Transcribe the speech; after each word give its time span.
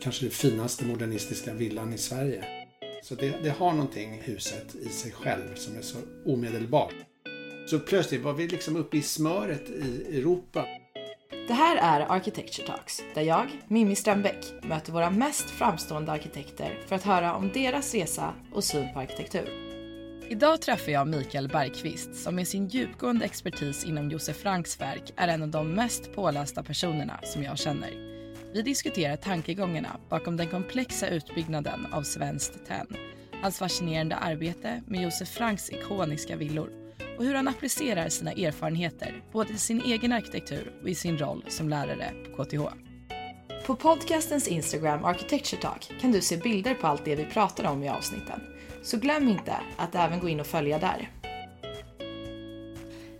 kanske 0.00 0.24
den 0.24 0.30
finaste 0.30 0.84
modernistiska 0.84 1.54
villan 1.54 1.92
i 1.92 1.98
Sverige. 1.98 2.44
Så 3.02 3.14
det, 3.14 3.34
det 3.42 3.50
har 3.50 3.72
någonting, 3.72 4.20
huset, 4.24 4.74
i 4.74 4.88
sig 4.88 5.12
själv 5.12 5.54
som 5.54 5.76
är 5.76 5.82
så 5.82 5.98
omedelbart. 6.24 6.94
Så 7.66 7.78
plötsligt 7.78 8.22
var 8.22 8.32
vi 8.32 8.48
liksom 8.48 8.76
uppe 8.76 8.96
i 8.96 9.02
smöret 9.02 9.70
i 9.70 10.18
Europa. 10.18 10.64
Det 11.48 11.54
här 11.54 11.76
är 11.76 12.12
Architecture 12.12 12.66
Talks, 12.66 13.02
där 13.14 13.22
jag, 13.22 13.46
Mimmi 13.68 13.96
Strömbäck, 13.96 14.52
möter 14.62 14.92
våra 14.92 15.10
mest 15.10 15.50
framstående 15.50 16.12
arkitekter 16.12 16.78
för 16.86 16.96
att 16.96 17.02
höra 17.02 17.34
om 17.34 17.50
deras 17.54 17.94
resa 17.94 18.34
och 18.52 18.64
syn 18.64 18.92
på 18.92 19.00
arkitektur. 19.00 19.48
Idag 20.28 20.62
träffar 20.62 20.92
jag 20.92 21.08
Mikael 21.08 21.48
Bergqvist 21.48 22.14
som 22.14 22.34
med 22.34 22.48
sin 22.48 22.68
djupgående 22.68 23.24
expertis 23.24 23.84
inom 23.84 24.10
Josef 24.10 24.36
Franks 24.36 24.80
verk 24.80 25.12
är 25.16 25.28
en 25.28 25.42
av 25.42 25.48
de 25.48 25.74
mest 25.74 26.12
pålästa 26.12 26.62
personerna 26.62 27.20
som 27.22 27.42
jag 27.42 27.58
känner. 27.58 28.05
Vi 28.56 28.62
diskuterar 28.62 29.16
tankegångarna 29.16 29.96
bakom 30.08 30.36
den 30.36 30.48
komplexa 30.48 31.08
utbyggnaden 31.08 31.86
av 31.92 32.02
Svenskt 32.02 32.66
Tenn, 32.66 32.96
hans 33.42 33.58
fascinerande 33.58 34.16
arbete 34.16 34.82
med 34.86 35.02
Josef 35.02 35.28
Franks 35.28 35.70
ikoniska 35.70 36.36
villor 36.36 36.70
och 37.18 37.24
hur 37.24 37.34
han 37.34 37.48
applicerar 37.48 38.08
sina 38.08 38.32
erfarenheter 38.32 39.22
både 39.32 39.52
i 39.52 39.58
sin 39.58 39.80
egen 39.80 40.12
arkitektur 40.12 40.72
och 40.82 40.88
i 40.88 40.94
sin 40.94 41.18
roll 41.18 41.44
som 41.48 41.68
lärare 41.68 42.12
på 42.36 42.44
KTH. 42.44 42.62
På 43.66 43.76
podcastens 43.76 44.48
Instagram 44.48 45.04
Architecture 45.04 45.62
Talk 45.62 45.92
kan 46.00 46.12
du 46.12 46.20
se 46.20 46.36
bilder 46.36 46.74
på 46.74 46.86
allt 46.86 47.04
det 47.04 47.16
vi 47.16 47.24
pratar 47.24 47.64
om 47.64 47.82
i 47.82 47.88
avsnitten. 47.88 48.40
Så 48.82 48.96
glöm 48.96 49.28
inte 49.28 49.56
att 49.76 49.94
även 49.94 50.20
gå 50.20 50.28
in 50.28 50.40
och 50.40 50.46
följa 50.46 50.78
där. 50.78 51.10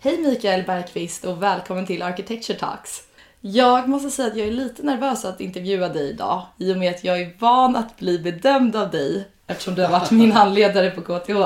Hej 0.00 0.18
Mikael 0.18 0.62
Bergqvist 0.62 1.24
och 1.24 1.42
välkommen 1.42 1.86
till 1.86 2.02
Architecture 2.02 2.58
Talks. 2.58 3.06
Jag 3.52 3.88
måste 3.88 4.10
säga 4.10 4.28
att 4.28 4.36
jag 4.36 4.46
är 4.46 4.52
lite 4.52 4.82
nervös 4.82 5.24
att 5.24 5.40
intervjua 5.40 5.88
dig 5.88 6.10
idag 6.10 6.46
i 6.58 6.72
och 6.72 6.76
med 6.76 6.94
att 6.94 7.04
jag 7.04 7.20
är 7.20 7.36
van 7.38 7.76
att 7.76 7.96
bli 7.96 8.18
bedömd 8.18 8.76
av 8.76 8.90
dig 8.90 9.28
eftersom 9.46 9.74
du 9.74 9.82
har 9.82 9.90
varit 9.90 10.10
min 10.10 10.32
handledare 10.40 10.90
på 10.90 11.00
KTH. 11.00 11.40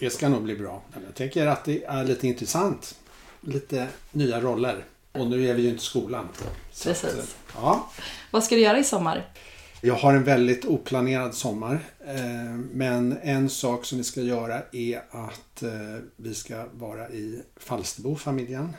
Det 0.00 0.10
ska 0.10 0.28
nog 0.28 0.42
bli 0.42 0.54
bra. 0.54 0.82
Jag 1.06 1.14
tycker 1.14 1.46
att 1.46 1.64
det 1.64 1.84
är 1.84 2.04
lite 2.04 2.28
intressant. 2.28 2.94
Lite 3.40 3.86
nya 4.10 4.40
roller. 4.40 4.84
Och 5.12 5.26
nu 5.26 5.48
är 5.48 5.54
vi 5.54 5.62
ju 5.62 5.68
inte 5.68 5.82
i 5.82 5.84
skolan. 5.84 6.28
Precis. 6.84 7.04
Att, 7.04 7.36
ja. 7.54 7.90
Vad 8.30 8.44
ska 8.44 8.54
du 8.54 8.60
göra 8.60 8.78
i 8.78 8.84
sommar? 8.84 9.24
Jag 9.84 9.94
har 9.94 10.14
en 10.14 10.24
väldigt 10.24 10.64
oplanerad 10.64 11.34
sommar. 11.34 11.80
Eh, 12.06 12.54
men 12.72 13.18
en 13.22 13.50
sak 13.50 13.84
som 13.84 13.98
vi 13.98 14.04
ska 14.04 14.20
göra 14.20 14.62
är 14.72 15.02
att 15.10 15.62
eh, 15.62 15.70
vi 16.16 16.34
ska 16.34 16.66
vara 16.72 17.08
i 17.10 17.42
Falsterbo-familjen 17.56 18.72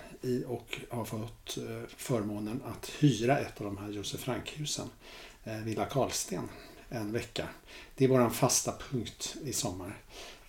och 0.48 0.80
har 0.90 1.06
fått 1.06 1.58
eh, 1.58 1.88
förmånen 1.98 2.62
att 2.66 2.92
hyra 3.00 3.40
ett 3.40 3.62
av 3.62 3.66
de 3.66 3.78
här 3.78 3.90
Josef 3.90 4.20
Frank-husen, 4.20 4.88
Villa 5.64 5.86
Karlsten, 5.86 6.50
en 6.90 7.12
vecka. 7.12 7.48
Det 7.96 8.04
är 8.06 8.10
vår 8.10 8.30
fasta 8.30 8.74
punkt 8.92 9.36
i 9.44 9.54
sommar. 9.54 9.98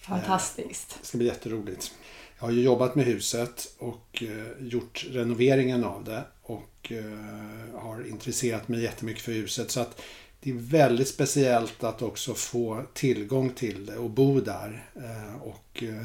Fantastiskt. 0.00 0.98
Det 1.00 1.06
ska 1.06 1.18
bli 1.18 1.26
jätteroligt. 1.26 1.94
Jag 2.38 2.44
har 2.44 2.52
ju 2.52 2.62
jobbat 2.62 2.94
med 2.94 3.04
huset 3.04 3.74
och 3.78 4.22
gjort 4.58 5.06
renoveringen 5.10 5.84
av 5.84 6.04
det 6.04 6.24
och 6.42 6.92
har 7.74 8.08
intresserat 8.08 8.68
mig 8.68 8.82
jättemycket 8.82 9.22
för 9.22 9.32
huset. 9.32 9.70
Så 9.70 9.80
att 9.80 10.00
det 10.44 10.50
är 10.50 10.54
väldigt 10.54 11.08
speciellt 11.08 11.84
att 11.84 12.02
också 12.02 12.34
få 12.34 12.84
tillgång 12.94 13.50
till 13.50 13.86
det 13.86 13.96
och 13.96 14.10
bo 14.10 14.40
där. 14.40 14.90
Eh, 14.96 15.42
och 15.42 15.82
eh, 15.82 16.04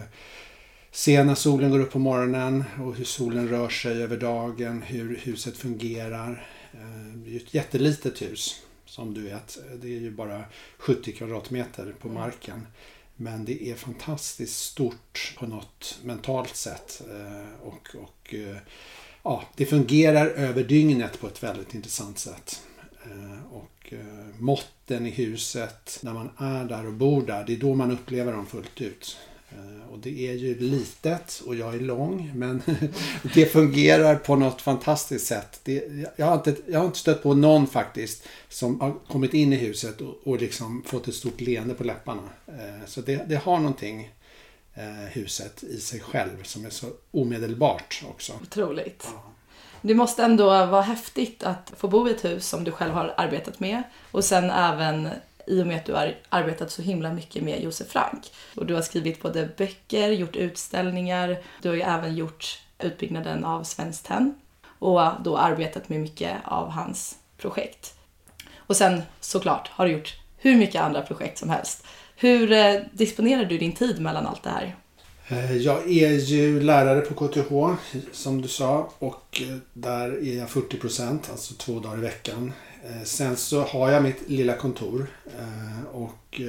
se 0.92 1.24
när 1.24 1.36
solen 1.36 1.72
går 1.72 1.80
upp 1.80 1.92
på 1.92 2.00
morgonen 2.00 2.64
och 2.80 2.96
hur 2.96 3.06
solen 3.06 3.50
rör 3.50 3.70
sig 3.70 4.04
över 4.04 4.18
dagen, 4.18 4.82
hur 4.82 5.18
huset 5.18 5.58
fungerar. 5.58 6.48
Eh, 6.74 7.14
det 7.16 7.36
är 7.36 7.36
ett 7.36 7.54
jättelitet 7.54 8.22
hus 8.22 8.62
som 8.86 9.14
du 9.14 9.22
vet. 9.22 9.58
Det 9.82 9.88
är 9.88 10.00
ju 10.00 10.12
bara 10.12 10.44
70 10.78 11.12
kvadratmeter 11.12 11.94
på 12.00 12.08
mm. 12.08 12.22
marken. 12.22 12.68
Men 13.16 13.46
det 13.46 13.70
är 13.70 13.76
fantastiskt 13.76 14.60
stort 14.60 15.36
på 15.38 15.48
något 15.48 16.00
mentalt 16.04 16.56
sätt. 16.56 17.02
Och, 17.62 17.96
och 17.96 18.36
ja, 19.24 19.44
det 19.56 19.66
fungerar 19.66 20.26
över 20.26 20.64
dygnet 20.64 21.20
på 21.20 21.28
ett 21.28 21.44
väldigt 21.44 21.74
intressant 21.74 22.20
sätt. 22.20 22.62
Och 23.52 23.79
måtten 24.40 25.08
i 25.08 25.10
huset, 25.10 26.00
när 26.02 26.14
man 26.14 26.30
är 26.38 26.66
där 26.66 26.88
och 26.88 26.94
bor 26.94 27.22
där, 27.22 27.44
det 27.48 27.54
är 27.54 27.58
då 27.58 27.76
man 27.76 27.92
upplever 27.92 28.32
dem 28.32 28.46
fullt 28.46 28.82
ut. 28.82 29.18
Eh, 29.52 29.92
och 29.92 30.00
det 30.00 30.28
är 30.28 30.34
ju 30.34 30.60
litet 30.60 31.42
och 31.46 31.56
jag 31.56 31.76
är 31.76 31.80
lång 31.80 32.32
men 32.36 32.62
det 33.34 33.46
fungerar 33.46 34.16
på 34.16 34.36
något 34.36 34.62
fantastiskt 34.62 35.28
sätt. 35.28 35.60
Det, 35.64 35.84
jag, 36.16 36.26
har 36.26 36.36
inte, 36.36 36.56
jag 36.66 36.80
har 36.80 36.86
inte 36.86 37.00
stött 37.00 37.24
på 37.24 37.34
någon 37.34 37.68
faktiskt 37.68 38.28
som 38.50 38.82
har 38.82 38.94
kommit 39.08 39.34
in 39.34 39.54
i 39.54 39.56
huset 39.56 40.02
och, 40.02 40.16
och 40.24 40.42
liksom 40.42 40.84
fått 40.86 41.08
ett 41.08 41.16
stort 41.16 41.42
leende 41.42 41.74
på 41.74 41.84
läpparna. 41.84 42.30
Eh, 42.48 42.86
så 42.86 43.02
det, 43.02 43.26
det 43.30 43.36
har 43.36 43.60
någonting 43.60 44.10
huset 45.12 45.64
i 45.64 45.78
sig 45.78 46.00
själv 46.00 46.44
som 46.44 46.66
är 46.66 46.70
så 46.70 46.88
omedelbart 47.12 48.04
också. 48.10 48.34
Otroligt. 48.42 49.08
Ja. 49.14 49.34
Det 49.82 49.96
måste 49.96 50.24
ändå 50.24 50.46
vara 50.46 50.82
häftigt 50.82 51.44
att 51.44 51.74
få 51.78 51.88
bo 51.88 52.08
i 52.08 52.12
ett 52.12 52.26
hus 52.26 52.48
som 52.48 52.64
du 52.64 52.72
själv 52.72 52.94
har 52.94 53.14
arbetat 53.18 53.60
med 53.60 53.84
och 54.12 54.24
sen 54.24 54.50
även 54.50 55.10
i 55.48 55.62
och 55.62 55.68
med 55.68 55.78
att 55.78 55.86
du 55.86 55.94
har 55.94 56.16
arbetat 56.30 56.72
så 56.72 56.82
himla 56.82 57.14
mycket 57.14 57.44
med 57.44 57.64
Josef 57.64 57.88
Frank. 57.88 58.32
Och 58.56 58.66
du 58.66 58.74
har 58.74 58.82
skrivit 58.82 59.22
både 59.22 59.50
böcker, 59.58 60.10
gjort 60.10 60.36
utställningar, 60.36 61.38
du 61.62 61.70
har 61.70 61.76
ju 61.76 61.82
även 61.82 62.16
gjort 62.16 62.60
utbyggnaden 62.80 63.46
av 63.46 63.64
Svenskt 63.64 64.06
Tenn 64.06 64.36
och 64.80 65.12
då 65.24 65.38
arbetat 65.38 65.90
med 65.90 66.00
mycket 66.00 66.38
av 66.44 66.70
hans 66.70 67.18
projekt. 67.38 67.94
Och 68.58 68.76
sen 68.76 69.02
såklart 69.20 69.68
har 69.68 69.86
du 69.86 69.92
gjort 69.92 70.16
hur 70.38 70.56
mycket 70.56 70.82
andra 70.82 71.02
projekt 71.02 71.38
som 71.38 71.50
helst. 71.50 71.86
Hur 72.16 72.52
eh, 72.52 72.76
disponerar 72.92 73.46
du 73.46 73.58
din 73.58 73.76
tid 73.76 74.02
mellan 74.02 74.28
allt 74.28 74.44
det 74.44 74.50
här? 74.50 74.76
Eh, 75.32 75.58
jag 75.58 75.92
är 75.92 76.12
ju 76.12 76.60
lärare 76.60 77.02
på 77.02 77.28
KTH 77.28 77.52
som 78.12 78.42
du 78.42 78.48
sa 78.48 78.94
och 79.00 79.42
eh, 79.42 79.58
där 79.74 80.28
är 80.28 80.38
jag 80.38 80.50
40 80.50 80.78
procent, 80.78 81.30
alltså 81.32 81.54
två 81.54 81.80
dagar 81.80 81.98
i 81.98 82.02
veckan. 82.02 82.54
Eh, 82.84 83.04
sen 83.04 83.36
så 83.36 83.62
har 83.62 83.92
jag 83.92 84.04
mitt 84.04 84.30
lilla 84.30 84.54
kontor 84.54 85.08
och 85.92 86.42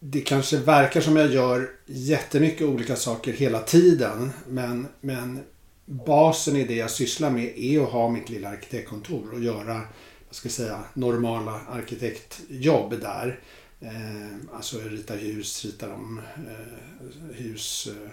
det 0.00 0.20
kanske 0.20 0.56
verkar 0.56 1.00
som 1.00 1.16
jag 1.16 1.32
gör 1.32 1.70
jättemycket 1.86 2.66
olika 2.66 2.96
saker 2.96 3.32
hela 3.32 3.60
tiden 3.60 4.30
men, 4.48 4.86
men 5.00 5.40
basen 5.84 6.56
i 6.56 6.64
det 6.64 6.74
jag 6.74 6.90
sysslar 6.90 7.30
med 7.30 7.58
är 7.58 7.80
att 7.80 7.90
ha 7.90 8.08
mitt 8.08 8.28
lilla 8.28 8.48
arkitektkontor 8.48 9.34
och 9.34 9.40
göra 9.40 9.74
vad 10.28 10.34
ska 10.34 10.46
jag 10.46 10.52
säga, 10.52 10.78
normala 10.94 11.60
arkitektjobb 11.70 13.00
där. 13.00 13.40
Eh, 13.80 14.36
alltså 14.52 14.78
rita 14.78 15.14
hus, 15.14 15.64
rita 15.64 15.94
om 15.94 16.20
eh, 16.36 17.36
hus, 17.36 17.88
eh, 17.90 18.10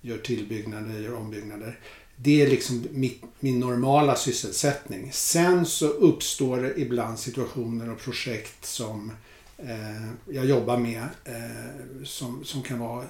gör 0.00 0.18
tillbyggnader, 0.18 1.00
gör 1.00 1.14
ombyggnader. 1.14 1.78
Det 2.16 2.42
är 2.42 2.50
liksom 2.50 2.86
mitt, 2.90 3.22
min 3.40 3.60
normala 3.60 4.16
sysselsättning. 4.16 5.12
Sen 5.12 5.66
så 5.66 5.88
uppstår 5.88 6.56
det 6.56 6.80
ibland 6.80 7.18
situationer 7.18 7.90
och 7.90 7.98
projekt 7.98 8.64
som 8.64 9.12
eh, 9.58 10.08
jag 10.30 10.44
jobbar 10.44 10.76
med 10.78 11.08
eh, 11.24 12.04
som, 12.04 12.44
som 12.44 12.62
kan 12.62 12.78
vara 12.78 13.04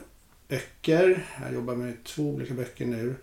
böcker. 0.48 1.26
Jag 1.42 1.54
jobbar 1.54 1.74
med 1.74 2.04
två 2.04 2.22
olika 2.22 2.54
böcker 2.54 2.86
nu. 2.86 3.14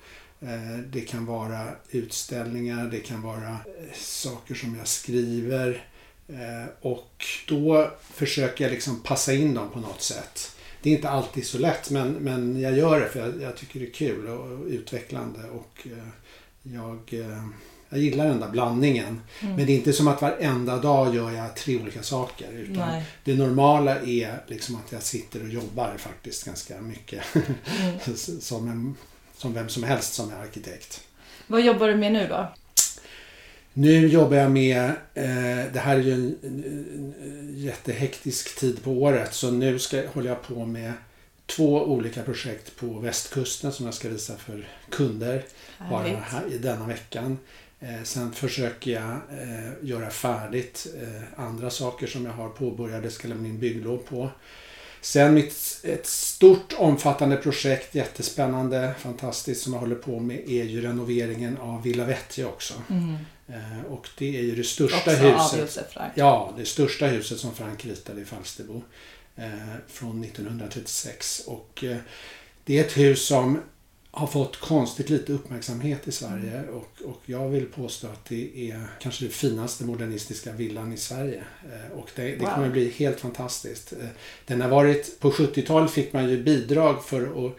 Eh, 0.42 0.80
det 0.92 1.02
kan 1.02 1.26
vara 1.26 1.68
utställningar, 1.90 2.86
det 2.92 3.00
kan 3.00 3.22
vara 3.22 3.50
eh, 3.50 3.94
saker 3.94 4.56
som 4.56 4.76
jag 4.76 4.88
skriver. 4.88 5.88
Eh, 6.28 6.70
och 6.82 7.26
då 7.48 7.92
försöker 8.14 8.64
jag 8.64 8.72
liksom 8.72 9.00
passa 9.04 9.34
in 9.34 9.54
dem 9.54 9.70
på 9.70 9.80
något 9.80 10.02
sätt. 10.02 10.56
Det 10.82 10.90
är 10.90 10.96
inte 10.96 11.10
alltid 11.10 11.46
så 11.46 11.58
lätt 11.58 11.90
men, 11.90 12.12
men 12.12 12.62
jag 12.62 12.78
gör 12.78 13.00
det 13.00 13.10
för 13.10 13.20
jag, 13.20 13.42
jag 13.42 13.58
tycker 13.58 13.80
det 13.80 13.86
är 13.86 13.92
kul 13.92 14.28
och 14.28 14.66
utvecklande. 14.66 15.40
Och 15.50 15.88
eh, 15.88 16.08
jag, 16.64 17.00
eh, 17.12 17.44
jag 17.90 18.00
gillar 18.00 18.28
den 18.28 18.40
där 18.40 18.50
blandningen. 18.50 19.22
Mm. 19.40 19.56
Men 19.56 19.66
det 19.66 19.74
är 19.74 19.76
inte 19.78 19.94
som 19.94 20.08
att 20.08 20.22
varenda 20.22 20.78
dag 20.78 21.16
gör 21.16 21.32
jag 21.32 21.56
tre 21.56 21.82
olika 21.82 22.04
saker. 22.04 22.52
Utan 22.52 22.90
Nej. 22.90 23.06
det 23.24 23.36
normala 23.36 24.00
är 24.00 24.44
liksom 24.48 24.76
att 24.76 24.92
jag 24.92 25.04
sitter 25.04 25.44
och 25.44 25.50
jobbar 25.50 25.98
faktiskt 25.98 26.46
ganska 26.46 26.82
mycket. 26.82 27.24
Mm. 27.36 28.16
som, 28.42 28.68
en, 28.68 28.96
som 29.38 29.54
vem 29.54 29.70
som 29.70 29.84
helst 29.84 30.14
som 30.14 30.32
är 30.32 30.36
arkitekt. 30.36 31.02
Vad 31.48 31.62
jobbar 31.62 31.88
du 31.88 31.96
med 31.96 32.12
nu 32.14 32.28
då? 32.28 32.54
Nu 33.78 34.08
jobbar 34.08 34.38
jag 34.38 34.52
med, 34.52 34.84
eh, 35.14 35.74
det 35.74 35.80
här 35.80 35.96
är 35.96 36.02
ju 36.02 36.14
en, 36.14 36.36
en, 36.44 37.54
jättehektisk 37.58 38.60
tid 38.60 38.84
på 38.84 38.92
året 38.92 39.34
så 39.34 39.52
nu 39.52 39.80
ska, 39.80 40.08
håller 40.08 40.30
jag 40.30 40.44
på 40.44 40.66
med 40.66 40.94
två 41.46 41.84
olika 41.84 42.24
projekt 42.24 42.76
på 42.76 42.86
västkusten 42.86 43.72
som 43.72 43.86
jag 43.86 43.96
ska 43.96 44.10
visa 44.10 44.38
för 44.38 44.68
kunder 44.90 45.44
bara 45.90 46.04
här, 46.04 46.54
i 46.54 46.58
denna 46.58 46.88
veckan. 46.88 47.38
Eh, 47.80 48.04
sen 48.04 48.34
försöker 48.34 48.92
jag 48.92 49.12
eh, 49.42 49.72
göra 49.82 50.10
färdigt 50.10 50.88
eh, 51.02 51.44
andra 51.46 51.70
saker 51.70 52.08
som 52.08 52.26
jag 52.26 52.34
har 52.34 52.50
påbörjat, 52.50 53.14
ska 53.14 53.28
lämna 53.28 53.48
in 53.48 53.60
bygglov 53.60 53.98
på. 53.98 54.30
Sen 55.02 55.34
mitt, 55.34 55.82
ett 55.84 56.06
stort 56.06 56.74
omfattande 56.78 57.38
projekt, 57.38 57.96
jättespännande, 57.96 58.94
fantastiskt 59.00 59.64
som 59.64 59.74
jag 59.74 59.80
håller 59.80 59.96
på 59.96 60.20
med 60.20 60.50
är 60.50 60.64
ju 60.64 60.82
renoveringen 60.82 61.58
av 61.58 61.84
Villa 61.84 62.06
Vettje 62.06 62.46
också. 62.46 62.74
Mm. 62.90 63.18
Eh, 63.48 63.86
och 63.90 64.10
det 64.18 64.38
är 64.38 64.42
ju 64.42 64.56
det 64.56 64.64
största 64.64 64.98
Också 64.98 65.56
huset. 65.56 65.96
Ja, 66.16 66.54
det 66.58 66.66
största 66.66 67.08
huset 67.08 67.40
som 67.40 67.56
Frank 67.56 67.86
ritade 67.86 68.22
i 68.22 68.26
Falsterbo 68.26 68.84
eh, 69.36 69.50
från 69.88 70.24
1936. 70.24 71.42
Och 71.48 71.84
eh, 71.84 71.98
det 72.64 72.78
är 72.80 72.82
ett 72.84 72.98
hus 72.98 73.26
som 73.28 73.62
har 74.12 74.28
fått 74.28 74.60
konstigt 74.60 75.10
lite 75.10 75.34
uppmärksamhet 75.34 76.08
i 76.08 76.12
Sverige 76.12 76.64
och, 76.68 77.02
och 77.06 77.22
jag 77.26 77.50
vill 77.50 77.66
påstå 77.66 78.08
att 78.08 78.26
det 78.26 78.72
är 78.72 78.88
kanske 79.00 79.26
det 79.26 79.32
finaste 79.32 79.84
modernistiska 79.84 80.52
villan 80.52 80.94
i 80.94 80.98
Sverige. 80.98 81.44
Eh, 81.64 81.98
och 81.98 82.10
det, 82.16 82.24
det 82.24 82.38
Wow. 82.38 82.50
kommer 82.54 82.70
bli 82.70 82.90
helt 82.90 83.20
fantastiskt. 83.20 83.94
Den 84.46 84.62
har 84.62 84.70
varit, 84.70 85.20
på 85.20 85.32
70-talet 85.32 85.92
fick 85.92 86.14
man 86.14 86.30
ju 86.30 86.44
bidrag 86.44 87.04
för 87.06 87.48
att 87.48 87.56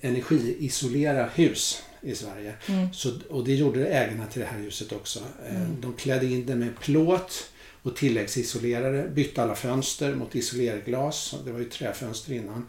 energiisolera 0.00 1.26
hus 1.26 1.82
i 2.06 2.14
Sverige. 2.14 2.54
Mm. 2.68 2.92
Så, 2.92 3.10
och 3.30 3.44
det 3.44 3.54
gjorde 3.54 3.86
ägarna 3.86 4.26
till 4.26 4.40
det 4.40 4.46
här 4.46 4.58
huset 4.58 4.92
också. 4.92 5.20
Eh, 5.48 5.56
Mm. 5.56 5.80
De 5.80 5.92
klädde 5.92 6.26
in 6.26 6.46
det 6.46 6.54
med 6.56 6.80
plåt 6.80 7.50
och 7.82 7.96
tilläggsisolerade, 7.96 9.08
bytte 9.08 9.42
alla 9.42 9.54
fönster 9.54 10.14
mot 10.14 10.34
isolerglas. 10.34 11.34
Det 11.44 11.52
var 11.52 11.58
ju 11.58 11.64
träfönster 11.68 12.32
innan. 12.32 12.66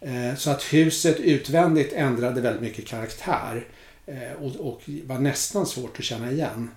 Mm. 0.00 0.30
Eh, 0.30 0.36
Så 0.36 0.50
att 0.50 0.62
huset 0.62 1.20
utvändigt 1.20 1.92
ändrade 1.92 2.40
väldigt 2.40 2.62
mycket 2.62 2.86
karaktär 2.86 3.66
eh, 4.06 4.32
och, 4.40 4.56
och 4.56 4.82
var 5.04 5.18
nästan 5.18 5.66
svårt 5.66 5.98
att 5.98 6.04
känna 6.04 6.32
igen. 6.32 6.70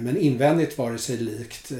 Men 0.00 0.16
invändigt 0.16 0.78
var 0.78 0.92
det 0.92 0.98
sig 0.98 1.16
likt 1.16 1.72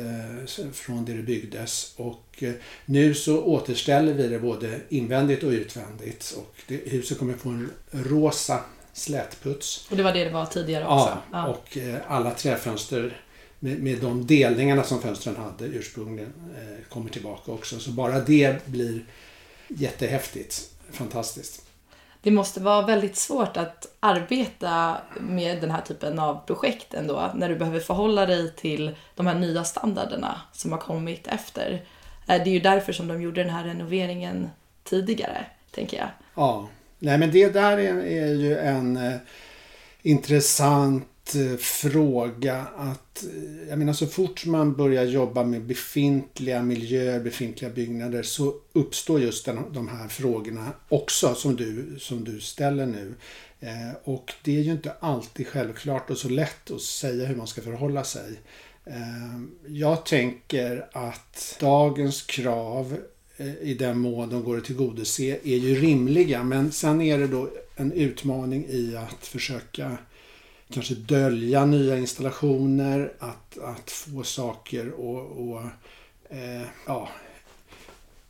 från 0.73 1.05
det 1.05 1.13
det 1.13 1.23
byggdes. 1.23 1.93
Och 1.97 2.45
nu 2.85 3.15
så 3.15 3.43
återställer 3.43 4.13
vi 4.15 4.29
det 4.29 4.39
både 4.39 4.81
invändigt 4.89 5.43
och 5.43 5.51
utvändigt. 5.51 6.35
Och 6.39 6.55
det, 6.69 6.77
huset 6.77 7.19
kommer 7.19 7.35
få 7.35 7.49
en 7.49 7.71
rosa 7.91 8.61
slätputs. 8.93 9.87
Och 9.91 9.97
det 9.97 10.03
var 10.03 10.13
det 10.13 10.25
det 10.25 10.31
var 10.31 10.47
tidigare 10.47 10.87
också? 10.87 11.19
Ja, 11.33 11.47
och 11.47 11.77
eh, 11.77 11.97
alla 12.09 12.31
träfönster 12.31 13.21
med, 13.59 13.83
med 13.83 13.99
de 13.99 14.27
delningarna 14.27 14.83
som 14.83 15.03
fönstren 15.03 15.37
hade 15.37 15.65
ursprungligen 15.65 16.33
eh, 16.57 16.89
kommer 16.89 17.11
tillbaka 17.11 17.53
också. 17.53 17.79
Så 17.79 17.91
bara 17.91 18.21
det 18.21 18.67
blir 18.67 19.05
jättehäftigt. 19.69 20.71
Fantastiskt. 20.93 21.63
Det 22.23 22.31
måste 22.31 22.61
vara 22.61 22.87
väldigt 22.87 23.17
svårt 23.17 23.57
att 23.57 23.87
arbeta 24.01 24.97
med 25.21 25.61
den 25.61 25.71
här 25.71 25.81
typen 25.81 26.19
av 26.19 26.47
projekt 26.47 26.95
ändå, 26.95 27.31
när 27.35 27.49
du 27.49 27.57
behöver 27.57 27.81
förhålla 27.81 28.27
dig 28.27 28.55
till 28.57 28.97
de 29.15 29.27
här 29.27 29.35
nya 29.35 29.65
standarderna 29.65 30.41
som 30.53 30.73
har 30.73 30.79
kommit 30.79 31.27
efter. 31.27 31.73
Eh, 32.29 32.43
Det 32.45 32.51
är 32.51 32.55
ju 32.55 32.61
därför 32.61 32.93
som 32.93 33.09
de 33.09 33.23
gjorde 33.23 33.43
den 33.43 33.53
här 33.53 33.65
renoveringen 33.65 34.51
tidigare, 34.85 35.47
tänker 35.71 35.97
jag. 35.97 36.09
Ja, 36.35 36.69
nej 37.01 37.19
men 37.19 37.31
det 37.31 37.53
där 37.53 37.79
är, 37.79 37.97
är 37.97 38.35
ju 38.35 38.59
en 38.59 38.97
eh, 38.97 39.17
intressant 40.03 41.35
eh, 41.35 41.57
fråga 41.57 42.67
att 42.77 43.25
eh, 43.25 43.69
jag 43.69 43.79
menar 43.79 43.93
så 43.93 44.07
fort 44.07 44.47
man 44.47 44.75
börjar 44.75 45.05
jobba 45.05 45.45
med 45.45 45.63
befintliga 45.63 46.63
miljöer, 46.63 47.21
befintliga 47.21 47.71
byggnader 47.71 48.23
så 48.23 48.55
uppstår 48.73 49.21
just 49.21 49.45
den, 49.45 49.59
de 49.73 49.89
här 49.89 50.09
frågorna 50.09 50.73
också 50.89 51.35
som 51.35 51.57
du, 51.57 51.97
som 51.99 52.25
du 52.25 52.41
ställer 52.41 52.87
nu. 52.87 53.15
Eh, 53.61 53.95
och 54.05 54.33
det 54.43 54.59
är 54.59 54.63
ju 54.63 54.73
inte 54.73 54.93
alltid 55.01 55.47
självklart 55.47 56.11
och 56.11 56.19
så 56.19 56.29
lätt 56.29 56.71
att 56.71 56.83
säga 56.83 57.27
hur 57.27 57.37
man 57.37 57.47
ska 57.47 57.63
förhålla 57.63 58.05
sig. 58.05 58.41
Eh, 58.85 59.41
jag 59.67 60.07
tänker 60.07 60.87
att 60.93 61.57
dagens 61.61 62.23
krav 62.23 62.97
i 63.63 63.75
den 63.75 63.99
mån 63.99 64.31
de 64.31 64.45
går 64.45 64.59
att 64.59 64.65
tillgodose 64.65 65.39
är 65.45 65.57
ju 65.57 65.75
rimliga. 65.75 66.45
Men 66.45 66.73
sen 66.73 67.01
är 67.01 67.19
det 67.19 67.27
då 67.27 67.51
en 67.77 67.93
utmaning 67.93 68.67
i 68.69 68.97
att 68.97 69.27
försöka 69.27 69.99
kanske 70.73 70.95
dölja 70.95 71.67
nya 71.67 71.99
installationer, 71.99 73.13
att, 73.19 73.59
att 73.59 73.91
få 73.91 74.23
saker 74.23 74.91
och, 74.91 75.49
och 75.49 75.63
eh, 76.31 76.67
ja, 76.87 77.09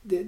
det, 0.03 0.23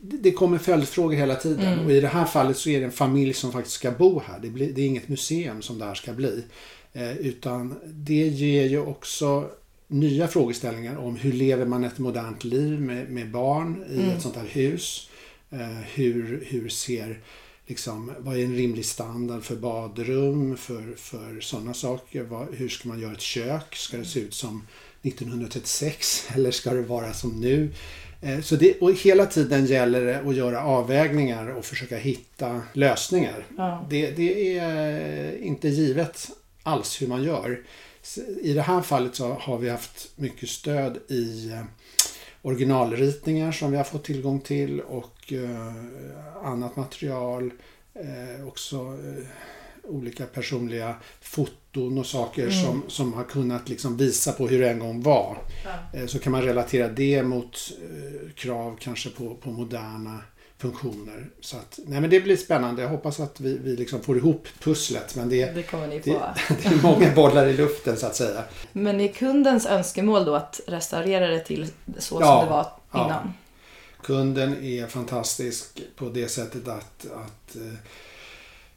det 0.00 0.16
det 0.24 0.32
kommer 0.32 0.58
följdfrågor 0.58 1.16
hela 1.16 1.34
tiden. 1.34 1.72
Mm. 1.72 1.84
Och 1.84 1.92
i 1.92 2.00
det 2.00 2.08
här 2.08 2.24
fallet 2.24 2.56
så 2.56 2.70
är 2.70 2.80
det 2.80 2.86
en 2.86 2.92
familj 2.92 3.34
som 3.34 3.52
faktiskt 3.52 3.76
ska 3.76 3.90
bo 3.90 4.22
här. 4.26 4.38
Det, 4.38 4.48
blir, 4.48 4.72
det 4.72 4.82
är 4.82 4.86
inget 4.86 5.08
museum 5.08 5.62
som 5.62 5.78
det 5.78 5.84
här 5.84 5.94
ska 5.94 6.12
bli. 6.12 6.44
Eh, 6.92 7.16
utan 7.16 7.74
det 7.84 8.28
ger 8.28 8.66
ju 8.66 8.78
också 8.78 9.50
nya 9.94 10.28
frågeställningar 10.28 10.96
om 10.96 11.16
hur 11.16 11.32
lever 11.32 11.64
man 11.66 11.84
ett 11.84 11.98
modernt 11.98 12.44
liv 12.44 12.80
med, 12.80 13.10
med 13.10 13.30
barn 13.30 13.84
i 13.90 13.94
Mm. 13.98 14.10
ett 14.10 14.22
sånt 14.22 14.36
här 14.36 14.46
hus. 14.46 15.08
Eh, 15.50 15.78
hur, 15.94 16.44
hur 16.46 16.68
ser 16.68 17.18
liksom, 17.66 18.12
vad 18.18 18.36
är 18.36 18.44
en 18.44 18.56
rimlig 18.56 18.84
standard 18.84 19.42
för 19.42 19.56
badrum, 19.56 20.56
för, 20.56 20.94
för 20.96 21.40
sådana 21.40 21.74
saker? 21.74 22.22
Vad, 22.22 22.46
hur 22.54 22.68
ska 22.68 22.88
man 22.88 23.00
göra 23.00 23.12
ett 23.12 23.20
kök? 23.20 23.74
Ska 23.76 23.96
det 23.96 24.04
se 24.04 24.20
ut 24.20 24.34
som 24.34 24.66
1936 25.02 26.28
eller 26.34 26.50
ska 26.50 26.70
det 26.74 26.82
vara 26.82 27.12
som 27.12 27.40
nu? 27.40 27.70
Eh, 28.22 28.40
Så 28.40 28.56
det, 28.56 28.78
och 28.80 28.92
hela 28.92 29.26
tiden 29.26 29.66
gäller 29.66 30.04
det 30.04 30.20
att 30.20 30.36
göra 30.36 30.64
avvägningar 30.64 31.48
och 31.48 31.64
försöka 31.64 31.96
hitta 31.98 32.62
lösningar. 32.72 33.46
Ja. 33.56 33.86
Det, 33.90 34.10
det 34.10 34.58
är 34.58 35.38
inte 35.42 35.68
givet 35.68 36.28
alls 36.62 37.02
hur 37.02 37.06
man 37.08 37.22
gör. 37.24 37.60
I 38.42 38.52
det 38.52 38.62
här 38.62 38.80
fallet 38.82 39.14
så 39.14 39.32
har 39.32 39.58
vi 39.58 39.68
haft 39.70 40.10
mycket 40.16 40.48
stöd 40.48 40.98
i 41.08 41.50
eh, 41.52 41.62
originalritningar 42.42 43.52
som 43.52 43.70
vi 43.70 43.76
har 43.76 43.84
fått 43.84 44.04
tillgång 44.04 44.40
till 44.40 44.80
och 44.80 45.32
eh, 45.32 46.46
annat 46.46 46.76
material. 46.76 47.50
Eh, 47.94 48.48
också 48.48 48.98
olika 49.88 50.26
personliga 50.26 50.96
foton 51.20 51.98
och 51.98 52.06
saker 52.06 52.42
Mm. 52.42 52.64
som, 52.64 52.82
som 52.88 53.12
har 53.12 53.24
kunnat 53.24 53.68
liksom 53.68 53.96
visa 53.96 54.32
på 54.32 54.48
hur 54.48 54.60
det 54.60 54.70
en 54.70 54.78
gång 54.78 55.02
var. 55.02 55.38
Eh, 55.94 56.06
Så 56.06 56.18
kan 56.18 56.32
man 56.32 56.42
relatera 56.42 56.88
det 56.88 57.22
mot 57.22 57.58
krav 58.34 58.76
kanske 58.80 59.10
på, 59.10 59.34
på 59.34 59.50
moderna 59.50 60.20
funktioner. 60.58 61.30
Så 61.40 61.56
att, 61.56 61.78
nej 61.86 62.00
men 62.00 62.10
det 62.10 62.20
blir 62.20 62.36
spännande. 62.36 62.82
Jag 62.82 62.88
hoppas 62.88 63.20
att 63.20 63.40
vi, 63.40 63.58
vi 63.58 63.76
liksom 63.76 64.02
får 64.02 64.16
ihop 64.16 64.48
pusslet. 64.60 65.16
Men 65.16 65.28
det, 65.28 65.54
Det 65.54 65.62
kommer 65.62 65.86
ni 65.86 66.00
få. 66.00 66.10
det 66.48 66.66
är 66.66 66.82
många 66.82 67.14
bollar 67.14 67.46
i 67.46 67.52
luften 67.56 67.96
så 67.96 68.06
att 68.06 68.16
säga. 68.16 68.44
Men 68.72 69.00
är 69.00 69.08
kundens 69.08 69.66
önskemål 69.66 70.24
då 70.24 70.34
att 70.34 70.60
restaurera 70.66 71.28
det 71.28 71.40
till 71.40 71.66
så 71.98 72.20
Ja, 72.20 72.26
som 72.26 72.44
det 72.46 72.50
var 72.50 72.66
ja. 72.92 73.04
innan? 73.04 73.32
Kunden 74.02 74.64
är 74.64 74.86
fantastisk 74.86 75.82
på 75.96 76.08
det 76.08 76.28
sättet 76.28 76.68
att, 76.68 77.06
att 77.12 77.56
eh, 77.56 77.78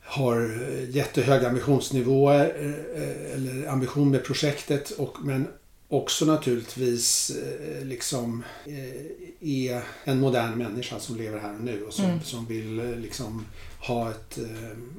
har 0.01 0.59
jättehöga 0.89 1.47
ambitionsnivåer 1.47 2.56
eh, 2.95 3.33
eller 3.33 3.68
ambition 3.68 4.12
med 4.12 4.24
projektet 4.24 4.91
och, 4.91 5.18
men 5.21 5.47
också 5.89 6.25
naturligtvis 6.25 7.29
eh, 7.29 7.86
liksom 7.86 8.44
eh, 8.65 9.06
är 9.41 9.84
en 10.03 10.20
modern 10.20 10.58
människa 10.58 11.00
som 11.00 11.15
lever 11.15 11.39
här 11.39 11.56
och 11.56 11.62
nu 11.63 11.84
och 11.84 11.94
som, 11.94 12.06
Mm. 12.06 12.22
som 12.24 12.46
vill 12.46 12.79
eh, 12.79 12.96
liksom 13.00 13.46
ha 13.79 14.12
ett 14.12 14.38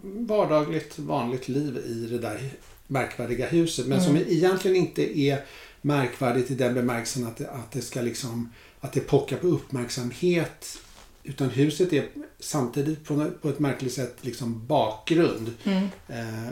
vardagligt 0.03 0.99
vanligt 0.99 1.49
liv 1.49 1.77
i 1.87 2.07
det 2.11 2.19
där 2.19 2.51
märkvärdiga 2.87 3.47
huset 3.49 3.87
men 3.87 4.01
som 4.05 4.17
Mm. 4.17 4.29
egentligen 4.29 4.77
inte 4.77 5.19
är 5.21 5.45
märkvärdigt 5.83 6.51
i 6.51 6.55
den 6.55 6.75
bemärkelsen 6.75 7.27
att 7.27 7.37
det, 7.37 7.51
att 7.51 7.73
det 7.73 7.83
ska 7.83 8.01
liksom 8.01 8.53
att 8.81 8.93
det 8.93 9.01
pockar 9.01 9.37
på 9.37 9.47
uppmärksamhet 9.47 10.79
utan 11.25 11.51
huset 11.51 11.93
är 11.93 12.09
samtidigt 12.41 13.05
på, 13.05 13.49
ett 13.49 13.59
märkligt 13.59 13.93
sätt 13.93 14.17
liksom 14.21 14.67
bakgrund 14.67 15.53
Mm. 15.65 15.89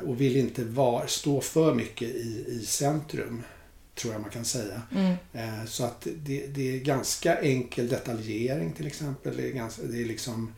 och 0.07 0.21
vill 0.21 0.37
inte 0.37 0.64
var, 0.64 1.07
stå 1.07 1.40
för 1.40 1.75
mycket 1.75 2.09
i, 2.09 2.45
i 2.49 2.66
centrum 2.66 3.43
tror 3.97 4.12
jag 4.12 4.23
man 4.23 4.31
kan 4.31 4.45
säga. 4.45 4.83
Mm. 4.95 5.15
Eh, 5.33 5.67
så 5.67 5.85
att 5.85 6.07
det, 6.17 6.47
det 6.47 6.76
är 6.76 6.81
ganska 6.81 7.41
enkel 7.41 7.88
detaljering 7.88 8.73
till 8.73 8.87
exempel. 8.87 9.37
Det 9.37 9.49
är, 9.49 9.53
ganska, 9.53 9.83
det 9.83 10.03
är 10.03 10.05
liksom 10.05 10.53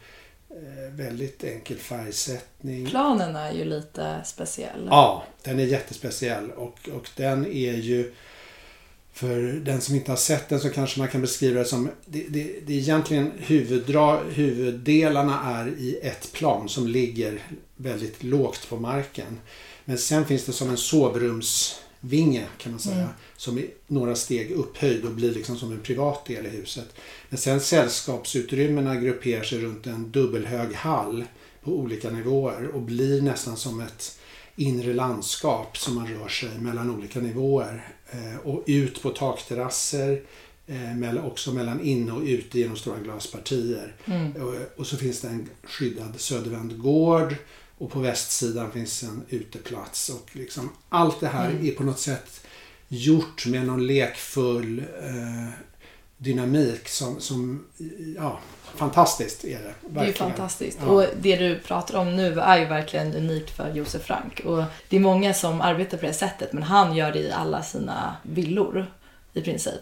eh, 0.50 0.92
väldigt 0.92 1.45
enkel 1.45 1.76
färgsättning. 1.76 2.87
Planen 2.87 3.37
är 3.37 3.52
ju 3.52 3.64
lite 3.64 4.21
speciell. 4.25 4.88
Ja, 4.90 5.25
den 5.42 5.61
är 5.61 5.64
jättespeciell 5.64 6.50
och, 6.50 6.88
och 6.95 7.09
den 7.16 7.47
är 7.47 7.75
ju 7.75 8.14
för 9.18 9.40
den 9.40 9.80
som 9.80 9.95
inte 9.95 10.12
har 10.12 10.16
sett 10.16 10.49
den 10.49 10.61
så 10.61 10.71
kanske 10.71 10.99
man 10.99 11.09
kan 11.09 11.21
beskriva 11.21 11.59
det 11.59 11.64
som 11.64 11.90
det, 12.07 12.25
det, 12.28 12.61
det 12.66 12.73
är 12.73 12.78
egentligen 12.78 13.33
huvuddra, 13.38 14.21
huvuddelarna 14.23 15.59
är 15.59 15.68
i 15.68 15.99
ett 16.02 16.33
plan 16.33 16.68
som 16.68 16.88
ligger 16.88 17.42
väldigt 17.76 18.23
lågt 18.23 18.68
på 18.68 18.76
marken. 18.76 19.40
Men 19.85 19.99
sen 19.99 20.26
finns 20.26 20.45
det 20.45 20.52
som 20.52 20.71
en 20.71 20.76
sovrumsvinge 22.00 22.46
kan 22.58 22.72
man 22.72 22.80
säga 22.80 22.96
Mm. 22.96 23.08
som 23.36 23.58
är 23.58 23.66
några 23.86 24.14
steg 24.14 24.50
upphöjd 24.50 25.04
och 25.04 25.10
blir 25.10 25.34
liksom 25.34 25.56
som 25.56 25.72
en 25.72 25.80
privat 25.80 26.26
del 26.26 26.46
i 26.46 26.48
huset. 26.48 26.94
Men 27.28 27.38
sen 27.38 27.60
sällskapsutrymmena 27.60 28.96
grupperar 28.96 29.42
sig 29.42 29.58
runt 29.58 29.86
en 29.86 30.10
dubbelhög 30.10 30.74
hall 30.74 31.24
på 31.64 31.70
olika 31.70 32.10
nivåer 32.10 32.68
och 32.74 32.82
blir 32.82 33.22
nästan 33.22 33.56
som 33.56 33.80
ett 33.80 34.18
inre 34.56 34.92
landskap 34.94 35.78
som 35.78 35.94
man 35.94 36.06
rör 36.06 36.28
sig 36.28 36.58
mellan 36.58 36.90
olika 36.90 37.20
nivåer. 37.20 37.88
Eh, 38.10 38.36
och 38.44 38.64
ut 38.66 39.02
på 39.02 39.10
takterrasser, 39.10 40.22
eh, 40.66 41.26
också 41.26 41.52
mellan 41.52 41.80
inne 41.80 42.12
och 42.12 42.22
ute 42.22 42.58
genom 42.58 42.76
stora 42.76 42.98
glaspartier. 42.98 43.94
Mm. 44.04 44.32
Och, 44.32 44.54
och 44.76 44.86
så 44.86 44.96
finns 44.96 45.20
det 45.20 45.28
en 45.28 45.48
skyddad 45.64 46.20
södervänd 46.20 46.78
gård 46.78 47.34
och 47.78 47.90
på 47.90 47.99
västsidan 48.00 48.73
finns 48.73 49.02
en 49.02 49.23
uteplats. 49.28 50.08
Och 50.08 50.28
liksom, 50.32 50.70
allt 50.88 51.20
det 51.20 51.28
här 51.28 51.50
Mm. 51.50 51.66
är 51.66 51.70
på 51.70 51.82
något 51.82 51.99
sätt 52.00 52.40
gjort 52.88 53.47
med 53.47 53.66
någon 53.66 53.87
lekfull 53.87 54.78
eh, 55.02 55.50
dynamik 56.16 56.88
som, 56.88 57.20
som, 57.20 57.64
ja, 58.16 58.40
fantastiskt 58.75 59.44
är 59.44 59.49
det. 59.49 59.56
Verkligen. 59.58 59.94
Det 59.94 60.00
är 60.00 60.06
ju 60.06 60.12
fantastiskt. 60.12 60.78
Ja. 60.82 60.88
Och 60.88 61.04
det 61.20 61.37
du 61.37 61.58
pratar 61.58 61.99
om 61.99 62.16
nu 62.16 62.40
är 62.40 62.58
ju 62.58 62.64
verkligen 62.64 63.14
unikt 63.14 63.50
för 63.56 63.73
Josef 63.75 64.02
Frank. 64.02 64.40
Och 64.44 64.64
det 64.88 64.97
är 64.97 65.00
många 65.00 65.35
som 65.35 65.61
arbetar 65.61 65.99
på 65.99 66.06
det 66.06 66.12
sättet 66.12 66.52
men 66.52 66.62
han 66.62 66.94
gör 66.97 67.12
det 67.12 67.18
i 67.18 67.32
alla 67.32 67.62
sina 67.62 68.16
villor 68.23 68.87
i 69.32 69.40
princip. 69.40 69.80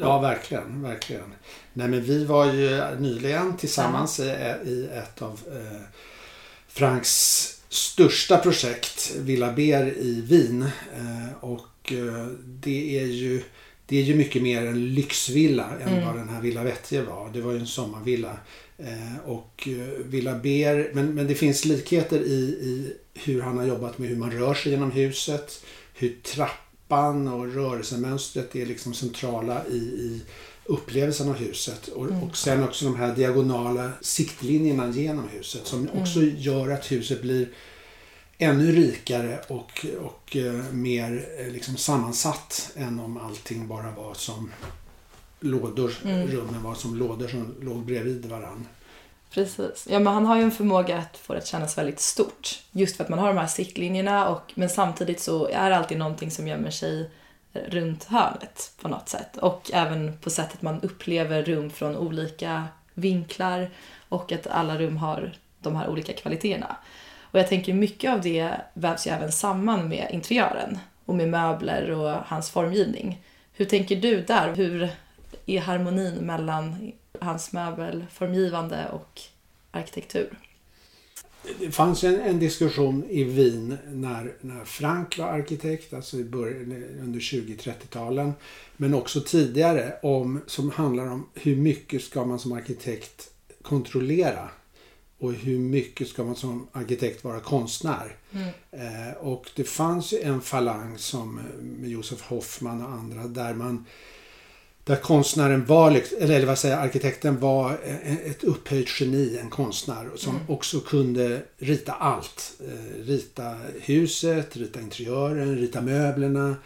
Ja, 0.00 0.18
verkligen. 0.20 0.82
verkligen. 0.82 1.34
Nej, 1.72 1.88
men 1.88 2.02
vi 2.02 2.24
var 2.24 2.44
ju 2.52 2.84
nyligen 2.98 3.56
tillsammans 3.56 4.20
i, 4.20 4.22
i 4.64 4.88
ett 4.92 5.22
av 5.22 5.40
eh, 5.52 5.80
Franks 6.78 7.54
största 7.68 8.38
projekt, 8.38 9.12
Villa 9.18 9.52
Ber 9.52 9.98
i 9.98 10.20
Wien. 10.28 10.62
Eh, 10.96 11.44
och 11.44 11.92
eh, 11.92 12.26
det 12.44 12.98
är 12.98 13.06
ju 13.06 13.42
det 13.86 13.98
är 13.98 14.02
ju 14.02 14.14
mycket 14.14 14.42
mer 14.42 14.66
en 14.66 14.94
lyxvilla 14.94 15.70
än 15.80 15.88
Mm. 15.88 16.06
vad 16.06 16.16
den 16.16 16.28
här 16.28 16.40
Villa 16.40 16.62
Vettje 16.64 17.02
var. 17.02 17.30
Det 17.32 17.40
var 17.40 17.52
ju 17.52 17.58
en 17.58 17.66
sommarvilla. 17.66 18.36
Eh, 18.78 19.18
och 19.30 19.68
Villa 20.04 20.34
Ber, 20.34 20.94
men, 20.94 21.14
men 21.14 21.26
det 21.26 21.34
finns 21.34 21.64
likheter 21.64 22.20
i, 22.20 22.40
i 22.62 22.92
hur 23.14 23.42
han 23.42 23.58
har 23.58 23.66
jobbat 23.66 23.98
med 23.98 24.08
hur 24.08 24.16
man 24.16 24.30
rör 24.30 24.54
sig 24.54 24.72
genom 24.72 24.90
huset. 24.90 25.64
Hur 25.94 26.16
trappan 26.22 27.28
och 27.28 27.54
rörelsemönstret 27.54 28.56
är 28.56 28.66
liksom 28.66 28.94
centrala 28.94 29.62
i, 29.70 29.76
i 29.76 30.20
upplevelsen 30.68 31.28
av 31.28 31.34
huset. 31.36 31.88
Och, 31.88 32.04
Mm. 32.06 32.22
och 32.22 32.36
sen 32.36 32.64
också 32.64 32.84
de 32.84 32.96
här 32.96 33.14
diagonala 33.14 33.90
siktlinjerna 34.00 34.88
genom 34.88 35.28
huset 35.28 35.66
som 35.66 35.88
också 36.00 36.20
gör 36.22 36.70
att 36.70 36.92
huset 36.92 37.22
blir 37.22 37.48
ännu 38.38 38.72
rikare 38.72 39.38
och, 39.48 39.86
och 40.00 40.36
eh, 40.36 40.64
mer 40.72 41.28
eh, 41.38 41.52
liksom 41.52 41.76
sammansatt 41.76 42.70
än 42.76 43.00
om 43.00 43.16
allting 43.16 43.68
bara 43.68 43.90
var 43.90 44.14
som 44.14 44.50
lådor, 45.40 45.92
Mm. 46.04 46.26
rummen 46.28 46.62
var 46.62 46.74
som 46.74 46.94
lådor 46.96 47.28
som 47.28 47.54
låg 47.60 47.84
bredvid 47.86 48.26
varann. 48.26 48.66
Precis. 49.30 49.86
Ja, 49.90 49.98
men 49.98 50.12
han 50.14 50.26
har 50.26 50.36
ju 50.36 50.42
en 50.42 50.50
förmåga 50.50 50.98
att 50.98 51.16
få 51.16 51.32
det 51.32 51.38
att 51.38 51.46
kännas 51.46 51.78
väldigt 51.78 52.00
stort. 52.00 52.62
Just 52.72 52.96
för 52.96 53.04
att 53.04 53.10
man 53.10 53.18
har 53.18 53.28
de 53.28 53.38
här 53.38 53.46
siktlinjerna 53.46 54.28
och, 54.28 54.52
men 54.54 54.68
samtidigt 54.70 55.20
så 55.20 55.46
är 55.48 55.70
det 55.70 55.76
alltid 55.76 55.98
någonting 55.98 56.30
som 56.30 56.48
gömmer 56.48 56.70
sig 56.70 57.10
runt 57.52 58.04
hörnet 58.04 58.72
på 58.82 58.88
något 58.88 59.08
sätt. 59.08 59.36
Och 59.36 59.70
även 59.72 60.18
på 60.18 60.30
sättet 60.30 60.62
man 60.62 60.80
upplever 60.80 61.42
rum 61.42 61.70
från 61.70 61.96
olika 61.96 62.64
vinklar 62.94 63.70
och 64.08 64.32
att 64.32 64.46
alla 64.46 64.78
rum 64.78 64.96
har 64.96 65.32
de 65.60 65.76
här 65.76 65.88
olika 65.88 66.12
kvaliteterna. 66.12 66.76
Och 67.30 67.38
jag 67.38 67.48
tänker 67.48 67.74
mycket 67.74 68.12
av 68.12 68.20
det 68.20 68.56
vävs 68.74 69.06
ju 69.06 69.10
även 69.10 69.32
samman 69.32 69.88
med 69.88 70.08
interiören 70.10 70.78
och 71.04 71.14
med 71.14 71.28
möbler 71.28 71.90
och 71.90 72.10
hans 72.26 72.50
formgivning. 72.50 73.22
Hur 73.52 73.64
tänker 73.64 73.96
du 73.96 74.22
där? 74.22 74.54
Hur 74.54 74.88
är 75.46 75.60
harmonin 75.60 76.14
mellan 76.14 76.92
hans 77.20 77.52
möbelformgivande 77.52 78.88
och 78.92 79.20
arkitektur? 79.70 80.38
Det 81.58 81.70
fanns 81.70 82.04
en, 82.04 82.20
en 82.20 82.38
diskussion 82.38 83.04
i 83.10 83.24
Wien 83.24 83.78
när, 83.92 84.34
när 84.40 84.64
Frank 84.64 85.18
var 85.18 85.26
arkitekt, 85.26 85.92
alltså 85.94 86.16
i 86.16 86.24
början, 86.24 86.84
under 87.02 87.20
20-30-talen. 87.20 88.32
Men 88.76 88.94
också 88.94 89.20
tidigare 89.20 89.94
om, 90.02 90.40
som 90.46 90.70
handlar 90.70 91.06
om 91.06 91.26
hur 91.34 91.56
mycket 91.56 92.02
ska 92.02 92.24
man 92.24 92.38
som 92.38 92.52
arkitekt 92.52 93.30
kontrollera 93.62 94.48
och 95.18 95.32
hur 95.32 95.58
mycket 95.58 96.08
ska 96.08 96.24
man 96.24 96.36
som 96.36 96.68
arkitekt 96.72 97.24
vara 97.24 97.40
konstnär. 97.40 98.16
Eh, 98.70 99.16
och 99.20 99.50
det 99.56 99.64
fanns 99.64 100.12
ju 100.12 100.20
en 100.20 100.40
falang 100.40 100.98
som 100.98 101.38
eh, 101.38 101.62
med 101.62 101.90
Josef 101.90 102.22
Hoffman 102.22 102.84
och 102.84 102.92
andra 102.92 103.24
där 103.24 103.54
man 103.54 103.84
där 104.88 104.96
konstnären 104.96 105.64
var, 105.64 105.90
liks- 105.90 106.14
eller, 106.20 106.46
vad 106.46 106.58
säger 106.58 106.76
arkitekten 106.76 107.40
var 107.40 107.78
eh, 107.84 108.16
ett 108.16 108.44
upphöjt 108.44 109.00
geni, 109.00 109.38
en 109.38 109.50
konstnär 109.50 110.08
som 110.16 110.38
också 110.48 110.80
kunde 110.80 111.42
rita 111.58 111.92
allt. 111.92 112.52
Eh, 112.60 113.04
rita 113.04 113.56
huset, 113.80 114.56
rita 114.56 114.80
interiören, 114.80 115.56
rita 115.56 115.80
möblerna, 115.80 116.56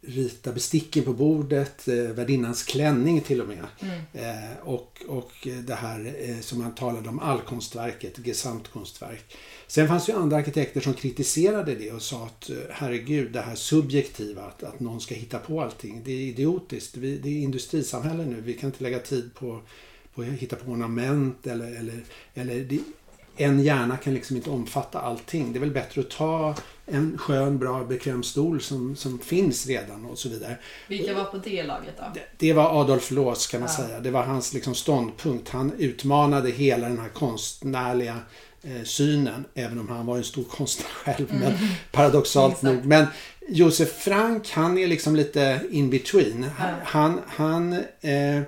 rita 0.00 0.52
besticken 0.52 1.04
på 1.04 1.12
bordet, 1.12 1.88
eh, 1.88 1.94
värdinnans 1.94 2.62
klänning 2.62 3.20
till 3.20 3.40
och 3.40 3.48
med. 3.48 3.64
Eh, 4.12 4.58
och, 4.68 5.02
och 5.08 5.48
det 5.66 5.74
här 5.74 6.14
som 6.40 6.58
man 6.58 6.74
talade 6.74 7.08
om, 7.08 7.18
allkonstverket, 7.18 8.18
gesamtkonstverk. 8.26 9.36
Sen 9.66 9.88
fanns 9.88 10.08
ju 10.08 10.12
andra 10.12 10.36
arkitekter 10.36 10.80
som 10.80 10.94
kritiserade 10.94 11.74
det 11.74 11.92
och 11.92 12.02
sa 12.02 12.24
att 12.24 12.50
eh, 12.50 12.56
herregud, 12.70 13.32
det 13.32 13.40
här 13.40 13.54
subjektiva, 13.54 14.42
att, 14.42 14.62
att 14.62 14.80
någon 14.80 15.00
ska 15.00 15.14
hitta 15.14 15.38
på 15.38 15.60
allting, 15.62 16.02
det 16.04 16.12
är 16.12 16.20
idiotiskt. 16.20 16.96
Vi, 16.96 17.16
det 17.16 17.28
är 17.28 17.42
industrisamhälle 17.42 18.24
nu, 18.24 18.40
vi 18.40 18.54
kan 18.54 18.68
inte 18.70 18.82
lägga 18.82 18.98
tid 18.98 19.30
på, 19.34 19.60
på 20.14 20.22
att 20.22 20.28
hitta 20.28 20.56
på 20.56 20.70
ornament 20.70 21.46
eller, 21.46 21.78
eller, 21.78 22.00
eller 22.34 22.60
det, 22.60 22.78
en 23.36 23.60
hjärna 23.60 23.96
kan 23.96 24.14
liksom 24.14 24.36
inte 24.36 24.50
omfatta 24.50 24.98
allting. 25.00 25.52
Det 25.52 25.58
är 25.58 25.60
väl 25.60 25.70
bättre 25.70 26.00
att 26.00 26.10
ta 26.10 26.54
en 26.86 27.18
skön, 27.18 27.58
bra, 27.58 27.84
bekväm 27.84 28.22
stol 28.22 28.60
som, 28.60 28.96
som 28.96 29.18
finns 29.18 29.66
redan 29.66 30.04
och 30.04 30.18
så 30.18 30.28
vidare. 30.28 30.58
Vilka 30.88 31.14
var 31.14 31.24
på 31.24 31.36
det 31.36 31.62
laget 31.62 31.94
då? 31.98 32.04
Det, 32.14 32.20
det 32.38 32.52
var 32.52 32.80
Adolf 32.80 33.10
Loos 33.10 33.46
kan 33.46 33.60
man 33.60 33.68
Ja. 33.78 33.84
säga. 33.84 34.00
Det 34.00 34.10
var 34.10 34.22
hans 34.22 34.52
liksom 34.54 34.74
ståndpunkt. 34.74 35.48
Han 35.48 35.72
utmanade 35.78 36.50
hela 36.50 36.88
den 36.88 36.98
här 36.98 37.08
konstnärliga 37.08 38.18
synen. 38.84 39.44
Även 39.54 39.78
om 39.78 39.88
han 39.88 40.06
var 40.06 40.16
en 40.16 40.24
stor 40.24 40.44
konstnär 40.44 40.88
själv. 40.88 41.26
Men 41.30 41.52
paradoxalt 41.92 42.62
Mm. 42.62 42.74
Nog. 42.74 42.84
Men 42.84 43.06
Josef 43.48 43.92
Frank 43.92 44.50
han 44.50 44.78
är 44.78 44.86
liksom 44.86 45.16
lite 45.16 45.60
in 45.70 45.90
between. 45.90 46.46
Ja. 46.58 46.64
Han, 46.84 47.20
han, 47.26 47.72
eh, 48.00 48.42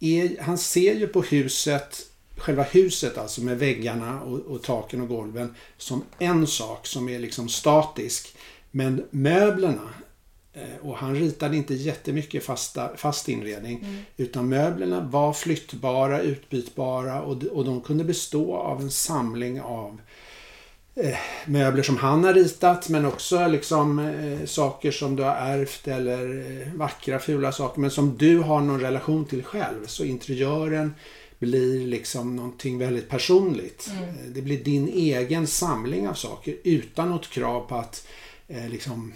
är, 0.00 0.42
han 0.42 0.58
ser 0.58 0.94
ju 0.94 1.06
på 1.06 1.22
huset 1.22 2.08
Själva 2.36 2.62
huset 2.62 3.18
alltså 3.18 3.40
med 3.40 3.58
väggarna 3.58 4.20
och, 4.20 4.38
och 4.38 4.62
taken 4.62 5.00
och 5.00 5.08
golven 5.08 5.54
som 5.78 6.04
en 6.18 6.46
sak 6.46 6.86
som 6.86 7.08
är 7.08 7.18
liksom 7.18 7.48
statisk. 7.48 8.34
Men 8.70 9.04
möblerna 9.10 9.88
Eh, 9.90 10.01
Och 10.82 10.96
han 10.96 11.14
ritade 11.14 11.56
inte 11.56 11.74
jättemycket 11.74 12.44
fasta, 12.44 12.96
fast 12.96 13.28
inredning. 13.28 14.04
Utan 14.16 14.48
möblerna 14.48 15.00
var 15.00 15.32
flyttbara, 15.32 16.20
utbytbara 16.20 17.22
och, 17.22 17.36
de- 17.36 17.48
och 17.48 17.64
de 17.64 17.80
kunde 17.80 18.04
bestå 18.04 18.56
av 18.56 18.80
en 18.80 18.90
samling 18.90 19.60
av 19.60 20.00
eh, 20.94 21.16
möbler 21.46 21.82
som 21.82 21.96
han 21.96 22.24
har 22.24 22.34
ritat 22.34 22.88
men 22.88 23.04
också 23.06 23.46
liksom 23.46 23.98
eh, 23.98 24.46
saker 24.46 24.90
som 24.90 25.16
du 25.16 25.22
har 25.22 25.34
ärvt 25.36 25.88
eller 25.88 26.50
eh, 26.62 26.72
vackra 26.74 27.18
fula 27.18 27.52
saker 27.52 27.80
men 27.80 27.90
som 27.90 28.16
du 28.16 28.38
har 28.38 28.60
någon 28.60 28.80
relation 28.80 29.24
till 29.24 29.42
själv. 29.44 29.86
Så 29.86 30.04
interiören 30.04 30.94
blir 31.38 31.86
liksom 31.86 32.36
någonting 32.36 32.78
väldigt 32.78 33.08
personligt. 33.08 33.90
Eh, 33.92 34.14
Det 34.34 34.42
blir 34.42 34.64
din 34.64 34.88
egen 34.88 35.46
samling 35.46 36.08
av 36.08 36.14
saker 36.14 36.56
utan 36.64 37.08
något 37.10 37.30
krav 37.30 37.60
på 37.68 37.74
att 37.76 38.06
eh, 38.48 38.68
liksom 38.68 39.12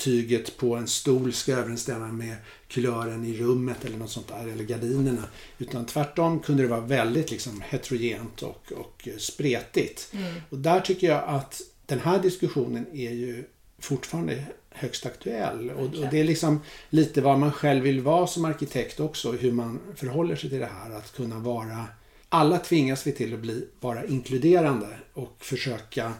tyget 0.00 0.56
på 0.56 0.76
en 0.76 0.86
stol 0.86 1.32
ska 1.32 1.52
överensstämma 1.52 2.06
med 2.06 2.36
kulören 2.68 3.24
i 3.24 3.38
rummet 3.38 3.84
eller 3.84 3.98
något 3.98 4.10
sånt 4.10 4.28
där, 4.28 4.48
eller 4.52 4.64
gardinerna. 4.64 5.24
Utan 5.58 5.86
tvärtom 5.86 6.40
kunde 6.40 6.62
det 6.62 6.68
vara 6.68 6.80
väldigt 6.80 7.30
liksom 7.30 7.62
heterogent 7.68 8.42
och, 8.42 8.72
och 8.72 9.08
spretigt. 9.18 10.12
Och 10.50 10.58
där 10.58 10.80
tycker 10.80 11.06
jag 11.06 11.24
att 11.26 11.60
den 11.86 12.00
här 12.00 12.22
diskussionen 12.22 12.86
är 12.92 13.10
ju 13.10 13.44
fortfarande 13.78 14.44
högst 14.70 15.06
aktuell. 15.06 15.70
Och, 15.70 15.84
och 15.84 16.10
det 16.10 16.20
är 16.20 16.24
liksom 16.24 16.60
lite 16.90 17.20
vad 17.20 17.38
man 17.38 17.52
själv 17.52 17.82
vill 17.82 18.00
vara 18.00 18.26
som 18.26 18.44
arkitekt 18.44 19.00
också, 19.00 19.32
hur 19.32 19.52
man 19.52 19.80
förhåller 19.96 20.36
sig 20.36 20.50
till 20.50 20.58
det 20.58 20.70
här. 20.82 20.90
Att 20.90 21.12
kunna 21.16 21.38
vara... 21.38 21.84
Alla 22.28 22.58
tvingas 22.58 23.06
vi 23.06 23.12
till 23.12 23.34
att 23.34 23.40
bli, 23.40 23.66
vara 23.80 24.04
inkluderande 24.04 24.86
och 25.12 25.36
försöka 25.38 26.12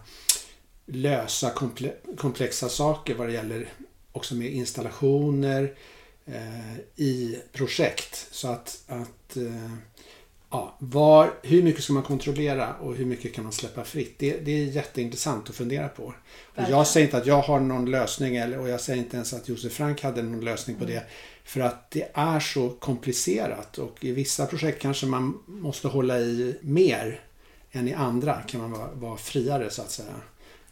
lösa 0.93 1.51
komple 1.51 1.93
komplexa 2.17 2.69
saker 2.69 3.15
vad 3.15 3.29
det 3.29 3.33
gäller 3.33 3.69
också 4.13 4.35
med 4.35 4.53
installationer 4.53 5.75
eh, 6.27 6.79
i 6.97 7.39
projekt. 7.53 8.29
Så 8.31 8.49
att, 8.49 8.83
att 8.87 9.37
eh, 9.37 9.73
ja, 10.51 10.77
var, 10.79 11.35
hur 11.43 11.63
mycket 11.63 11.85
ska 11.85 11.93
man 11.93 12.03
kontrollera 12.03 12.75
och 12.75 12.95
hur 12.95 13.05
mycket 13.05 13.35
kan 13.35 13.45
man 13.45 13.53
släppa 13.53 13.85
fritt? 13.85 14.19
Det, 14.19 14.39
det 14.39 14.51
är 14.51 14.65
jätteintressant 14.65 15.49
att 15.49 15.55
fundera 15.57 15.89
på. 15.89 16.15
Och 16.55 16.63
jag 16.69 16.87
säger 16.87 17.07
inte 17.07 17.17
att 17.17 17.27
jag 17.27 17.43
har 17.43 17.61
någon 17.61 17.91
lösning 17.91 18.37
eller, 18.37 18.59
och 18.59 18.69
jag 18.69 18.81
säger 18.81 18.99
inte 18.99 19.17
ens 19.17 19.33
att 19.33 19.49
Josef 19.49 19.73
Frank 19.73 20.03
hade 20.03 20.23
någon 20.23 20.45
lösning 20.45 20.77
på 20.77 20.85
det. 20.85 21.03
För 21.45 21.61
att 21.61 21.91
det 21.91 22.11
är 22.15 22.41
så 22.41 22.71
komplicerat 22.71 23.79
och 23.79 24.05
i 24.05 24.13
vissa 24.13 24.47
projekt 24.47 24.83
kanske 24.83 25.07
man 25.07 25.43
måste 25.47 25.89
hålla 25.89 26.19
i 26.19 26.57
mer 26.61 27.21
än 27.73 27.89
i 27.89 27.93
andra 27.93 28.35
kan 28.35 28.61
man 28.61 28.73
vara, 28.73 28.91
vara 28.93 29.17
friare 29.17 29.71
så 29.71 29.83
att 29.83 29.91
säga. 29.91 30.15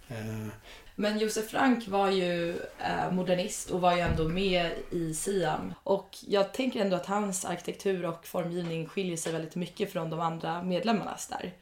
Eh, 0.09 0.47
Men 0.95 1.19
Josef 1.19 1.51
Frank 1.51 1.89
var 1.89 2.11
ju 2.11 2.59
eh, 2.79 3.13
modernist 3.13 3.71
och 3.71 3.81
var 3.81 3.95
ju 3.95 4.01
ändå 4.01 4.29
med 4.29 4.71
i 4.91 5.15
Siam. 5.15 5.75
Och 5.83 6.17
jag 6.27 6.53
tänker 6.53 6.81
ändå 6.81 6.97
att 6.97 7.07
hans 7.07 7.45
arkitektur 7.45 8.05
och 8.07 8.27
formgivning 8.27 8.87
skiljer 8.87 9.17
sig 9.17 9.33
väldigt 9.33 9.55
mycket 9.55 9.93
från 9.93 10.11
de 10.11 10.21
andra 10.21 10.63
medlemmarnas 10.63 11.27
där. 11.27 11.53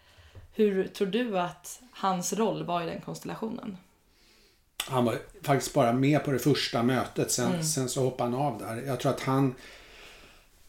Hur 0.53 0.87
tror 0.88 1.09
du 1.09 1.38
att 1.38 1.81
hans 1.91 2.33
roll 2.33 2.65
var 2.65 2.83
i 2.83 2.87
den 2.87 3.00
konstellationen? 3.00 3.76
Han 4.88 5.05
var 5.05 5.19
faktiskt 5.43 5.75
bara 5.75 5.93
med 5.93 6.25
på 6.25 6.31
det 6.31 6.38
första 6.38 6.83
mötet. 6.83 7.31
Sen, 7.31 7.53
mm. 7.53 7.65
sen 7.65 7.88
så 7.88 8.03
hoppade 8.03 8.31
han 8.31 8.41
av 8.41 8.59
där. 8.59 8.83
Jag 8.87 9.00
tror 9.00 9.12
att 9.12 9.21
han, 9.21 9.55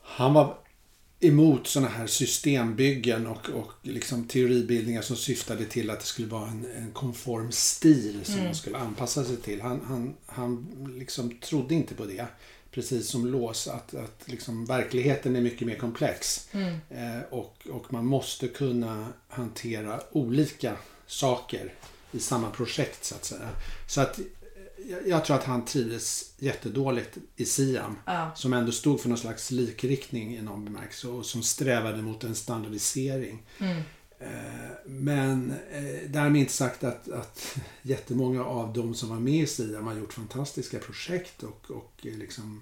han 0.01 0.33
var 0.33 0.57
emot 1.19 1.67
sådana 1.67 1.91
här 1.91 2.07
systembyggen 2.07 3.27
och, 3.27 3.49
och 3.49 3.71
liksom 3.81 4.27
teoribildningar 4.27 5.01
som 5.01 5.15
syftade 5.15 5.65
till 5.65 5.89
att 5.89 5.99
det 5.99 6.05
skulle 6.05 6.27
vara 6.27 6.49
en, 6.49 6.65
en 6.77 6.91
konform 6.91 7.51
stil 7.51 8.19
som 8.23 8.33
mm. 8.33 8.45
man 8.45 8.55
skulle 8.55 8.77
anpassa 8.77 9.23
sig 9.23 9.37
till. 9.37 9.61
Han, 9.61 9.81
han, 9.85 10.15
han 10.25 10.67
liksom 10.97 11.37
trodde 11.39 11.75
inte 11.75 11.95
på 11.95 12.05
det. 12.05 12.25
Precis 12.71 13.09
som 13.09 13.27
lås, 13.27 13.67
att, 13.67 13.93
att 13.93 14.21
liksom 14.25 14.65
verkligheten 14.65 15.35
är 15.35 15.41
mycket 15.41 15.67
mer 15.67 15.75
komplex. 15.75 16.47
Mm. 16.51 16.75
Eh, 16.89 17.21
och, 17.29 17.67
och 17.71 17.93
man 17.93 18.05
måste 18.05 18.47
kunna 18.47 19.07
hantera 19.27 20.01
olika 20.11 20.73
saker 21.07 21.73
i 22.11 22.19
samma 22.19 22.49
projekt 22.49 23.05
så 23.05 23.15
att 23.15 23.25
säga. 23.25 23.49
Så 23.87 24.01
att 24.01 24.19
jag 25.05 25.25
tror 25.25 25.35
att 25.35 25.43
han 25.43 25.65
trivdes 25.65 26.33
jättedåligt 26.37 27.17
i 27.35 27.45
Siam. 27.45 27.97
Ja. 28.05 28.31
Som 28.35 28.53
ändå 28.53 28.71
stod 28.71 29.01
för 29.01 29.09
någon 29.09 29.17
slags 29.17 29.51
likriktning 29.51 30.37
i 30.37 30.41
någon 30.41 30.65
bemärkelse 30.65 31.07
och 31.07 31.25
som 31.25 31.43
strävade 31.43 32.01
mot 32.01 32.23
en 32.23 32.35
standardisering. 32.35 33.43
Mm. 33.59 33.81
Eh, 34.19 34.71
men 34.85 35.53
eh, 35.71 36.09
därmed 36.09 36.41
inte 36.41 36.53
sagt 36.53 36.83
att, 36.83 37.09
att 37.09 37.57
jättemånga 37.81 38.43
av 38.45 38.73
de 38.73 38.95
som 38.95 39.09
var 39.09 39.19
med 39.19 39.43
i 39.43 39.47
Siam 39.47 39.87
har 39.87 39.95
gjort 39.95 40.13
fantastiska 40.13 40.79
projekt 40.79 41.43
och, 41.43 41.71
och 41.71 41.93
liksom 42.01 42.61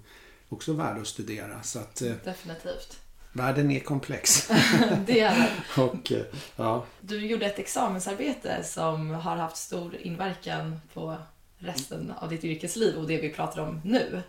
också 0.49 0.73
värda 0.73 1.01
att 1.01 1.07
studera. 1.07 1.63
Så 1.63 1.79
att, 1.79 2.01
eh, 2.01 2.13
Definitivt. 2.23 2.99
Världen 3.33 3.71
är 3.71 3.79
komplex. 3.79 4.47
det 5.05 5.19
är 5.19 5.49
och, 5.77 6.11
ja. 6.55 6.85
Du 7.01 7.25
gjorde 7.25 7.45
ett 7.45 7.59
examensarbete 7.59 8.63
som 8.63 9.09
har 9.09 9.35
haft 9.35 9.57
stor 9.57 9.95
inverkan 9.95 10.79
på 10.93 11.17
resten 11.57 12.11
av 12.11 12.29
ditt 12.29 12.43
yrkesliv 12.43 12.95
och 12.95 13.07
det 13.07 13.21
vi 13.21 13.29
pratar 13.29 13.61
om 13.61 13.81
nu. 13.83 14.21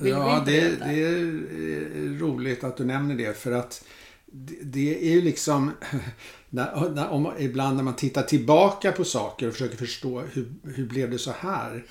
Vill 0.00 0.10
ja, 0.10 0.42
det, 0.46 0.60
det, 0.60 1.02
är 1.02 2.18
roligt 2.18 2.64
att 2.64 2.76
du 2.76 2.84
nämner 2.84 3.14
det 3.14 3.38
för 3.38 3.52
att 3.52 3.84
det, 4.26 4.56
det 4.62 5.08
är 5.08 5.12
ju 5.12 5.22
liksom 5.22 5.70
när, 6.50 6.90
när, 6.90 7.08
om, 7.08 7.32
ibland 7.38 7.76
när 7.76 7.82
man 7.82 7.96
tittar 7.96 8.22
tillbaka 8.22 8.92
på 8.92 9.04
saker 9.04 9.46
och 9.46 9.52
försöker 9.52 9.76
förstå 9.76 10.20
hur, 10.20 10.52
hur 10.62 10.86
blev 10.86 11.10
det 11.10 11.18
så 11.18 11.32
här. 11.38 11.84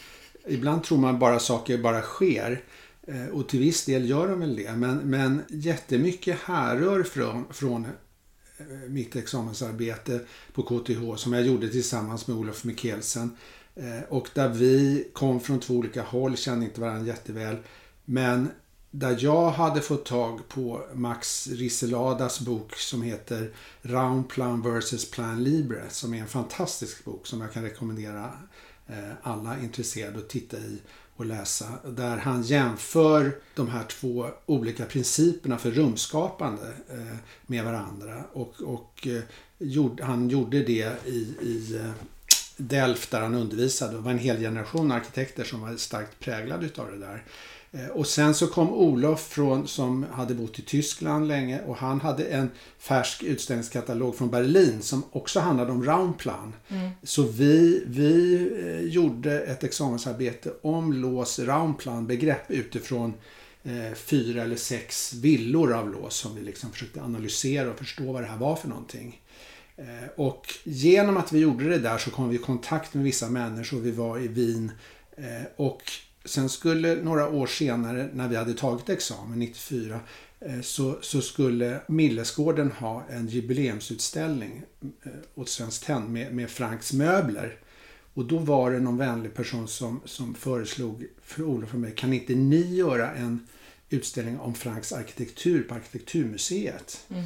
Ibland 0.47 0.83
tror 0.83 0.97
man 0.97 1.19
bara 1.19 1.39
saker 1.39 1.77
bara 1.77 2.01
sker. 2.01 2.63
Eh, 3.07 3.27
och 3.27 3.49
till 3.49 3.59
viss 3.59 3.85
del 3.85 4.09
gör 4.09 4.27
de 4.27 4.39
väl 4.39 4.55
det. 4.55 4.75
Men, 4.75 4.97
men 4.97 5.41
jättemycket 5.49 6.39
härrör 6.39 7.03
från, 7.03 7.45
från 7.53 7.85
eh, 8.57 8.65
mitt 8.89 9.15
examensarbete 9.15 10.19
på 10.53 10.63
KTH 10.63 11.15
som 11.15 11.33
jag 11.33 11.45
gjorde 11.45 11.69
tillsammans 11.69 12.27
med 12.27 12.37
Olof 12.37 12.63
Mikkelsen. 12.63 13.37
Eh, 13.75 14.03
och 14.09 14.29
där 14.33 14.49
vi 14.49 15.07
kom 15.13 15.39
från 15.39 15.59
två 15.59 15.73
olika 15.73 16.03
håll, 16.03 16.37
kände 16.37 16.65
inte 16.65 16.81
varandra 16.81 17.07
jätteväl. 17.07 17.57
Men 18.05 18.49
där 18.91 19.17
jag 19.19 19.49
hade 19.49 19.81
fått 19.81 20.05
tag 20.05 20.47
på 20.47 20.85
Max 20.93 21.47
Riseladas 21.47 22.39
bok 22.39 22.75
som 22.75 23.01
heter 23.01 23.51
Round 23.81 24.29
Plan 24.29 24.61
vs 24.61 25.11
Plan 25.11 25.43
Libre 25.43 25.81
som 25.89 26.13
är 26.13 26.21
en 26.21 26.27
fantastisk 26.27 27.05
bok 27.05 27.27
som 27.27 27.41
jag 27.41 27.53
kan 27.53 27.63
rekommendera 27.63 28.31
eh, 28.87 29.11
alla 29.21 29.59
intresserade 29.59 30.17
att 30.17 30.29
titta 30.29 30.57
i 30.57 30.81
och 31.15 31.25
läsa. 31.25 31.65
Där 31.87 32.17
han 32.17 32.41
jämför 32.43 33.37
de 33.55 33.67
här 33.67 33.83
två 33.83 34.27
olika 34.45 34.85
principerna 34.85 35.57
för 35.57 35.71
rumskapande 35.71 36.73
eh, 36.89 37.17
med 37.47 37.65
varandra. 37.65 38.23
Och, 38.33 38.61
och 38.61 39.07
han 40.01 40.29
gjorde 40.29 40.63
det 40.63 41.05
i, 41.05 41.19
i 41.41 41.81
Delft 42.57 43.11
där 43.11 43.21
han 43.21 43.35
undervisade. 43.35 43.93
Det 43.93 43.99
var 43.99 44.11
en 44.11 44.19
hel 44.19 44.39
generation 44.39 44.91
arkitekter 44.91 45.43
som 45.43 45.61
var 45.61 45.75
starkt 45.75 46.19
präglade 46.19 46.65
utav 46.65 46.91
det 46.91 46.97
där. 46.97 47.23
Eh, 47.75 47.87
och 47.87 48.07
sen 48.07 48.33
så 48.33 48.47
kom 48.47 48.73
Olof 48.73 49.27
från, 49.27 49.67
som 49.67 50.05
hade 50.11 50.35
bott 50.35 50.59
i 50.59 50.61
Tyskland 50.61 51.27
länge 51.27 51.61
och 51.61 51.77
han 51.77 52.01
hade 52.01 52.25
en 52.25 52.51
färsk 52.79 53.23
utställningskatalog 53.23 54.15
från 54.15 54.29
Berlin 54.29 54.81
som 54.81 55.03
också 55.11 55.39
handlade 55.39 55.71
om 55.71 55.85
Raumplan. 55.85 56.53
Mm. 56.67 56.89
Så 57.03 57.23
vi, 57.23 57.83
vi 57.87 58.35
eh, 58.65 58.79
gjorde 58.79 59.41
ett 59.41 59.63
examensarbete 59.63 60.53
om 60.61 60.93
lås 60.93 61.39
Raumplan 61.39 62.07
begrepp 62.07 62.51
utifrån 62.51 63.13
eh, 63.63 63.93
fyra 63.95 64.43
eller 64.43 64.55
sex 64.55 65.13
villor 65.13 65.73
av 65.73 65.91
lås 65.91 66.15
som 66.15 66.35
vi 66.35 66.41
liksom 66.41 66.71
försökte 66.71 67.01
analysera 67.01 67.69
och 67.69 67.77
förstå 67.77 68.11
vad 68.11 68.21
det 68.21 68.27
här 68.27 68.37
var 68.37 68.55
för 68.55 68.67
någonting. 68.67 69.21
Eh, 69.77 70.09
och 70.15 70.53
genom 70.63 71.17
att 71.17 71.31
vi 71.31 71.39
gjorde 71.39 71.69
det 71.69 71.79
där 71.79 71.97
så 71.97 72.11
kom 72.11 72.29
vi 72.29 72.35
i 72.35 72.39
kontakt 72.39 72.93
med 72.93 73.03
vissa 73.03 73.29
människor. 73.29 73.79
Vi 73.79 73.91
var 73.91 74.19
i 74.19 74.27
Wien 74.27 74.71
eh, 75.17 75.47
och 75.55 75.81
sen 76.25 76.49
skulle 76.49 76.95
några 76.95 77.29
år 77.29 77.47
senare 77.47 78.09
när 78.13 78.27
vi 78.27 78.35
hade 78.35 78.53
tagit 78.53 78.89
examen, 78.89 79.39
94, 79.39 79.99
eh, 80.39 80.61
så, 80.61 80.97
så 81.01 81.21
skulle 81.21 81.79
Millesgården 81.87 82.71
ha 82.71 83.03
en 83.09 83.27
jubileumsutställning 83.27 84.63
åt 85.35 85.49
Svenskt 85.49 85.85
Tenn 85.85 86.13
med, 86.13 86.33
med 86.33 86.49
Franks 86.49 86.93
möbler. 86.93 87.59
Och 88.13 88.25
då 88.25 88.37
var 88.37 88.71
det 88.71 88.79
någon 88.79 88.97
vänlig 88.97 89.33
person 89.33 89.67
som, 89.67 90.01
som 90.05 90.35
föreslog 90.35 91.05
för 91.21 91.43
Olof 91.43 91.73
och 91.73 91.79
mig, 91.79 91.91
kan 91.95 92.13
inte 92.13 92.35
ni 92.35 92.75
göra 92.75 93.11
en 93.11 93.47
utställning 93.89 94.39
om 94.39 94.53
Franks 94.53 94.93
arkitektur 94.93 95.63
på 95.63 95.75
Arkitekturmuseet? 95.75 97.05
Mm. 97.09 97.23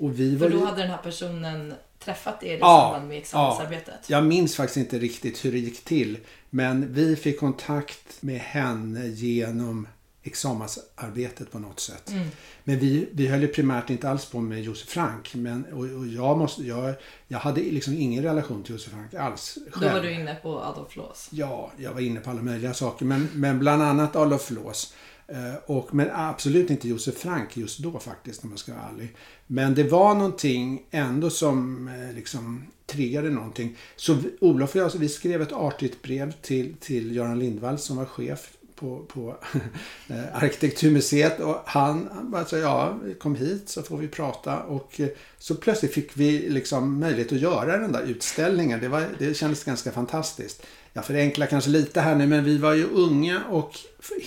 Och 0.00 0.20
vi 0.20 0.36
var 0.36 0.48
För 0.50 0.58
då 0.58 0.64
hade 0.64 0.82
den 0.82 0.90
här 0.90 1.02
personen 1.02 1.74
träffat 1.98 2.42
er 2.42 2.56
i 2.56 2.58
ja, 2.58 2.90
samband 2.92 3.08
med 3.08 3.18
examensarbetet? 3.18 3.94
Ja, 4.06 4.16
jag 4.16 4.24
minns 4.24 4.56
faktiskt 4.56 4.76
inte 4.76 4.98
riktigt 4.98 5.44
hur 5.44 5.52
det 5.52 5.58
gick 5.58 5.84
till. 5.84 6.18
Men 6.50 6.92
vi 6.92 7.16
fick 7.16 7.40
kontakt 7.40 8.22
med 8.22 8.40
henne 8.40 9.06
genom 9.06 9.88
examensarbetet 10.22 11.52
på 11.52 11.58
något 11.58 11.80
sätt. 11.80 12.10
Mm. 12.10 12.28
Men 12.64 12.78
vi, 12.78 13.08
vi 13.12 13.26
höll 13.26 13.42
ju 13.42 13.48
primärt 13.48 13.90
inte 13.90 14.10
alls 14.10 14.24
på 14.24 14.40
med 14.40 14.62
Josef 14.62 14.88
Frank. 14.88 15.34
Men, 15.34 15.64
och, 15.64 15.84
och 15.84 16.06
jag, 16.06 16.38
måste, 16.38 16.62
jag, 16.62 16.94
jag 17.28 17.38
hade 17.38 17.60
liksom 17.60 17.94
ingen 17.94 18.22
relation 18.22 18.62
till 18.62 18.72
Josef 18.72 18.92
Frank 18.92 19.14
alls. 19.14 19.58
Själv. 19.70 19.92
Då 19.92 19.98
var 19.98 20.02
du 20.02 20.12
inne 20.12 20.34
på 20.34 20.60
Adolf 20.60 20.96
Loos? 20.96 21.28
Ja, 21.30 21.72
jag 21.76 21.92
var 21.92 22.00
inne 22.00 22.20
på 22.20 22.30
alla 22.30 22.42
möjliga 22.42 22.74
saker. 22.74 23.04
Men, 23.04 23.28
men 23.34 23.58
bland 23.58 23.82
annat 23.82 24.16
Adolf 24.16 24.50
Loos. 24.50 24.94
Eh, 25.30 25.54
och, 25.66 25.94
men 25.94 26.10
absolut 26.12 26.70
inte 26.70 26.88
Josef 26.88 27.18
Frank 27.18 27.56
just 27.56 27.78
då 27.78 27.98
faktiskt, 27.98 28.42
om 28.44 28.48
man 28.48 28.58
ska 28.58 28.72
vara 28.72 28.88
ärlig. 28.94 29.14
Men 29.46 29.74
det 29.74 29.84
var 29.84 30.14
någonting 30.14 30.82
ändå 30.90 31.30
som 31.30 31.88
eh, 31.88 32.14
liksom 32.14 32.66
triggade 32.86 33.30
någonting. 33.30 33.76
Så 33.96 34.16
Olof 34.40 34.74
och 34.74 34.80
jag, 34.80 34.90
vi 34.98 35.08
skrev 35.08 35.42
ett 35.42 35.52
artigt 35.52 36.02
brev 36.02 36.32
till, 36.32 36.74
till 36.80 37.16
Göran 37.16 37.38
Lindvall 37.38 37.78
som 37.78 37.96
var 37.96 38.04
chef 38.04 38.52
på, 38.80 39.04
på 39.08 39.36
eh, 40.08 40.42
Arkitekturmuseet 40.42 41.40
och 41.40 41.62
han, 41.66 42.08
sa 42.48 42.56
ja, 42.56 42.98
kom 43.18 43.34
hit 43.34 43.68
så 43.68 43.82
får 43.82 43.96
vi 43.96 44.08
prata 44.08 44.58
och 44.58 45.00
så 45.38 45.54
plötsligt 45.54 45.94
fick 45.94 46.16
vi 46.16 46.48
liksom 46.48 47.00
möjlighet 47.00 47.32
att 47.32 47.40
göra 47.40 47.78
den 47.78 47.92
där 47.92 48.02
utställningen. 48.02 48.80
Det, 48.80 48.88
var, 48.88 49.04
det 49.18 49.34
kändes 49.34 49.64
ganska 49.64 49.92
fantastiskt 49.92 50.66
jag 50.92 51.04
förenklar 51.04 51.46
kanske 51.46 51.70
lite 51.70 52.00
här 52.00 52.14
nu, 52.14 52.26
men 52.26 52.44
vi 52.44 52.58
var 52.58 52.74
ju 52.74 52.84
unga 52.84 53.42
och 53.50 53.78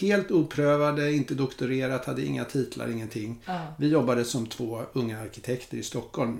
helt 0.01 0.31
oprövade, 0.31 1.13
inte 1.13 1.33
doktorerat, 1.33 2.05
hade 2.05 2.25
inga 2.25 2.45
titlar, 2.45 2.91
ingenting. 2.91 3.41
Uh. 3.49 3.55
Vi 3.77 3.87
jobbade 3.87 4.25
som 4.25 4.47
två 4.47 4.81
unga 4.93 5.21
arkitekter 5.21 5.77
i 5.77 5.83
Stockholm. 5.83 6.39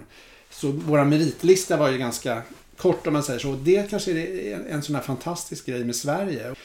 Så 0.49 0.71
vår 0.71 1.04
meritlista 1.04 1.78
var 1.78 1.89
ju 1.89 1.97
ganska 1.97 2.41
kort 2.78 3.08
om 3.08 3.13
man 3.13 3.23
säger 3.23 3.39
så. 3.39 3.52
Det 3.52 3.89
kanske 3.89 4.12
är 4.12 4.56
en, 4.56 4.67
en 4.67 4.84
sån 4.84 4.95
här 4.95 5.02
fantastisk 5.02 5.65
grej 5.65 5.84
med 5.84 5.95
Sverige. 5.95 6.56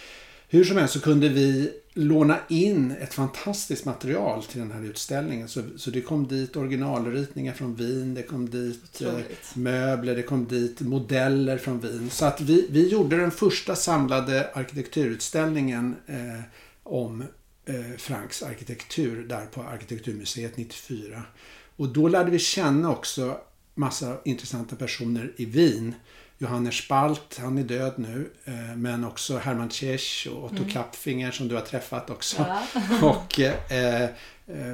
Hur 0.50 0.64
som 0.64 0.76
helst 0.76 0.94
så 0.94 1.00
kunde 1.00 1.28
vi 1.28 1.72
låna 1.92 2.38
in 2.48 2.90
ett 2.90 3.14
fantastiskt 3.14 3.84
material 3.84 4.44
till 4.44 4.60
den 4.60 4.72
här 4.72 4.84
utställningen. 4.84 5.48
Så, 5.48 5.62
så 5.76 5.90
det 5.90 6.00
kom 6.00 6.28
dit 6.28 6.56
originalritningar 6.56 7.52
från 7.52 7.74
Wien, 7.74 8.14
det 8.14 8.22
kom 8.22 8.50
dit 8.50 9.00
eh, 9.00 9.18
möbler, 9.54 10.16
det 10.16 10.22
kom 10.22 10.46
dit 10.46 10.80
modeller 10.80 11.58
från 11.58 11.80
Wien. 11.80 12.10
Så 12.10 12.24
att 12.24 12.40
vi, 12.40 12.66
vi 12.70 12.88
gjorde 12.88 13.16
den 13.16 13.30
första 13.30 13.76
samlade 13.76 14.50
arkitekturutställningen 14.54 15.96
eh, 16.06 16.40
om 16.82 17.24
eh, 17.64 17.96
Franks 17.98 18.42
arkitektur 18.42 19.24
där 19.28 19.46
på 19.46 19.62
Arkitekturmuseet 19.62 20.56
94. 20.56 21.22
Och 21.76 21.88
då 21.88 22.08
lärde 22.08 22.30
vi 22.30 22.38
känna 22.38 22.90
också 22.90 23.40
massa 23.74 24.16
intressanta 24.24 24.76
personer 24.76 25.32
i 25.36 25.44
Wien 25.44 25.94
Johannes 26.38 26.74
Spalt, 26.74 27.38
han 27.40 27.58
är 27.58 27.62
död 27.62 27.92
nu. 27.96 28.30
Eh, 28.44 28.76
men 28.76 29.04
också 29.04 29.38
Hermann 29.38 29.68
Tschech 29.68 30.28
och 30.32 30.44
Otto 30.44 30.56
mm. 30.56 30.68
Kapfinger 30.68 31.30
som 31.30 31.48
du 31.48 31.54
har 31.54 31.62
träffat 31.62 32.10
också. 32.10 32.46
Ja. 32.48 32.62
och 33.08 33.40
eh, 33.40 34.02
eh, 34.02 34.10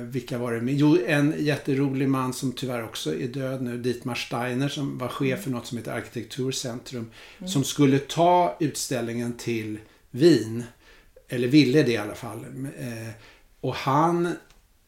vilka 0.02 0.38
var 0.38 0.52
det 0.52 0.60
med? 0.60 0.74
Jo, 0.74 0.98
en 1.06 1.34
jätterolig 1.38 2.08
man 2.08 2.32
som 2.32 2.52
tyvärr 2.52 2.84
också 2.84 3.14
är 3.14 3.28
död 3.28 3.62
nu. 3.62 3.78
Dietmar 3.78 4.14
Steiner 4.14 4.68
som 4.68 4.98
var 4.98 5.08
chef 5.08 5.42
för 5.42 5.50
något 5.50 5.66
som 5.66 5.78
heter 5.78 5.92
Arkitekturcentrum. 5.92 7.10
Mm. 7.38 7.50
Som 7.50 7.64
skulle 7.64 7.98
ta 7.98 8.56
utställningen 8.60 9.36
till 9.36 9.78
Wien. 10.10 10.64
Eller 11.28 11.48
ville 11.48 11.82
det 11.82 11.92
i 11.92 11.96
alla 11.96 12.14
fall. 12.14 12.44
Eh, 12.78 13.12
och 13.60 13.74
han 13.74 14.36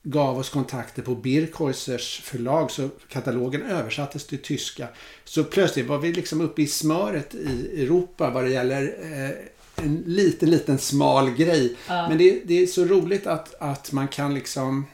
gav 0.08 0.38
oss 0.38 0.48
kontakter 0.48 1.02
på 1.02 1.14
Birkheusers 1.14 2.20
förlag 2.20 2.70
så 2.70 2.88
katalogen 3.08 3.62
översattes 3.62 4.26
till 4.26 4.38
tyska. 4.38 4.88
Så 5.24 5.44
plötsligt 5.44 5.86
var 5.86 5.98
vi 5.98 6.12
liksom 6.12 6.40
uppe 6.40 6.62
i 6.62 6.66
smöret 6.66 7.34
i 7.34 7.82
Europa 7.82 8.30
vad 8.30 8.44
det 8.44 8.50
gäller 8.50 8.96
eh, 9.02 9.84
en 9.84 10.02
liten, 10.06 10.50
liten 10.50 10.78
smal 10.78 11.30
grej. 11.30 11.76
Ja. 11.88 12.08
Men 12.08 12.18
det, 12.18 12.42
det, 12.44 12.62
är 12.62 12.66
så 12.66 12.84
roligt 12.84 13.26
att, 13.26 13.54
att 13.60 13.92
man 13.92 14.08
kan 14.08 14.34
liksom, 14.34 14.86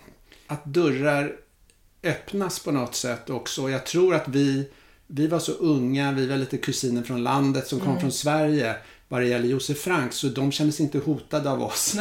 att 0.47 0.65
dörrar 0.65 1.37
öppnas 2.03 2.59
på 2.59 2.73
något 2.73 2.95
sätt 2.95 3.31
också. 3.31 3.71
Jag 3.71 3.87
tror 3.87 4.15
att 4.15 4.29
vi, 4.29 4.69
vi 5.07 5.27
var 5.27 5.39
så 5.39 5.53
unga, 5.53 6.13
vi 6.13 6.27
var 6.27 6.37
lite 6.37 6.59
kusiner 6.59 7.03
från 7.03 7.23
landet 7.23 7.67
som 7.67 7.81
kom 7.81 7.89
mm. 7.89 8.01
från 8.01 8.13
Sverige 8.13 8.77
vad 9.13 9.21
det 9.21 9.27
gäller 9.27 9.49
Josef 9.49 9.79
Frank, 9.79 10.13
så 10.13 10.29
de 10.29 10.53
kändes 10.53 10.81
inte 10.81 10.99
hotade 10.99 11.51
av 11.51 11.63
oss. 11.63 11.97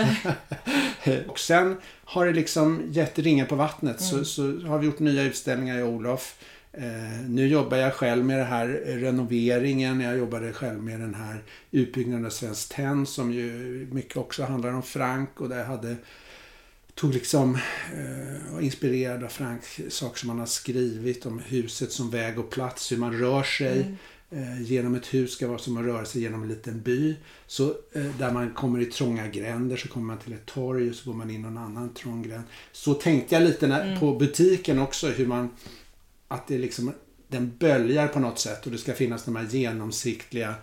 och 1.28 1.40
sen 1.40 1.78
har 2.04 2.26
det 2.26 2.34
liksom 2.34 2.82
gett 2.92 3.20
ringar 3.20 3.46
på 3.46 3.56
vattnet, 3.56 4.02
mm. 4.02 4.26
så, 4.26 4.26
så 4.26 4.68
har 4.68 4.80
vi 4.80 4.86
gjort 4.86 5.00
nya 5.00 5.24
utställningar 5.24 5.80
i 5.80 5.84
Olof. 5.84 6.36
Eh, 6.74 6.84
nu 7.28 7.48
jobbar 7.48 7.78
jag 7.78 7.94
själv 7.94 8.26
med 8.26 8.38
den 8.38 8.48
här 8.48 8.68
renoveringen. 8.86 10.02
Jag 10.02 10.18
jobbade 10.18 10.54
själv 10.54 10.84
med 10.84 11.00
den 11.00 11.16
här 11.16 11.44
utbyggnaden 11.72 12.26
av 12.26 12.30
Svenskt 12.30 12.72
Tenn 12.72 13.06
som 13.06 13.34
ju 13.34 13.52
mycket 13.92 14.18
också 14.18 14.44
handlar 14.44 14.74
om 14.74 14.84
Frank 14.84 15.42
och 15.42 15.50
där 15.50 15.58
jag 15.58 15.66
hade 15.66 15.96
tog 16.96 17.14
liksom 17.14 17.56
eh, 17.94 18.66
inspirerad 18.66 19.24
av 19.24 19.28
Frank 19.28 19.62
saker 19.90 20.20
som 20.20 20.30
han 20.30 20.40
har 20.40 20.46
skrivit 20.46 21.26
om 21.26 21.40
huset 21.40 21.92
som 21.92 22.10
väg 22.10 22.40
och 22.40 22.50
plats, 22.50 22.92
hur 22.92 22.98
man 22.98 23.20
rör 23.20 23.44
sig. 23.44 23.82
Mm. 23.82 23.98
Eh, 24.34 24.62
genom 24.62 24.96
ett 24.96 25.14
hus 25.14 25.32
ska 25.32 25.48
vara 25.48 25.58
som 25.58 25.78
att 25.78 25.86
röra 25.86 26.06
sig 26.06 26.22
genom 26.22 26.44
en 26.44 26.50
liten 26.50 26.82
by. 26.82 27.16
Så 27.48 27.70
eh, 27.70 28.06
där 28.20 28.32
man 28.32 28.54
kommer 28.54 28.80
i 28.80 28.86
trånga 28.86 29.28
gränder 29.28 29.78
så 29.78 29.88
kommer 29.88 30.06
man 30.06 30.18
till 30.18 30.34
ett 30.34 30.46
torg 30.46 30.90
och 30.90 30.96
så 30.96 31.10
går 31.10 31.18
man 31.18 31.30
in 31.30 31.42
någon 31.42 31.58
annan 31.58 31.94
trång 31.94 32.24
gränd. 32.24 32.44
Så 32.72 32.94
tänkte 32.94 33.36
jag 33.36 33.44
lite 33.44 33.68
när, 33.68 33.86
mm. 33.86 34.00
på 34.00 34.16
butiken 34.16 34.80
också 34.80 35.08
hur 35.08 35.28
man 35.28 35.50
att 36.28 36.48
det 36.48 36.58
liksom 36.58 36.94
den 37.28 37.58
böljar 37.60 38.08
på 38.08 38.20
något 38.20 38.40
sätt 38.40 38.66
och 38.66 38.72
det 38.72 38.78
ska 38.78 38.94
finnas 38.94 39.26
de 39.26 39.36
här 39.36 39.48
genomsiktliga 39.48 40.56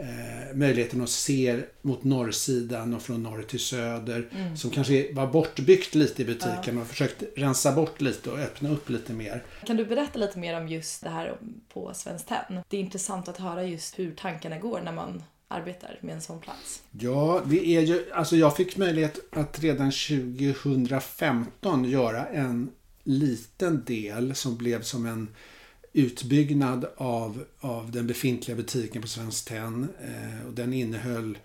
eh, 0.00 0.56
möjligheten 0.56 1.00
att 1.00 1.10
se 1.10 1.60
mot 1.82 2.04
norrsidan 2.04 2.94
och 2.94 3.02
från 3.02 3.22
norr 3.22 3.42
till 3.42 3.60
söder. 3.60 4.28
Mm. 4.32 4.56
Som 4.56 4.70
kanske 4.70 5.12
var 5.12 5.26
bortbyggt 5.26 5.94
lite 5.94 6.22
i 6.22 6.24
butiken 6.24 6.76
ja. 6.76 6.80
och 6.80 6.86
försökt 6.86 7.22
rensa 7.36 7.72
bort 7.72 8.00
lite 8.00 8.30
och 8.30 8.38
öppna 8.38 8.70
upp 8.70 8.90
lite 8.90 9.12
mer. 9.12 9.44
Kan 9.66 9.76
du 9.76 9.84
berätta 9.84 10.18
lite 10.18 10.38
mer 10.38 10.60
om 10.60 10.68
just 10.68 11.02
det 11.02 11.10
här 11.10 11.36
på 11.72 11.94
Svenskt 11.94 12.28
Tenn? 12.28 12.62
Det 12.68 12.76
är 12.76 12.80
intressant 12.80 13.28
att 13.28 13.36
höra 13.36 13.64
just 13.64 13.98
hur 13.98 14.14
tankarna 14.14 14.58
går 14.58 14.80
när 14.80 14.92
man 14.92 15.22
arbetar 15.48 15.98
med 16.00 16.14
en 16.14 16.20
sån 16.20 16.40
plats? 16.40 16.82
Ja, 16.90 17.42
det 17.46 17.66
är 17.66 17.80
ju, 17.80 18.12
alltså 18.12 18.36
jag 18.36 18.56
fick 18.56 18.76
möjlighet 18.76 19.18
att 19.32 19.60
redan 19.60 19.92
2015 19.92 21.84
göra 21.84 22.26
en 22.26 22.70
liten 23.04 23.84
del 23.84 24.34
som 24.34 24.56
blev 24.56 24.82
som 24.82 25.06
en 25.06 25.28
utbyggnad 25.92 26.86
av, 26.96 27.44
av 27.60 27.90
den 27.90 28.06
befintliga 28.06 28.56
butiken 28.56 29.02
på 29.02 29.08
Svenskt 29.08 29.48
Tenn. 29.48 29.88
Eh, 30.00 30.46
och 30.46 30.54
den 30.54 30.72
innehöll 30.72 31.38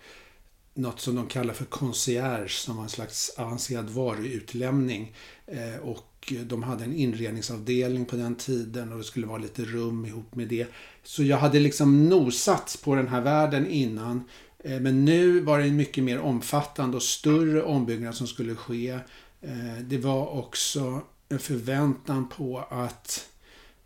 något 0.74 1.00
som 1.00 1.16
de 1.16 1.28
kallar 1.28 1.54
för 1.54 1.66
concierge 1.66 2.50
som 2.50 2.76
var 2.76 2.84
en 2.84 2.90
slags 2.90 3.30
avancerad 3.38 3.90
varuutlämning. 3.90 5.16
Eh, 5.48 5.80
och 5.82 6.34
de 6.46 6.64
hade 6.64 6.84
en 6.84 6.96
inredningsavdelning 6.96 8.06
på 8.06 8.16
den 8.16 8.36
tiden 8.36 8.92
och 8.92 8.98
det 8.98 9.04
skulle 9.04 9.28
vara 9.28 9.38
lite 9.38 9.66
rum 9.66 10.06
ihop 10.06 10.36
med 10.36 10.48
det. 10.48 10.68
Så 11.04 11.24
jag 11.24 11.38
hade 11.38 11.60
liksom 11.60 12.10
nosat 12.10 12.80
på 12.84 12.96
den 12.96 13.08
här 13.08 13.22
världen 13.22 13.68
innan. 13.68 14.24
Eh, 14.60 14.80
men 14.80 15.06
nu 15.06 15.40
var 15.40 15.60
det 15.60 15.66
en 15.66 15.76
mycket 15.76 16.04
mer 16.04 16.20
omfattande 16.20 16.98
och 16.98 17.04
större 17.04 17.64
ombyggnad 17.64 18.16
som 18.16 18.28
skulle 18.28 18.56
ske. 18.56 18.90
Eh, 19.42 19.78
det 19.82 19.98
var 19.98 20.28
också 20.28 21.02
en 21.30 21.40
förväntan 21.40 22.30
på 22.30 22.64
att 22.70 23.30
Eh, 23.35 23.35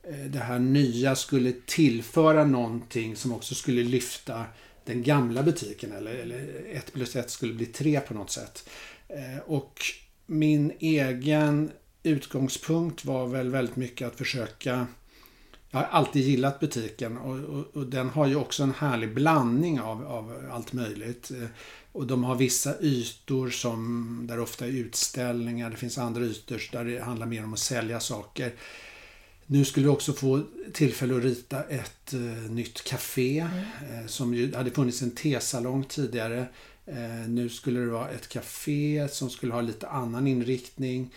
Eh, 0.03 0.25
det 0.25 0.39
här 0.39 0.59
nya 0.59 1.15
skulle 1.15 1.53
tillföra 1.65 2.45
någonting 2.45 3.15
som 3.15 3.33
också 3.33 3.55
skulle 3.55 3.83
lyfta 3.83 4.45
den 4.85 5.03
gamla 5.03 5.43
butiken 5.43 5.91
eller, 5.91 6.13
eller 6.13 6.65
ett 6.71 6.93
plus 6.93 7.15
ett 7.15 7.29
skulle 7.29 7.53
bli 7.53 7.65
tre 7.65 7.99
på 7.99 8.13
något 8.13 8.31
sätt. 8.31 8.69
Eh, 9.07 9.39
och 9.45 9.81
min 10.25 10.71
egen 10.79 11.71
utgångspunkt 12.03 13.05
var 13.05 13.27
väl 13.27 13.49
väldigt 13.49 13.75
mycket 13.75 14.07
att 14.07 14.15
försöka 14.15 14.87
jag 15.71 15.79
har 15.79 15.85
alltid 15.85 16.23
gillat 16.23 16.59
butiken 16.59 17.17
och, 17.17 17.39
och, 17.39 17.65
och, 17.73 17.85
den 17.85 18.09
har 18.09 18.27
ju 18.27 18.35
också 18.35 18.63
en 18.63 18.73
härlig 18.73 19.13
blandning 19.13 19.79
av, 19.79 20.05
av 20.05 20.49
allt 20.51 20.73
möjligt. 20.73 21.31
Eh, 21.31 21.47
och 21.91 22.07
de 22.07 22.23
har 22.23 22.35
vissa 22.35 22.81
ytor 22.81 23.49
som, 23.49 24.19
där 24.27 24.39
ofta 24.39 24.65
är 24.65 24.69
utställningar. 24.69 25.69
Det 25.69 25.77
finns 25.77 25.97
andra 25.97 26.21
ytor 26.21 26.61
där 26.71 26.85
det 26.85 26.99
handlar 26.99 27.25
mer 27.25 27.43
om 27.43 27.53
att 27.53 27.59
sälja 27.59 27.99
saker. 27.99 28.53
Nu 29.51 29.65
skulle 29.65 29.85
vi 29.85 29.91
också 29.91 30.13
få 30.13 30.43
tillfälle 30.73 31.17
att 31.17 31.23
rita 31.23 31.63
ett 31.63 32.13
uh, 32.13 32.51
nytt 32.51 32.83
café 32.83 33.39
mm. 33.39 34.01
uh, 34.01 34.07
som 34.07 34.33
ju 34.33 34.55
hade 34.55 34.71
funnits 34.71 35.01
en 35.01 35.11
tesalong 35.11 35.83
tidigare. 35.83 36.45
Uh, 36.87 37.29
nu 37.29 37.49
skulle 37.49 37.79
det 37.79 37.89
vara 37.89 38.09
ett 38.09 38.29
café 38.29 39.07
som 39.11 39.29
skulle 39.29 39.53
ha 39.53 39.61
lite 39.61 39.87
annan 39.87 40.27
inriktning 40.27 41.13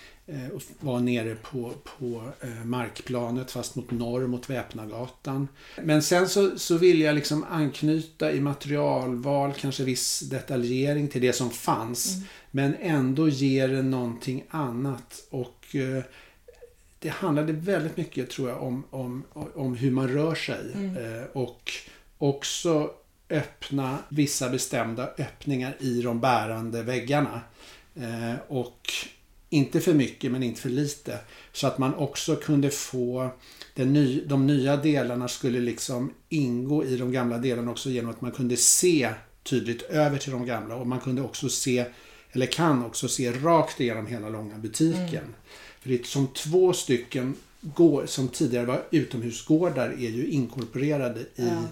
och 0.55 0.63
vara 0.81 1.01
nere 1.01 1.35
på, 1.35 1.75
på 1.85 2.23
markplanet 2.65 3.51
fast 3.51 3.77
mot 3.77 3.91
norr 3.91 4.27
mot 4.27 4.51
Väpnagatan. 4.51 5.49
Men 5.83 6.03
sen 6.03 6.29
så, 6.29 6.59
så 6.59 6.77
vill 6.77 7.01
jag 7.01 7.15
liksom 7.15 7.45
anknyta 7.51 8.33
i 8.33 8.41
materialval, 8.41 9.53
kanske 9.53 9.85
viss 9.85 10.21
detaljering 10.21 11.09
till 11.09 11.21
det 11.21 11.33
som 11.33 11.51
fanns. 11.51 12.15
Mm. 12.15 12.27
Men 12.51 12.75
ändå 12.81 13.29
ge 13.29 13.67
det 13.67 13.83
någonting 13.83 14.45
annat. 14.51 15.27
Och 15.31 15.77
det 17.03 17.09
handlade 17.09 17.53
väldigt 17.53 17.97
mycket 17.97 18.31
tror 18.31 18.49
jag 18.49 18.63
om, 18.63 18.85
om, 18.91 19.25
om 19.55 19.77
hur 19.77 19.91
man 19.91 20.09
rör 20.09 20.35
sig. 20.35 20.73
Mm. 20.75 20.97
Eh, 20.97 21.23
och 21.33 21.73
också 22.19 22.91
öppna 23.31 23.99
vissa 24.09 24.49
bestämda 24.49 25.11
öppningar 25.19 25.77
i 25.81 26.03
de 26.03 26.21
bärande 26.21 26.83
väggarna. 26.83 27.41
Eh, 27.95 28.35
och 28.49 28.91
inte 29.51 29.81
för 29.81 29.95
mycket 29.95 30.33
men 30.33 30.43
inte 30.43 30.61
för 30.61 30.69
lite. 30.69 31.19
Så 31.53 31.67
att 31.67 31.79
man 31.79 31.95
också 31.95 32.37
kunde 32.37 32.71
få 32.71 33.31
den 33.75 33.93
ny, 33.93 34.25
de 34.27 34.47
nya 34.47 34.77
delarna 34.77 35.29
skulle 35.29 35.61
liksom 35.61 36.15
ingå 36.29 36.85
i 36.85 36.97
de 36.97 37.13
gamla 37.13 37.39
delarna 37.39 37.71
också 37.71 37.91
genom 37.91 38.11
att 38.11 38.21
man 38.21 38.33
kunde 38.33 38.57
se 38.57 39.11
tydligt 39.43 39.83
över 39.83 40.19
till 40.19 40.33
de 40.33 40.47
gamla 40.47 40.75
och 40.75 40.87
man 40.87 41.01
kunde 41.01 41.23
också 41.23 41.49
se, 41.49 41.85
eller 42.33 42.47
kan 42.47 42.85
också 42.85 43.09
se 43.09 43.33
rakt 43.33 43.81
igenom 43.81 44.07
hela 44.07 44.29
långa 44.29 44.59
butiken. 44.59 45.09
Mm. 45.09 45.35
För 45.83 45.89
det 45.89 46.01
är 46.01 46.05
som 46.05 46.27
två 46.27 46.73
stycken 46.73 47.35
går, 47.61 48.07
som 48.07 48.29
tidigare 48.29 48.67
var 48.67 48.83
utomhusgårdar 48.91 49.89
är 49.89 50.11
ju 50.11 50.27
inkorporerade 50.27 51.21
i, 51.21 51.27
ja. 51.35 51.63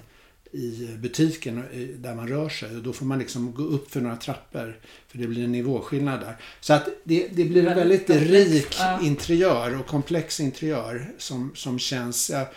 i 0.58 0.88
butiken 0.98 1.62
där 1.96 2.14
man 2.14 2.28
rör 2.28 2.48
sig. 2.48 2.76
Och 2.76 2.82
då 2.82 2.92
får 2.92 3.06
man 3.06 3.18
liksom 3.18 3.54
gå 3.54 3.62
upp 3.62 3.90
för 3.90 4.00
några 4.00 4.16
trappor. 4.16 4.80
För 5.08 5.18
det 5.18 5.26
blir 5.26 5.44
en 5.44 5.52
nivåskillnad 5.52 6.20
där. 6.20 6.36
Så 6.60 6.72
att 6.72 6.88
det, 7.04 7.28
det 7.28 7.44
blir 7.44 7.66
en 7.66 7.76
väldigt, 7.76 8.10
väldigt 8.10 8.52
rik 8.52 8.76
ja. 8.78 9.00
interiör 9.02 9.80
och 9.80 9.86
komplex 9.86 10.40
interiör 10.40 11.12
som, 11.18 11.52
som 11.54 11.78
känns... 11.78 12.30
Ja, 12.30 12.50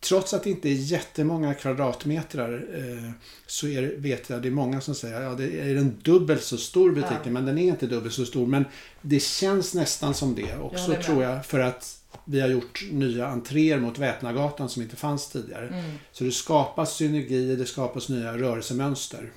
trots 0.00 0.34
att 0.34 0.44
det 0.44 0.50
inte 0.50 0.68
är 0.68 0.74
jättemånga 0.74 1.54
kvadratmeter 1.54 2.66
eh, 2.74 3.10
så 3.46 3.68
är, 3.68 3.94
vet 3.96 4.30
jag 4.30 4.42
det 4.42 4.48
är 4.48 4.52
många 4.52 4.80
som 4.80 4.94
säger 4.94 5.16
att 5.16 5.22
ja, 5.22 5.34
det 5.34 5.60
är 5.60 5.76
en 5.76 5.98
dubbelt 6.02 6.42
så 6.42 6.56
stor 6.56 6.92
butik 6.92 7.18
ja. 7.24 7.30
men 7.30 7.46
den 7.46 7.58
är 7.58 7.62
inte 7.62 7.86
dubbelt 7.86 8.14
så 8.14 8.26
stor. 8.26 8.46
Men 8.46 8.64
det 9.00 9.22
känns 9.22 9.74
nästan 9.74 10.14
som 10.14 10.34
det 10.34 10.56
också 10.56 10.92
jag 10.92 11.02
tror 11.02 11.22
jag 11.22 11.46
för 11.46 11.60
att 11.60 11.96
vi 12.24 12.40
har 12.40 12.48
gjort 12.48 12.88
nya 12.90 13.26
entréer 13.26 13.78
mot 13.78 13.98
Väpnagatan 13.98 14.68
som 14.68 14.82
inte 14.82 14.96
fanns 14.96 15.28
tidigare. 15.28 15.68
Mm. 15.68 15.90
Så 16.12 16.24
det 16.24 16.32
skapas 16.32 16.96
synergier, 16.96 17.56
det 17.56 17.66
skapas 17.66 18.08
nya 18.08 18.38
rörelsemönster. 18.38 19.30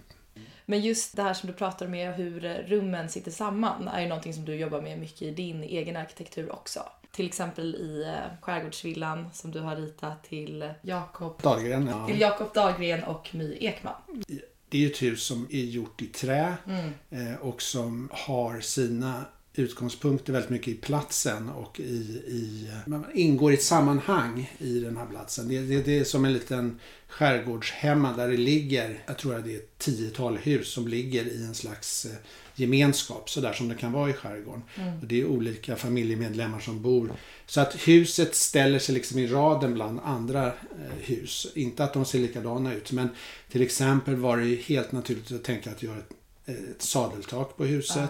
Men 0.65 0.81
just 0.81 1.15
det 1.15 1.23
här 1.23 1.33
som 1.33 1.47
du 1.47 1.53
pratar 1.53 1.87
med 1.87 2.13
hur 2.13 2.39
rummen 2.67 3.09
sitter 3.09 3.31
samman 3.31 3.87
är 3.87 4.01
ju 4.01 4.07
någonting 4.07 4.33
som 4.33 4.45
du 4.45 4.55
jobbar 4.55 4.81
med 4.81 4.99
mycket 4.99 5.21
i 5.21 5.31
din 5.31 5.63
egen 5.63 5.95
arkitektur 5.95 6.51
också. 6.51 6.79
Till 7.15 7.25
exempel 7.25 7.75
i 7.75 8.03
eh, 8.03 8.41
Skärgårdsvillan 8.41 9.29
som 9.33 9.51
du 9.51 9.59
har 9.59 9.75
ritat 9.75 10.23
till 10.23 10.73
Jakob 10.81 11.41
Dahlgren, 11.41 11.87
ja. 11.87 12.07
till 12.07 12.21
Jakob 12.21 12.53
Dahlgren 12.53 13.03
och 13.03 13.29
My 13.35 13.57
Ekman. 13.59 13.93
Det 14.69 14.85
är 14.85 14.89
ett 14.89 15.01
hus 15.01 15.23
som 15.23 15.47
är 15.51 15.63
gjort 15.63 16.01
i 16.01 16.05
trä 16.05 16.53
mm. 16.67 16.93
Eh, 17.09 17.35
och 17.35 17.61
som 17.61 18.09
har 18.11 18.59
sina 18.59 19.25
utgångspunkter 19.55 20.33
väldigt 20.33 20.49
mycket 20.49 20.67
i 20.67 20.73
platsen 20.73 21.49
och 21.49 21.79
i, 21.79 21.83
i 22.27 22.71
man 22.85 23.05
ingår 23.13 23.51
i 23.51 23.55
ett 23.55 23.63
sammanhang 23.63 24.53
i 24.57 24.79
den 24.79 24.97
här 24.97 25.05
platsen. 25.05 25.47
Det, 25.47 25.59
det, 25.59 25.85
det 25.85 25.99
är 25.99 26.03
som 26.03 26.25
en 26.25 26.33
liten 26.33 26.79
skärgårdshemma 27.07 28.13
där 28.13 28.27
det 28.27 28.37
ligger, 28.37 29.03
jag 29.05 29.17
tror 29.17 29.35
att 29.35 29.45
det 29.45 29.53
är 29.53 29.57
ett 29.57 29.77
tiotal 29.77 30.37
hus 30.37 30.67
som 30.67 30.87
ligger 30.87 31.25
i 31.25 31.45
en 31.45 31.55
slags 31.55 32.07
gemenskap 32.55 33.29
sådär 33.29 33.53
som 33.53 33.67
det 33.67 33.75
kan 33.75 33.91
vara 33.91 34.09
i 34.09 34.13
skärgården. 34.13 34.61
Mm. 34.75 34.99
Och 34.99 35.07
det 35.07 35.21
är 35.21 35.25
olika 35.25 35.75
familjemedlemmar 35.75 36.59
som 36.59 36.81
bor. 36.81 37.11
Så 37.45 37.61
att 37.61 37.75
huset 37.75 38.35
ställer 38.35 38.79
sig 38.79 38.95
liksom 38.95 39.19
i 39.19 39.27
raden 39.27 39.73
bland 39.73 39.99
andra 40.03 40.47
eh, 40.47 40.53
hus. 41.01 41.47
Inte 41.55 41.83
att 41.83 41.93
de 41.93 42.05
ser 42.05 42.19
likadana 42.19 42.73
ut 42.73 42.91
men 42.91 43.09
till 43.51 43.61
exempel 43.61 44.15
var 44.15 44.37
det 44.37 44.55
helt 44.55 44.91
naturligt 44.91 45.31
att 45.31 45.43
tänka 45.43 45.71
att 45.71 45.83
göra 45.83 45.97
ett, 45.97 46.11
ett 46.45 46.81
sadeltak 46.81 47.57
på 47.57 47.65
huset. 47.65 48.09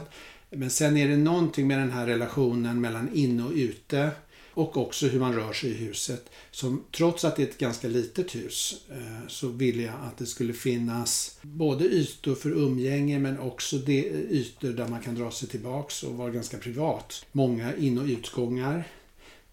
Men 0.50 0.70
sen 0.70 0.98
är 0.98 1.08
det 1.08 1.18
någonting 1.18 1.68
med 1.68 1.80
den 1.80 1.92
här 1.92 2.08
relationen 2.08 2.82
mellan 2.82 3.10
inne 3.14 3.44
och 3.44 3.52
ute 3.52 4.12
och 4.54 4.78
också 4.78 5.08
hur 5.08 5.20
man 5.20 5.36
rör 5.36 5.54
sig 5.54 5.70
i 5.70 5.74
huset. 5.74 6.30
Som, 6.52 6.84
trots 6.92 7.26
att 7.26 7.36
det 7.36 7.44
är 7.44 7.48
ett 7.48 7.58
ganska 7.58 7.88
litet 7.88 8.36
hus 8.36 8.86
eh, 8.92 9.28
så 9.28 9.48
ville 9.48 9.84
jag 9.84 9.96
att 10.04 10.18
det 10.18 10.26
skulle 10.26 10.54
finnas 10.54 11.40
både 11.42 11.86
ytor 11.86 12.36
för 12.36 12.50
umgänge 12.50 13.20
men 13.20 13.40
också 13.40 13.78
de, 13.78 14.00
ytor 14.30 14.70
där 14.70 14.88
man 14.88 15.02
kan 15.02 15.16
dra 15.16 15.32
sig 15.32 15.50
tillbaks 15.50 16.04
och 16.04 16.14
vara 16.14 16.30
ganska 16.30 16.58
privat. 16.58 17.26
Många 17.32 17.76
in 17.76 17.98
och 17.98 18.06
utgångar. 18.06 18.88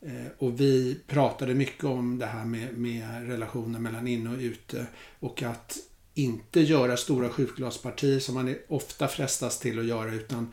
Eh, 0.03 0.27
och 0.39 0.61
vi 0.61 0.97
pratade 1.07 1.55
mycket 1.55 1.85
om 1.85 2.19
det 2.19 2.27
här 2.27 2.45
med, 2.45 2.79
med 2.79 3.29
relationen 3.29 3.83
mellan 3.83 4.09
inne 4.09 4.31
och 4.31 4.39
ute 4.39 4.87
och 5.21 5.43
att 5.43 5.77
inte 6.15 6.61
göra 6.61 6.97
stora 6.97 7.29
skjutglaspartier 7.29 8.21
som 8.21 8.35
man 8.35 8.55
ofta 8.69 9.09
frestas 9.09 9.59
till 9.59 9.79
att 9.79 9.85
göra 9.85 10.15
utan 10.15 10.53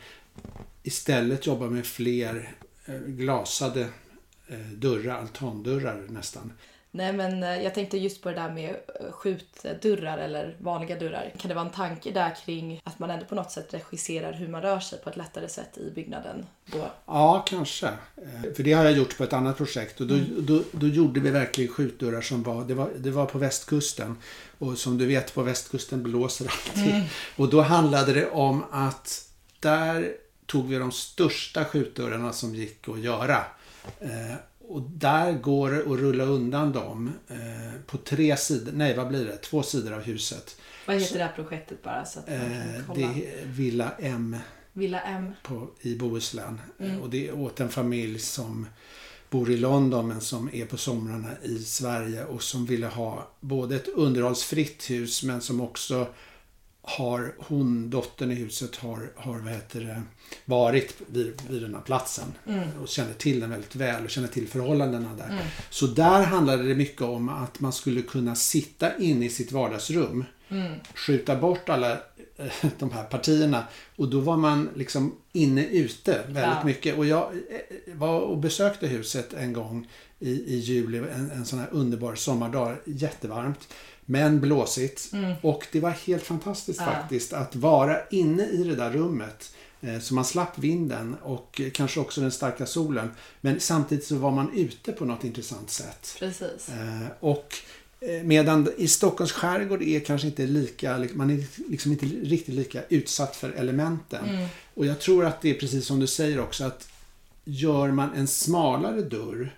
istället 0.83 1.47
jobba 1.47 1.69
med 1.69 1.86
fler 1.86 2.55
eh, 2.86 2.99
glasade 2.99 3.88
dörrar, 4.75 5.17
altandörrar 5.17 6.05
nästan. 6.10 6.53
Nej 6.91 7.13
men 7.13 7.43
eh, 7.43 7.63
jag 7.63 7.73
tänkte 7.73 7.97
just 7.97 8.21
på 8.21 8.29
det 8.29 8.36
där 8.36 8.51
med 8.51 8.75
skjutdörrar 9.12 10.17
eller 10.17 10.55
vanliga 10.60 10.99
dörrar. 10.99 11.33
Kan 11.38 11.49
det 11.49 11.55
vara 11.55 11.65
en 11.65 11.71
tanke 11.71 12.12
där 12.12 12.36
kring 12.45 12.81
att 12.83 12.99
man 12.99 13.10
ändå 13.10 13.25
på 13.25 13.36
något 13.36 13.51
sätt 13.51 13.73
regisserar 13.73 14.33
hur 14.33 14.47
man 14.47 14.62
rör 14.62 14.79
sig 14.79 14.99
på 14.99 15.10
ett 15.10 15.17
lättare 15.17 15.49
sätt 15.49 15.77
i 15.77 15.91
byggnaden 15.95 16.45
då? 16.65 16.91
Ja, 17.05 17.45
kanske. 17.47 17.89
För 18.55 18.63
det 18.63 18.73
har 18.73 18.83
jag 18.83 18.93
gjort 18.93 19.17
på 19.17 19.23
ett 19.23 19.33
annat 19.33 19.57
projekt 19.57 20.01
och 20.01 20.07
då, 20.07 20.13
mm. 20.15 20.45
då, 20.45 20.63
då 20.71 20.88
gjorde 20.88 21.19
vi 21.19 21.29
verkligen 21.29 21.73
skjutdörrar 21.73 22.21
som 22.21 22.43
var 22.43 22.63
det, 22.65 22.73
var, 22.73 22.89
det 22.97 23.12
var 23.12 23.25
på 23.25 23.38
västkusten. 23.38 24.17
Och 24.57 24.77
som 24.77 24.97
du 24.97 25.05
vet 25.05 25.33
på 25.33 25.43
västkusten 25.43 26.03
blåser 26.03 26.45
alltid. 26.45 26.93
Mm. 26.93 27.05
Och 27.36 27.49
då 27.49 27.62
handlade 27.62 28.13
det 28.13 28.29
om 28.29 28.65
att 28.71 29.29
där 29.60 30.12
tog 30.45 30.67
vi 30.69 30.77
de 30.77 30.91
största 30.91 31.65
skjutdörrarna 31.65 32.33
som 32.33 32.55
gick 32.55 32.89
att 32.89 32.99
göra. 32.99 33.43
Eh, 34.00 34.36
och 34.67 34.82
där 34.82 35.34
går 35.34 35.71
det 35.71 35.80
att 35.80 36.00
rulla 36.00 36.23
undan 36.23 36.71
dem 36.71 37.12
eh, 37.28 37.82
på 37.86 37.97
tre 37.97 38.38
sidor, 38.38 38.71
nej 38.71 38.97
vad 38.97 39.08
blir 39.08 39.26
det, 39.26 39.38
två 39.38 39.63
sidor 39.63 39.93
av 39.93 40.02
huset. 40.02 40.58
Vad 40.86 40.95
heter 40.95 41.08
så, 41.08 41.17
det 41.17 41.23
här 41.23 41.34
projektet 41.36 41.84
bara? 41.84 42.06
Så 42.06 42.19
att 42.19 42.30
eh, 42.30 42.36
det 42.95 43.04
är 43.04 43.45
Villa 43.45 43.91
M. 44.00 44.38
Villa 44.73 45.02
M. 45.02 45.34
På, 45.43 45.67
I 45.82 45.95
Bohuslän. 45.95 46.62
Mm. 46.80 47.02
Och 47.02 47.10
det 47.10 47.28
är 47.28 47.39
åt 47.39 47.60
en 47.60 47.69
familj 47.69 48.19
som 48.19 48.67
bor 49.30 49.52
i 49.52 49.58
London 49.58 50.08
men 50.08 50.21
som 50.21 50.50
är 50.54 50.65
på 50.65 50.78
somrarna 50.78 51.30
i 51.43 51.60
Sverige 51.60 52.26
och 52.26 52.43
som 52.43 52.65
ville 52.65 52.88
ha 52.88 53.28
både 53.39 53.76
ett 53.76 53.88
underhållsfritt 53.88 54.89
hus 54.89 55.23
men 55.23 55.41
som 55.41 55.62
också 55.62 56.08
har 56.88 57.34
hon, 57.38 57.89
dottern 57.89 58.32
i 58.32 58.36
huset, 58.36 58.76
har, 58.76 59.12
har 59.15 59.39
vad 59.39 59.54
heter 59.54 59.82
det, 59.82 60.02
varit 60.45 60.95
vid, 61.08 61.41
vid 61.50 61.62
den 61.62 61.76
här 61.76 61.82
platsen. 61.82 62.34
Mm. 62.47 62.69
Och 62.82 62.88
känner 62.88 63.13
till 63.13 63.39
den 63.39 63.50
väldigt 63.50 63.76
väl 63.76 64.04
och 64.04 64.10
känner 64.10 64.28
till 64.28 64.47
förhållandena 64.47 65.10
där. 65.17 65.30
Mm. 65.30 65.43
Så 65.69 65.88
där 65.88 66.23
handlade 66.23 66.63
det 66.63 66.76
mycket 66.76 67.02
om 67.02 67.30
att 67.30 67.60
man 67.60 67.73
skulle 67.73 68.02
kunna 68.02 68.36
sitta 68.36 68.97
inne 68.97 69.26
i 69.26 69.30
sitt 69.30 69.52
vardagsrum. 69.52 70.26
Mm. 70.50 70.73
Skjuta 70.93 71.36
bort 71.36 71.69
alla 71.69 71.91
eh, 72.38 72.69
de 72.80 72.91
här 72.91 73.04
partierna. 73.04 73.63
Och 73.95 74.10
då 74.10 74.19
var 74.19 74.38
man 74.38 74.69
liksom 74.76 75.15
inne 75.34 75.65
ute 75.65 76.21
väldigt 76.28 76.43
ja. 76.43 76.63
mycket. 76.65 76.97
Och 76.97 77.06
jag 77.06 77.23
eh, 77.23 77.95
var 77.95 78.19
och 78.19 78.38
besökte 78.38 78.88
huset 78.88 79.34
en 79.34 79.54
gång 79.54 79.88
i, 80.19 80.32
i 80.32 80.58
juli. 80.58 80.97
En, 80.97 81.32
en 81.32 81.45
sån 81.45 81.60
här 81.60 81.69
underbar 81.71 82.15
sommardag. 82.15 82.76
Jättevarmt. 82.86 83.67
Men 84.10 84.39
blåsigt. 84.39 85.13
Mm. 85.13 85.34
Och 85.41 85.67
det 85.72 85.80
var 85.80 85.89
helt 85.89 86.24
fantastiskt 86.24 86.80
ja. 86.80 86.86
faktiskt 86.86 87.34
att 87.34 87.56
vara 87.56 88.08
inne 88.10 88.46
i 88.46 88.63
det 88.63 88.76
där 88.76 88.91
rummet. 88.91 89.54
Eh, 89.82 90.00
så 90.00 90.13
man 90.13 90.26
slapp 90.26 90.58
vinden 90.58 91.15
och 91.24 91.62
kanske 91.74 92.00
också 92.00 92.22
den 92.22 92.32
starka 92.32 92.65
solen. 92.65 93.12
Men 93.41 93.60
samtidigt 93.60 94.06
så 94.06 94.15
var 94.15 94.32
man 94.32 94.54
ute 94.54 94.91
på 94.91 95.06
något 95.06 95.24
intressant 95.24 95.70
sätt. 95.70 96.15
Precis. 96.20 96.70
Eh, 96.70 97.08
och 97.20 97.56
eh, 98.00 98.24
medan 98.24 98.70
i 98.78 98.88
Stockholms 98.88 99.32
skärgård 99.32 99.82
är 99.82 100.00
kanske 100.00 100.28
inte 100.28 100.46
lika, 100.46 101.08
man 101.13 101.30
är 101.30 101.43
liksom 101.70 101.91
inte 101.91 102.06
riktigt 102.06 102.56
lika 102.56 102.84
utsatt 102.89 103.36
för 103.36 103.50
elementen. 103.50 104.30
Mm. 104.30 104.48
Och 104.74 104.86
jag 104.86 105.00
tror 105.00 105.26
att 105.26 105.41
det 105.41 105.50
är 105.50 105.60
precis 105.60 105.86
som 105.86 106.00
du 106.00 106.08
säger 106.08 106.39
också 106.39 106.63
att 106.63 106.89
gör 107.43 107.91
man 107.91 108.13
en 108.13 108.28
smalare 108.28 109.02
dörr 109.02 109.56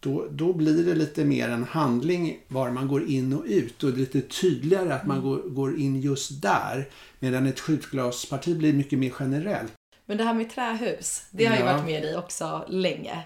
då, 0.00 0.26
då 0.30 0.52
blir 0.52 0.84
det 0.84 0.94
lite 0.94 1.24
mer 1.24 1.48
en 1.48 1.64
handling 1.64 2.40
var 2.48 2.70
man 2.70 2.88
går 2.88 3.06
in 3.06 3.32
och 3.32 3.44
ut 3.46 3.84
och 3.84 3.90
lite 3.90 4.20
tydligare 4.20 4.94
att 4.94 5.06
man 5.06 5.18
mm. 5.18 5.28
går, 5.28 5.38
går 5.38 5.78
in 5.80 6.00
just 6.00 6.42
där. 6.42 6.88
Medan 7.18 7.46
ett 7.46 7.60
skjutglasparti 7.60 8.56
blir 8.56 8.72
mycket 8.72 8.98
mer 8.98 9.12
generellt. 9.20 9.72
Men 10.06 10.16
det 10.16 10.24
här 10.24 10.34
med 10.34 10.50
trähus, 10.50 11.22
det 11.30 11.46
har 11.46 11.54
ja. 11.54 11.60
ju 11.60 11.66
varit 11.66 11.84
med 11.84 12.02
dig 12.02 12.16
också 12.16 12.64
länge. 12.68 13.24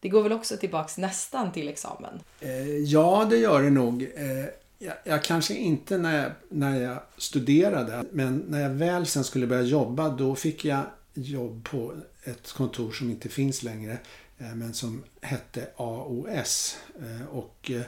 Det 0.00 0.08
går 0.08 0.22
väl 0.22 0.32
också 0.32 0.56
tillbaks 0.56 0.98
nästan 0.98 1.52
till 1.52 1.68
examen? 1.68 2.20
Eh, 2.40 2.68
ja, 2.68 3.26
det 3.30 3.36
gör 3.36 3.62
det 3.62 3.70
nog. 3.70 4.02
Eh, 4.02 4.46
jag, 4.78 4.94
jag, 5.04 5.24
kanske 5.24 5.54
inte 5.54 5.98
när 5.98 6.22
jag, 6.22 6.32
när 6.48 6.80
jag 6.80 6.98
studerade, 7.16 8.04
men 8.12 8.44
när 8.48 8.60
jag 8.60 8.70
väl 8.70 9.06
sen 9.06 9.24
skulle 9.24 9.46
börja 9.46 9.62
jobba, 9.62 10.08
då 10.08 10.34
fick 10.34 10.64
jag 10.64 10.82
jobb 11.14 11.68
på 11.70 11.94
ett 12.24 12.52
kontor 12.52 12.92
som 12.92 13.10
inte 13.10 13.28
finns 13.28 13.62
längre. 13.62 13.98
Eh, 14.38 14.54
men 14.54 14.74
som 14.74 15.04
hette 15.20 15.66
AOS. 15.76 16.76
Eh, 17.00 17.26
och 17.26 17.70
eh, 17.70 17.82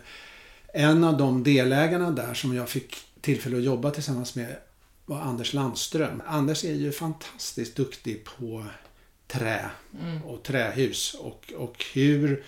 en 0.75 1.05
av 1.05 1.17
de 1.17 1.43
delägarna 1.43 2.11
där 2.11 2.35
som 2.35 2.55
jag 2.55 2.69
fick 2.69 2.97
tillfälle 3.21 3.57
att 3.57 3.63
jobba 3.63 3.91
tillsammans 3.91 4.35
med 4.35 4.57
var 5.07 5.21
Anders 5.21 5.55
Landström. 5.55 6.23
Anders 6.27 6.65
är 6.65 6.75
ju 6.75 6.93
fantastiskt 6.93 7.77
duktig 7.77 8.25
på 8.25 8.65
trä 9.27 9.71
mm. 10.01 10.23
och 10.23 10.43
trähus 10.43 11.15
och, 11.15 11.53
och 11.57 11.85
hur 11.95 12.45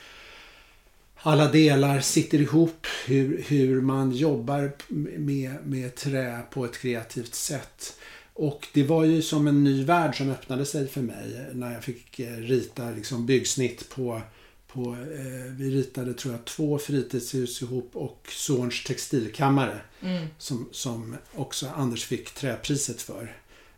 alla 1.16 1.48
delar 1.48 2.00
sitter 2.00 2.40
ihop, 2.40 2.86
hur, 3.06 3.44
hur 3.48 3.80
man 3.80 4.12
jobbar 4.12 4.72
med, 5.18 5.66
med 5.66 5.94
trä 5.94 6.42
på 6.50 6.64
ett 6.64 6.78
kreativt 6.78 7.34
sätt. 7.34 7.98
Och 8.38 8.68
det 8.72 8.82
var 8.82 9.04
ju 9.04 9.22
som 9.22 9.46
en 9.46 9.64
ny 9.64 9.84
värld 9.84 10.16
som 10.16 10.30
öppnade 10.30 10.66
sig 10.66 10.88
för 10.88 11.00
mig 11.00 11.46
när 11.52 11.72
jag 11.72 11.84
fick 11.84 12.20
eh, 12.20 12.36
rita 12.36 12.90
liksom 12.90 13.26
byggsnitt 13.26 13.88
på, 13.88 14.20
på 14.66 14.80
eh, 14.92 15.52
vi 15.52 15.70
ritade 15.70 16.14
tror 16.14 16.34
jag 16.34 16.44
två 16.44 16.78
fritidshus 16.78 17.62
ihop 17.62 17.90
och 17.94 18.28
Zorns 18.28 18.84
textilkammare. 18.84 19.80
Mm. 20.02 20.26
Som, 20.38 20.68
som 20.72 21.16
också 21.34 21.66
Anders 21.76 22.04
fick 22.04 22.34
träpriset 22.34 23.02
för. 23.02 23.36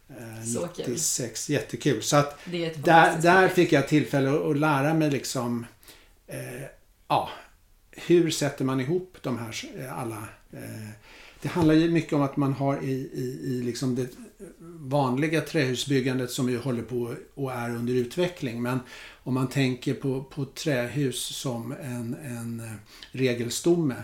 Eh, 0.08 0.62
96, 0.86 1.46
kul. 1.46 1.54
jättekul. 1.54 2.02
Så 2.02 2.16
att 2.16 2.38
där, 2.84 3.22
där 3.22 3.48
fick 3.48 3.72
jag 3.72 3.88
tillfälle 3.88 4.50
att, 4.50 4.58
lära 4.58 4.94
mig 4.94 5.10
liksom 5.10 5.66
eh, 6.26 6.62
ja, 7.08 7.30
hur 7.90 8.30
sätter 8.30 8.64
man 8.64 8.80
ihop 8.80 9.16
de 9.22 9.38
här 9.38 9.70
eh, 9.76 9.98
alla 9.98 10.28
eh, 10.52 10.90
det 11.42 11.48
handlar 11.48 11.74
ju 11.74 11.90
mycket 11.90 12.12
om 12.12 12.22
att 12.22 12.36
man 12.36 12.52
har 12.52 12.82
i, 12.82 12.92
i, 13.14 13.40
i 13.44 13.62
liksom 13.62 13.94
det 13.94 14.08
vanliga 14.78 15.40
trähusbyggandet 15.40 16.30
som 16.30 16.48
ju 16.50 16.58
håller 16.58 16.82
på 16.82 17.14
och 17.34 17.52
är 17.52 17.70
under 17.70 17.94
utveckling. 17.94 18.62
Men 18.62 18.80
om 19.22 19.34
man 19.34 19.48
tänker 19.48 19.94
på, 19.94 20.24
på 20.24 20.44
trähus 20.44 21.20
som 21.20 21.72
en, 21.72 22.16
en 22.24 22.60
eh, 22.60 22.72
regelstomme 23.12 24.02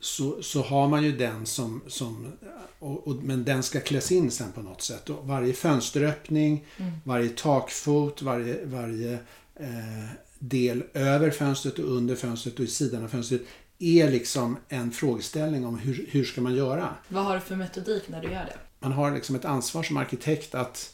så, 0.00 0.42
så 0.42 0.62
har 0.62 0.88
man 0.88 1.04
ju 1.04 1.12
den 1.12 1.46
som, 1.46 1.82
som 1.86 2.32
och, 2.78 3.08
och, 3.08 3.16
men 3.16 3.44
den 3.44 3.62
ska 3.62 3.80
kläs 3.80 4.12
in 4.12 4.30
sen 4.30 4.52
på 4.52 4.62
något 4.62 4.82
sätt. 4.82 5.10
Och 5.10 5.26
varje 5.26 5.52
fönsteröppning, 5.52 6.64
mm. 6.76 6.92
varje 7.04 7.28
takfot, 7.28 8.22
varje, 8.22 8.64
varje 8.64 9.12
eh, 9.54 10.04
del 10.38 10.84
över 10.94 11.30
fönstret 11.30 11.78
och 11.78 11.96
under 11.96 12.16
fönstret 12.16 12.58
och 12.58 12.64
i 12.64 12.68
sidan 12.68 13.04
av 13.04 13.08
fönstret 13.08 13.42
är 13.78 14.10
liksom 14.10 14.56
en 14.68 14.90
frågeställning 14.90 15.66
om 15.66 15.78
hur, 15.78 16.06
hur 16.10 16.24
ska 16.24 16.40
man 16.40 16.54
göra. 16.54 16.94
Vad 17.08 17.24
har 17.24 17.34
du 17.34 17.40
för 17.40 17.56
metodik 17.56 18.08
när 18.08 18.22
du 18.22 18.28
gör 18.28 18.44
det? 18.44 18.58
Man 18.86 18.92
har 18.92 19.10
liksom 19.10 19.36
ett 19.36 19.44
ansvar 19.44 19.82
som 19.82 19.96
arkitekt 19.96 20.54
att 20.54 20.92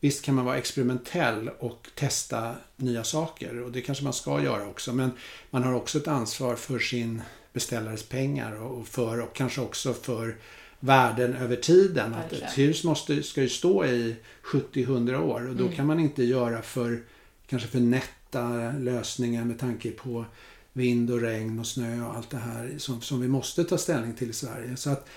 Visst 0.00 0.24
kan 0.24 0.34
man 0.34 0.44
vara 0.44 0.58
experimentell 0.58 1.50
och 1.58 1.88
testa 1.94 2.54
nya 2.76 3.04
saker 3.04 3.62
och 3.62 3.72
det 3.72 3.80
kanske 3.80 4.04
man 4.04 4.12
ska 4.12 4.42
göra 4.42 4.68
också. 4.68 4.92
Men 4.92 5.10
man 5.50 5.62
har 5.62 5.72
också 5.72 5.98
ett 5.98 6.08
ansvar 6.08 6.56
för 6.56 6.78
sin 6.78 7.22
beställares 7.52 8.02
pengar 8.02 8.62
och 8.62 8.88
för 8.88 9.20
och 9.20 9.36
kanske 9.36 9.60
också 9.60 9.94
för 9.94 10.36
värden 10.80 11.34
över 11.34 11.56
tiden. 11.56 12.14
Att 12.14 12.32
ett 12.32 12.58
hus 12.58 12.84
måste, 12.84 13.22
ska 13.22 13.42
ju 13.42 13.48
stå 13.48 13.84
i 13.84 14.16
70-100 14.42 15.16
år 15.16 15.48
och 15.48 15.56
då 15.56 15.64
mm. 15.64 15.76
kan 15.76 15.86
man 15.86 16.00
inte 16.00 16.24
göra 16.24 16.62
för 16.62 17.02
kanske 17.46 17.68
för 17.68 17.80
nätta 17.80 18.72
lösningar 18.72 19.44
med 19.44 19.58
tanke 19.58 19.90
på 19.90 20.24
vind 20.72 21.10
och 21.10 21.20
regn 21.20 21.58
och 21.58 21.66
snö 21.66 22.02
och 22.06 22.16
allt 22.16 22.30
det 22.30 22.36
här 22.36 22.74
som, 22.78 23.00
som 23.00 23.20
vi 23.20 23.28
måste 23.28 23.64
ta 23.64 23.78
ställning 23.78 24.14
till 24.14 24.30
i 24.30 24.32
Sverige. 24.32 24.76
Så 24.76 24.90
att 24.90 25.08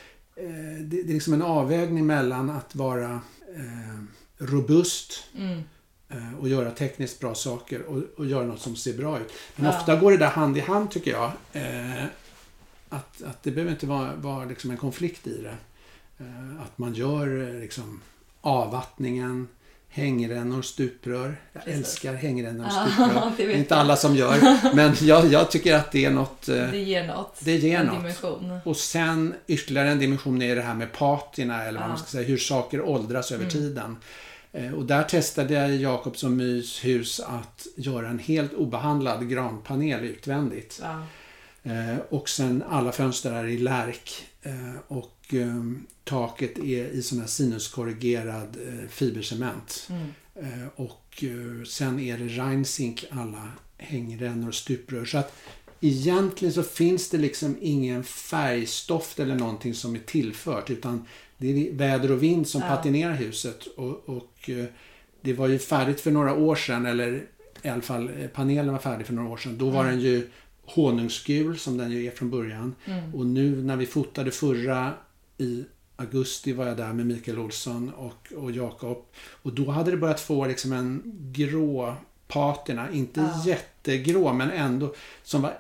det, 0.80 1.04
det, 1.04 1.10
är 1.10 1.14
liksom 1.14 1.34
en 1.34 1.42
avvägning 1.42 2.06
mellan 2.06 2.50
att 2.50 2.76
vara 2.76 3.22
eh, 3.56 4.04
robust 4.38 5.24
mm. 5.38 5.64
eh, 6.10 6.40
och 6.40 6.50
göra 6.50 6.72
tekniskt 6.72 7.20
bra 7.20 7.36
saker 7.36 7.82
och, 7.82 8.04
och, 8.18 8.26
göra 8.26 8.46
något 8.46 8.62
som 8.62 8.76
ser 8.76 8.94
bra 8.94 9.20
ut. 9.20 9.34
Men 9.56 9.66
ja. 9.66 9.78
ofta 9.78 9.96
går 9.96 10.12
det 10.12 10.18
där 10.18 10.30
hand 10.30 10.58
i 10.58 10.60
hand 10.60 10.92
tycker 10.92 11.12
jag. 11.12 11.32
Eh, 11.54 12.06
att, 12.90 13.24
att 13.24 13.44
det 13.44 13.52
behöver 13.52 13.72
inte 13.72 13.88
vara, 13.88 14.16
vara 14.16 14.46
liksom 14.46 14.72
en 14.72 14.78
konflikt 14.78 15.28
i 15.28 15.42
det. 15.42 15.58
Eh, 16.18 16.62
att 16.62 16.78
man 16.78 16.94
gör 16.94 17.50
eh, 17.50 17.62
liksom 17.62 18.02
avvattningen, 18.42 19.48
hängrännor, 19.94 20.62
stuprör. 20.62 21.42
Jag 21.54 21.64
Precis. 21.64 21.80
älskar 21.80 22.14
hängrännor 22.14 22.66
och 22.66 22.72
stuprör. 22.72 23.32
det 23.38 23.44
är 23.44 23.50
inte 23.58 23.76
alla 23.76 23.96
som 23.96 24.16
gör. 24.16 24.38
Men 24.76 24.94
jag, 25.02 25.26
jag 25.32 25.52
tycker 25.52 25.76
att 25.76 25.92
det 25.92 26.06
är 26.06 26.12
något... 26.12 26.50
eh, 26.50 26.56
Det 26.72 26.78
ger 26.78 27.08
något. 27.08 27.36
Det 27.40 27.56
ger 27.58 27.80
en 27.80 27.86
något. 27.86 27.96
dimension. 27.98 28.60
Och 28.66 28.78
sen 28.78 29.34
ytterligare 29.48 29.90
en 29.90 30.00
dimension 30.00 30.42
är 30.42 30.56
det 30.56 30.62
här 30.62 30.74
med 30.76 30.92
patina 30.92 31.64
eller 31.64 31.80
vad 31.80 31.90
man 31.90 31.98
ska 31.98 32.08
säga, 32.08 32.28
hur 32.28 32.38
saker 32.38 32.82
åldras 32.82 33.32
över 33.32 33.44
Mm. 33.44 33.52
tiden. 33.52 33.98
Eh, 34.54 34.74
Och 34.74 34.86
där 34.86 35.04
testade 35.04 35.54
jag 35.54 35.70
i 35.72 35.82
Jakobs 35.82 36.24
och 36.24 36.32
Mys 36.32 36.86
hus 36.86 37.20
att 37.20 37.68
göra 37.76 38.08
en 38.08 38.20
helt 38.20 38.54
obehandlad 38.54 39.30
granpanel 39.30 40.04
utvändigt. 40.04 40.82
Ja. 40.84 41.04
Eh, 41.72 41.98
Och 42.10 42.30
sen 42.30 42.64
alla 42.70 42.92
fönster 42.92 43.32
är 43.34 43.46
i 43.48 43.58
lärk. 43.58 44.12
Eh, 44.44 44.76
Och 44.88 45.34
eh, 45.34 45.64
taket 46.04 46.58
är 46.60 46.86
i 46.88 47.02
sån 47.02 47.20
här 47.20 47.28
sinuskorrigerad 47.28 48.58
eh, 48.68 48.88
fibercement. 48.90 49.90
Mm. 49.90 50.08
Eh, 50.36 50.68
Och 50.76 51.24
sen 51.68 52.00
är 52.00 52.18
det 52.18 52.28
Rheinsink 52.28 53.06
alla 53.12 53.48
hängrännor 53.78 54.48
och 54.48 54.56
stuprör. 54.56 55.06
Så 55.06 55.18
att 55.18 55.34
egentligen 55.82 56.54
så 56.54 56.64
finns 56.64 57.10
det 57.10 57.18
liksom 57.18 57.58
ingen 57.62 58.04
färgstoft 58.04 59.20
eller 59.20 59.36
någonting 59.36 59.74
som 59.74 59.96
är 59.96 60.00
tillfört 60.00 60.70
utan 60.70 61.06
det 61.38 61.48
är 61.68 61.74
väder 61.74 62.12
och 62.12 62.24
vind 62.24 62.48
som 62.48 62.62
Ja. 62.62 62.68
patinerar 62.68 63.14
huset. 63.14 63.66
Och, 63.68 64.10
och 64.10 64.50
det 65.22 65.34
var 65.34 65.48
ju 65.48 65.60
färdigt 65.60 66.02
för 66.02 66.12
några 66.12 66.34
år 66.34 66.56
sedan 66.56 66.86
eller 66.86 67.24
i 67.64 67.70
alla 67.70 67.82
fall 67.82 68.12
panelen 68.34 68.72
var 68.72 68.80
färdig 68.80 69.06
för 69.08 69.14
några 69.14 69.30
år 69.30 69.38
sedan. 69.38 69.58
Då 69.58 69.70
var 69.70 69.84
Mm. 69.84 69.96
den 69.96 70.06
ju 70.06 70.28
honungsgul 70.74 71.58
som 71.60 71.78
den 71.78 71.92
ju 71.92 72.06
är 72.06 72.12
från 72.12 72.30
början. 72.30 72.76
Mm. 72.86 73.16
Och 73.16 73.26
nu 73.26 73.64
när 73.64 73.76
vi 73.76 73.86
fotade 73.86 74.32
förra 74.32 74.94
i 75.38 75.64
augusti 75.96 76.54
var 76.54 76.68
jag 76.68 76.78
där 76.78 76.94
med 76.94 77.06
Mikael 77.06 77.40
Olsson 77.40 77.90
och, 77.90 78.34
och 78.38 78.52
Jakob. 78.52 79.06
Och 79.42 79.54
då 79.54 79.72
hade 79.72 79.92
det 79.92 79.98
börjat 79.98 80.20
få 80.20 80.46
liksom 80.46 80.72
en 80.74 81.02
grå 81.34 81.96
patina. 82.28 82.92
Inte 82.92 83.20
Ja. 83.20 83.44
jättegrå 83.46 84.34
men 84.34 84.52
ändå 84.52 84.94
som 85.24 85.42
var 85.42 85.54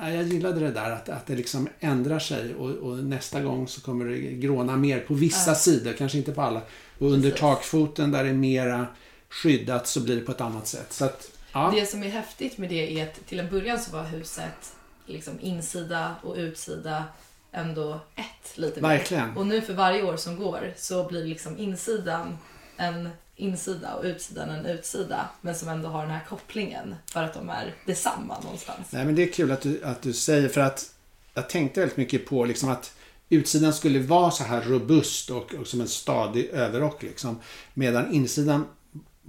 ja, 0.00 0.10
jag 0.10 0.22
gillade 0.28 0.60
det 0.60 0.70
där 0.70 0.90
att, 0.90 1.08
att 1.08 1.26
det 1.26 1.36
liksom 1.36 1.68
ändrar 1.80 2.18
sig 2.18 2.54
och, 2.54 2.70
och 2.70 2.98
nästa 2.98 3.40
gång 3.40 3.68
så 3.68 3.80
kommer 3.80 4.04
det 4.04 4.18
gråna 4.18 4.76
mer 4.76 5.00
på 5.00 5.14
vissa 5.14 5.50
Ja. 5.50 5.54
sidor, 5.54 5.92
kanske 5.92 6.18
inte 6.18 6.32
på 6.32 6.42
alla. 6.42 6.60
Och 6.98 7.06
under 7.10 7.28
Precis. 7.30 7.40
takfoten 7.40 8.10
där 8.10 8.24
det 8.24 8.30
är 8.30 8.34
mera 8.34 8.86
skyddat 9.28 9.86
så 9.88 10.00
blir 10.00 10.16
det 10.16 10.22
på 10.22 10.32
ett 10.32 10.40
annat 10.40 10.66
sätt. 10.66 10.92
Så 10.92 11.04
att, 11.04 11.30
ja. 11.52 11.72
Det 11.74 11.86
som 11.86 12.02
är 12.02 12.08
häftigt 12.08 12.58
med 12.58 12.68
det 12.68 13.00
är 13.00 13.08
att 13.08 13.26
till 13.26 13.40
en 13.40 13.50
början 13.50 13.78
så 13.78 13.92
var 13.92 14.04
huset 14.04 14.72
liksom 15.06 15.40
insida 15.40 16.14
och 16.22 16.36
utsida 16.36 17.04
ändå 17.52 18.00
ett 18.16 18.58
lite 18.58 18.80
mer. 18.80 18.88
Verkligen. 18.88 19.36
Och 19.36 19.46
nu 19.46 19.60
för 19.60 19.74
varje 19.74 20.02
år 20.02 20.16
som 20.16 20.36
går 20.36 20.74
så 20.76 21.04
blir 21.04 21.24
liksom 21.24 21.58
insidan 21.58 22.38
en 22.76 23.08
insida 23.36 23.94
och 23.94 24.04
utsidan 24.04 24.50
en 24.50 24.66
utsida. 24.66 25.28
Men 25.40 25.54
som 25.54 25.68
ändå 25.68 25.88
har 25.88 26.02
den 26.02 26.10
här 26.10 26.24
kopplingen 26.28 26.94
för 27.12 27.22
att 27.22 27.34
de 27.34 27.48
är 27.50 27.74
detsamma 27.86 28.40
någonstans. 28.40 28.86
Nej, 28.90 29.04
men 29.04 29.14
det 29.14 29.22
är 29.22 29.32
kul 29.32 29.52
att 29.52 29.60
du, 29.60 29.84
att 29.84 30.02
du 30.02 30.12
säger 30.12 30.48
för 30.48 30.60
att 30.60 30.94
jag 31.34 31.48
tänkte 31.48 31.80
väldigt 31.80 31.96
mycket 31.96 32.26
på 32.26 32.44
liksom 32.44 32.68
att 32.68 32.94
utsidan 33.28 33.72
skulle 33.72 33.98
vara 33.98 34.30
så 34.30 34.44
här 34.44 34.60
robust 34.60 35.30
och, 35.30 35.54
och 35.54 35.66
som 35.66 35.80
en 35.80 35.88
stadig 35.88 36.46
överrock. 36.46 37.02
Liksom, 37.02 37.40
medan 37.74 38.12
insidan 38.12 38.66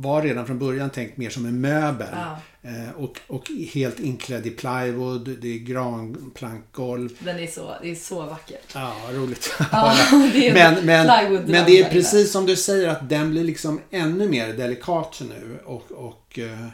var 0.02 0.22
redan 0.22 0.46
från 0.46 0.60
början 0.60 0.90
tänkt 0.90 1.18
mer 1.18 1.30
som 1.30 1.46
en 1.46 1.62
möbel. 1.62 2.08
Ja, 2.12 2.40
Eh, 2.62 2.92
och, 2.96 3.20
och 3.28 3.48
helt 3.74 4.00
inklädd 4.00 4.46
i 4.48 4.50
plywood, 4.50 5.38
det 5.42 5.48
är 5.48 5.60
granplankgolv. 5.60 7.10
den 7.20 7.40
är 7.40 7.48
så, 7.48 7.76
det 7.82 7.92
är 7.92 7.96
så 7.96 8.26
vackert. 8.26 8.72
Ja, 8.74 8.96
roligt. 9.12 9.54
Ja, 9.72 9.96
det 10.34 10.48
är 10.48 10.54
men, 10.54 10.86
men, 10.86 11.34
men 11.34 11.66
det 11.66 11.80
är 11.80 11.90
precis 11.90 12.32
som 12.32 12.46
du 12.46 12.56
säger 12.56 12.88
att 12.88 13.10
den 13.10 13.32
blir 13.32 13.44
liksom 13.44 13.82
ännu 13.92 14.30
mer 14.30 14.54
delikat 14.54 15.22
nu. 15.30 15.60
Och, 15.66 15.92
och, 15.92 16.40
eh, 16.40 16.68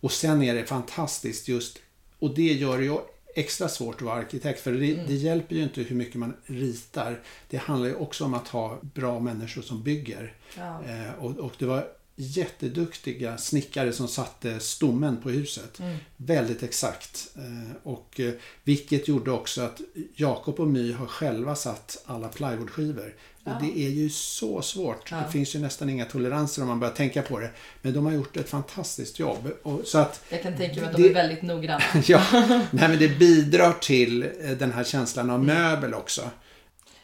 och 0.00 0.12
sen 0.12 0.42
är 0.42 0.54
det 0.54 0.64
fantastiskt 0.64 1.48
just, 1.48 1.78
och 2.18 2.34
det 2.34 2.52
gör 2.52 2.78
det 2.78 2.84
ju 2.84 2.96
extra 3.34 3.68
svårt 3.68 3.94
att 3.94 4.02
vara 4.02 4.18
arkitekt. 4.18 4.60
För 4.60 4.72
det, 4.72 4.92
Mm. 4.92 5.06
det 5.06 5.14
hjälper 5.14 5.56
ju 5.56 5.62
inte 5.62 5.80
hur 5.82 5.96
mycket 5.96 6.14
man 6.14 6.34
ritar. 6.46 7.20
Det 7.50 7.56
handlar 7.56 7.88
ju 7.88 7.94
också 7.94 8.24
om 8.24 8.34
att 8.34 8.48
ha 8.48 8.78
bra 8.82 9.20
människor 9.20 9.62
som 9.62 9.82
bygger. 9.82 10.32
Ja. 10.58 10.80
Eh, 10.88 11.24
och, 11.24 11.38
och 11.38 11.52
det 11.58 11.66
var 11.66 11.86
jätteduktiga 12.22 13.38
snickare 13.38 13.92
som 13.92 14.08
satte 14.08 14.60
stommen 14.60 15.16
på 15.22 15.30
huset. 15.30 15.78
Mm. 15.80 15.96
Väldigt 16.16 16.62
exakt. 16.62 17.28
Eh, 17.36 17.76
och 17.82 18.20
eh, 18.20 18.32
vilket 18.64 19.08
gjorde 19.08 19.30
också 19.30 19.62
att 19.62 19.80
Jakob 20.14 20.60
och 20.60 20.68
My 20.68 20.92
har 20.92 21.06
själva 21.06 21.54
satt 21.54 22.02
alla 22.06 22.28
plywoodskivor. 22.28 23.14
Ja. 23.44 23.54
Och 23.56 23.62
det 23.62 23.78
är 23.86 23.88
ju 23.90 24.10
så 24.10 24.62
svårt. 24.62 25.10
Ja. 25.10 25.16
Det 25.16 25.32
finns 25.32 25.54
ju 25.54 25.58
nästan 25.58 25.88
inga 25.90 26.04
toleranser 26.04 26.62
om 26.62 26.68
man 26.68 26.80
börjar 26.80 26.94
tänka 26.94 27.22
på 27.22 27.38
det. 27.38 27.50
Men 27.82 27.92
de 27.92 28.06
har 28.06 28.12
gjort 28.12 28.36
ett 28.36 28.48
fantastiskt 28.48 29.18
jobb. 29.18 29.48
Och, 29.62 29.80
så 29.84 29.98
att, 29.98 30.22
Jag 30.28 30.42
kan 30.42 30.56
tänka 30.56 30.80
mig 30.80 30.90
att 30.90 30.96
Det- 30.96 31.02
de 31.02 31.08
är 31.08 31.14
väldigt 31.14 31.42
noggranna. 31.42 31.82
ja, 32.06 32.22
nej, 32.70 32.88
men 32.88 32.98
det 32.98 33.18
bidrar 33.18 33.72
till 33.72 34.22
eh, 34.22 34.50
den 34.50 34.72
här 34.72 34.84
känslan 34.84 35.30
av 35.30 35.44
möbel 35.44 35.94
också. 35.94 36.30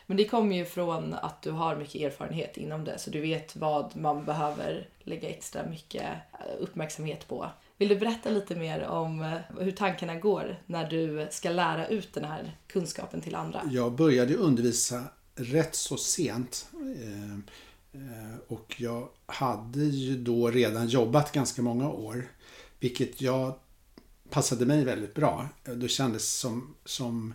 Men 0.08 0.16
det 0.16 0.24
kommer 0.24 0.56
ju 0.56 0.64
från 0.64 1.14
att 1.14 1.42
du 1.42 1.50
har 1.50 1.76
mycket 1.76 2.00
erfarenhet 2.00 2.56
inom 2.56 2.84
det 2.84 2.98
så 2.98 3.10
du 3.10 3.20
vet 3.20 3.56
vad 3.56 3.96
man 3.96 4.24
behöver 4.24 4.88
lägga 5.00 5.28
extra 5.28 5.66
mycket 5.66 6.02
eh, 6.32 6.62
uppmärksamhet 6.62 7.28
på. 7.28 7.50
Vill 7.76 7.88
du 7.88 7.96
berätta 7.96 8.30
lite 8.30 8.56
mer 8.56 8.86
om 8.86 9.22
eh, 9.22 9.60
hur 9.60 9.72
tankarna 9.72 10.14
går 10.14 10.62
när 10.66 10.90
du 10.90 11.28
ska 11.30 11.50
lära 11.50 11.86
ut 11.86 12.14
den 12.14 12.24
här 12.24 12.56
kunskapen 12.66 13.20
till 13.20 13.34
andra? 13.34 13.62
Jag 13.70 13.92
började 13.92 14.34
undervisa 14.34 15.04
rätt 15.34 15.74
så 15.74 15.96
sent. 15.96 16.68
Eh, 16.72 18.38
och 18.46 18.74
jag 18.78 19.08
hade 19.26 19.84
ju 19.84 20.16
då 20.18 20.50
redan 20.50 20.88
jobbat 20.88 21.32
ganska 21.32 21.62
många 21.62 21.90
år. 21.90 22.28
Vilket 22.80 23.20
jag 23.20 23.58
passade 24.30 24.66
mig 24.66 24.84
väldigt 24.84 25.14
bra. 25.14 25.48
Det 25.76 25.88
kändes 25.88 26.38
som, 26.38 26.74
som 26.84 27.34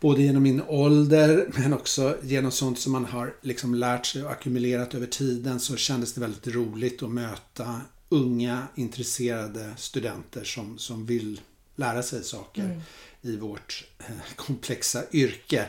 både 0.00 0.22
genom 0.22 0.42
min 0.42 0.62
ålder 0.62 1.46
men 1.58 1.72
också 1.72 2.16
genom 2.22 2.50
sånt 2.50 2.78
som 2.78 2.92
man 2.92 3.04
har 3.04 3.34
liksom 3.40 3.74
lärt 3.74 4.06
sig 4.06 4.24
och 4.24 4.30
ackumulerat 4.30 4.94
över 4.94 5.06
tiden 5.06 5.60
så 5.60 5.76
kändes 5.76 6.14
det 6.14 6.20
väldigt 6.20 6.46
roligt 6.54 7.02
att 7.02 7.10
möta 7.10 7.80
unga 8.08 8.66
intresserade 8.74 9.70
studenter 9.76 10.44
som, 10.44 10.78
som 10.78 11.06
vill 11.06 11.40
lära 11.76 12.02
sig 12.02 12.24
saker 12.24 12.62
Mm. 12.64 12.80
i 13.22 13.36
vårt 13.36 13.84
eh, 13.98 14.04
komplexa 14.36 15.02
yrke. 15.12 15.66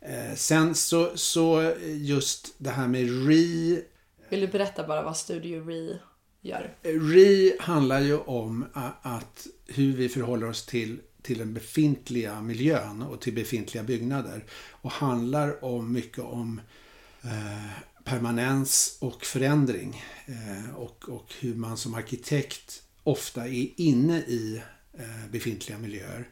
Eh, 0.00 0.34
Sen 0.36 0.74
så, 0.74 1.10
så 1.14 1.74
just 1.86 2.54
det 2.58 2.70
här 2.70 2.88
med 2.88 3.26
RE 3.26 3.82
Vill 4.28 4.40
du 4.40 4.46
berätta 4.46 4.86
bara 4.86 5.02
vad 5.02 5.16
Studio 5.16 5.64
Re 5.64 5.98
gör? 6.40 6.74
RE 6.82 7.52
handlar 7.60 8.00
ju 8.00 8.18
om 8.18 8.64
att 9.02 9.46
hur 9.66 9.92
vi 9.96 10.08
förhåller 10.08 10.48
oss 10.48 10.66
till, 10.66 10.98
till 11.22 11.38
den 11.38 11.54
befintliga 11.54 12.42
miljön 12.42 13.02
och 13.02 13.20
till 13.20 13.34
befintliga 13.34 13.84
byggnader. 13.84 14.44
Och 14.70 14.90
handlar 14.90 15.64
om 15.64 15.92
mycket 15.92 16.24
om 16.24 16.60
eh, 17.22 17.70
permanens 18.04 18.98
och 19.00 19.24
förändring. 19.24 20.02
Eh, 20.26 20.74
och, 20.74 21.08
och 21.08 21.34
hur 21.40 21.54
man 21.54 21.76
som 21.76 21.94
arkitekt 21.94 22.82
ofta 23.02 23.48
är 23.48 23.80
inne 23.80 24.18
i 24.18 24.62
eh, 24.98 25.30
befintliga 25.30 25.78
miljöer. 25.78 26.28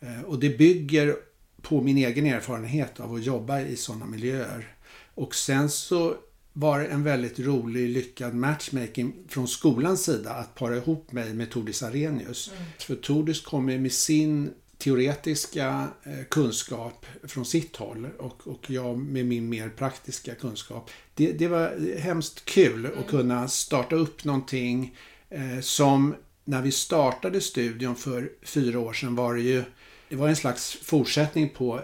Eh, 0.00 0.22
och 0.22 0.38
det 0.38 0.58
bygger 0.58 1.16
på 1.62 1.80
min 1.80 1.96
egen 1.96 2.26
erfarenhet 2.26 3.00
av 3.00 3.14
att 3.14 3.24
jobba 3.24 3.60
i 3.60 3.76
sådana 3.76 4.06
miljöer. 4.06 4.74
Och 5.14 5.34
sen 5.34 5.70
så 5.70 6.16
var 6.52 6.80
en 6.80 7.02
väldigt 7.02 7.38
rolig, 7.38 7.88
lyckad 7.88 8.34
matchmaking 8.34 9.14
från 9.28 9.48
skolans 9.48 10.04
sida 10.04 10.30
att 10.30 10.54
para 10.54 10.76
ihop 10.76 11.12
mig 11.12 11.34
med 11.34 11.50
Tordis 11.50 11.82
Arrhenius. 11.82 12.52
För 12.78 12.94
Tordis 12.94 13.40
kommer 13.40 13.78
med 13.78 13.92
sin 13.92 14.50
teoretiska 14.78 15.88
eh, 16.02 16.24
kunskap 16.30 17.06
från 17.22 17.44
sitt 17.44 17.76
håll 17.76 18.08
och, 18.18 18.48
och 18.48 18.70
jag 18.70 18.98
med 18.98 19.26
min 19.26 19.48
mer 19.48 19.68
praktiska 19.68 20.34
kunskap. 20.34 20.90
Det, 21.14 21.32
det 21.32 21.48
var 21.48 21.96
hemskt 21.98 22.44
kul 22.44 22.88
att 22.98 23.06
kunna 23.06 23.48
starta 23.48 23.96
upp 23.96 24.24
någonting 24.24 24.96
eh, 25.30 25.60
som 25.60 26.14
när 26.44 26.62
vi 26.62 26.72
startade 26.72 27.40
studion 27.40 27.96
för 27.96 28.32
fyra 28.42 28.78
år 28.78 28.92
sedan 28.92 29.14
var 29.14 29.34
det 29.34 29.42
ju 29.42 29.64
det 30.08 30.16
var 30.16 30.28
en 30.28 30.36
slags 30.36 30.78
fortsättning 30.82 31.48
på 31.48 31.80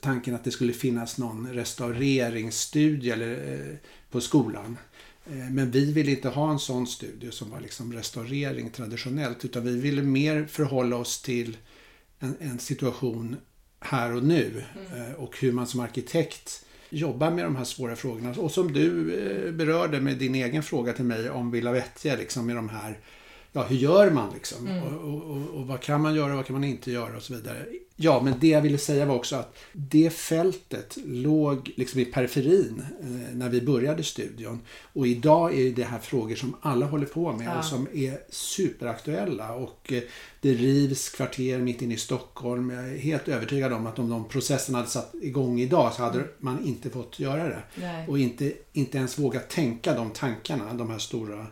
tanken 0.00 0.34
att 0.34 0.44
det 0.44 0.50
skulle 0.50 0.72
finnas 0.72 1.18
någon 1.18 1.52
restaureringsstudie 1.52 3.12
eller, 3.12 3.52
eh, 3.52 3.76
på 4.14 4.20
skolan. 4.20 4.78
Eh, 5.26 5.50
Men 5.50 5.70
vi 5.70 5.92
ville 5.92 6.10
inte 6.10 6.28
ha 6.28 6.50
en 6.50 6.58
sån 6.58 6.86
studie 6.86 7.30
som 7.30 7.50
var 7.50 7.60
liksom 7.60 7.92
restaurering 7.92 8.70
traditionellt 8.70 9.44
utan 9.44 9.64
vi 9.64 9.80
ville 9.80 10.02
mer 10.02 10.46
förhålla 10.46 10.96
oss 10.96 11.22
till 11.22 11.56
en, 12.18 12.36
en 12.40 12.58
situation 12.58 13.36
här 13.80 14.16
och 14.16 14.24
nu 14.24 14.64
eh, 14.96 15.14
och 15.14 15.38
hur 15.40 15.52
man 15.52 15.66
som 15.66 15.80
arkitekt 15.80 16.64
jobbar 16.90 17.30
med 17.30 17.44
de 17.44 17.56
här 17.56 17.64
svåra 17.64 17.96
frågorna. 17.96 18.34
Och 18.38 18.50
som 18.50 18.72
du 18.72 19.14
eh, 19.14 19.52
berörde 19.52 20.00
med 20.00 20.18
din 20.18 20.34
egen 20.34 20.62
fråga 20.62 20.92
till 20.92 21.04
mig 21.04 21.30
om 21.30 21.50
Villa 21.50 21.72
Vettja, 21.72 22.16
liksom 22.16 22.46
med 22.46 22.56
de 22.56 22.68
här 22.68 22.98
ja, 23.54 23.62
hur 23.62 23.76
gör 23.76 24.10
man 24.10 24.32
liksom? 24.34 24.66
Mm. 24.66 24.82
Och, 24.82 25.14
och, 25.30 25.60
och, 25.60 25.66
vad 25.66 25.80
kan 25.80 26.00
man 26.00 26.14
göra 26.14 26.30
och 26.30 26.36
vad 26.36 26.46
kan 26.46 26.54
man 26.54 26.64
inte 26.64 26.90
göra 26.90 27.16
och 27.16 27.22
så 27.22 27.34
vidare. 27.34 27.66
Ja, 27.96 28.20
men 28.24 28.34
det 28.40 28.48
jag 28.48 28.60
ville 28.60 28.78
säga 28.78 29.06
var 29.06 29.14
också 29.14 29.36
att 29.36 29.56
det 29.72 30.10
fältet 30.10 30.96
låg 31.04 31.72
liksom 31.76 32.00
i 32.00 32.04
periferin 32.04 32.84
eh, 33.00 33.36
när 33.36 33.48
vi 33.48 33.60
började 33.60 34.02
studion. 34.02 34.60
Och 34.92 35.06
idag 35.06 35.58
är 35.58 35.70
det 35.70 35.84
här 35.84 35.98
frågor 35.98 36.34
som 36.34 36.56
alla 36.60 36.86
håller 36.86 37.06
på 37.06 37.32
med 37.32 37.46
ja. 37.46 37.58
och 37.58 37.64
som 37.64 37.88
är 37.94 38.18
superaktuella. 38.30 39.52
Och 39.52 39.92
eh, 39.92 40.02
det 40.40 40.52
rivs 40.52 41.08
kvarter 41.08 41.58
mitt 41.58 41.82
inne 41.82 41.94
i 41.94 41.98
Stockholm. 41.98 42.70
Jag 42.70 42.88
är 42.88 42.98
helt 42.98 43.28
övertygad 43.28 43.72
om 43.72 43.86
att 43.86 43.98
om 43.98 44.10
de 44.10 44.28
processerna 44.28 44.78
hade 44.78 44.90
satt 44.90 45.14
igång 45.22 45.60
idag 45.60 45.92
så 45.92 46.02
hade 46.02 46.18
mm. 46.18 46.30
man 46.38 46.64
inte 46.64 46.90
fått 46.90 47.20
göra 47.20 47.48
det. 47.48 47.62
Nej. 47.74 48.08
Och 48.08 48.18
inte, 48.18 48.52
inte 48.72 48.98
ens 48.98 49.18
vågat 49.18 49.50
tänka 49.50 49.94
de 49.94 50.10
tankarna, 50.10 50.74
de 50.74 50.90
här 50.90 50.98
stora 50.98 51.46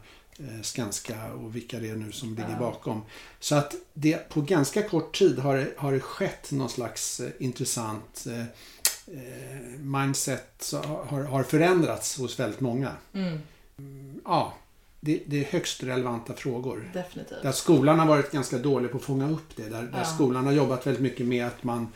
Skanska 0.63 1.33
och 1.33 1.57
vilka 1.57 1.79
det 1.79 1.91
är 1.91 1.97
nu 1.97 2.13
som 2.13 2.29
ligger 2.29 2.51
ja. 2.51 2.59
bakom. 2.59 3.03
Så 3.41 3.55
att 3.55 3.75
det 3.95 4.29
på 4.29 4.41
ganska 4.41 4.83
kort 4.83 5.19
tid 5.19 5.39
har 5.39 5.57
det, 5.57 5.69
har 5.77 5.93
det 5.93 6.01
skett 6.01 6.51
någon 6.51 6.69
slags 6.69 7.21
eh, 7.21 7.31
intressant 7.39 8.27
eh, 8.27 8.41
eh 8.41 9.79
mindset 9.79 10.73
har, 10.85 11.25
har 11.25 11.43
förändrats 11.43 12.19
hos 12.19 12.41
väldigt 12.41 12.61
många. 12.61 12.93
Mm. 13.13 13.39
mm. 13.79 14.21
Ja, 14.25 14.55
det, 15.01 15.23
det, 15.27 15.41
är 15.41 15.45
högst 15.45 15.83
relevanta 15.83 16.35
frågor. 16.35 16.91
Definitivt. 16.93 17.43
Där 17.43 17.53
skolan 17.53 17.99
har 17.99 18.07
varit 18.07 18.31
ganska 18.31 18.59
dålig 18.59 18.91
på 18.91 18.97
att 18.97 19.03
fånga 19.03 19.31
upp 19.31 19.57
det. 19.57 19.69
Där, 19.69 19.83
där 19.83 20.05
skolan 20.05 20.45
har 20.45 20.53
jobbat 20.53 20.87
väldigt 20.87 21.03
mycket 21.03 21.27
med 21.27 21.47
att 21.47 21.65
man 21.65 21.89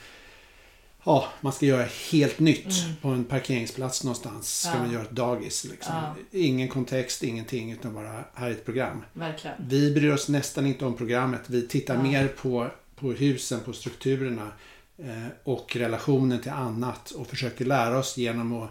ja, 1.06 1.28
man 1.40 1.52
ska 1.52 1.66
göra 1.66 1.86
helt 2.10 2.38
nytt 2.38 2.84
mm. 2.84 2.96
på 3.02 3.08
en 3.08 3.24
parkeringsplats 3.24 4.04
någonstans. 4.04 4.60
Ska 4.60 4.72
ja. 4.72 4.78
man 4.78 4.92
göra 4.92 5.02
ett 5.02 5.10
dagis. 5.10 5.64
Liksom. 5.64 5.94
Ja. 5.94 6.14
Ingen 6.30 6.68
kontext, 6.68 7.22
ingenting 7.22 7.72
utan 7.72 7.94
bara 7.94 8.24
här 8.34 8.46
är 8.46 8.50
ett 8.50 8.64
program. 8.64 9.04
Verkligen. 9.12 9.56
Vi 9.68 9.94
bryr 9.94 10.12
oss 10.12 10.28
nästan 10.28 10.66
inte 10.66 10.84
om 10.84 10.96
programmet. 10.96 11.40
Vi 11.46 11.68
tittar 11.68 11.94
ja. 11.94 12.02
mer 12.02 12.28
på, 12.28 12.70
på 12.96 13.12
husen, 13.12 13.60
på 13.60 13.72
strukturerna 13.72 14.52
eh, 14.98 15.26
och 15.44 15.76
relationen 15.76 16.40
till 16.40 16.52
annat 16.52 17.10
och 17.10 17.26
försöker 17.26 17.64
lära 17.64 17.98
oss 17.98 18.16
genom 18.16 18.62
att 18.62 18.70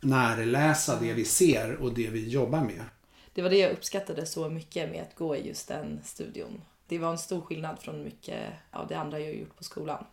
närläsa 0.00 1.00
det 1.00 1.12
vi 1.12 1.24
ser 1.24 1.76
och 1.76 1.94
det 1.94 2.08
vi 2.08 2.28
jobbar 2.28 2.60
med. 2.60 2.84
Det 3.34 3.42
var 3.42 3.50
det 3.50 3.58
jag 3.58 3.72
uppskattade 3.72 4.26
så 4.26 4.48
mycket 4.48 4.90
med 4.90 5.02
att 5.02 5.14
gå 5.14 5.36
i 5.36 5.48
just 5.48 5.68
den 5.68 6.00
studion. 6.04 6.62
Det 6.86 6.98
var 6.98 7.10
en 7.10 7.18
stor 7.18 7.40
skillnad 7.40 7.78
från 7.78 8.02
mycket 8.04 8.40
av 8.70 8.88
det 8.88 8.94
andra 8.94 9.20
jag 9.20 9.34
gjort 9.34 9.56
på 9.56 9.64
skolan. 9.64 10.04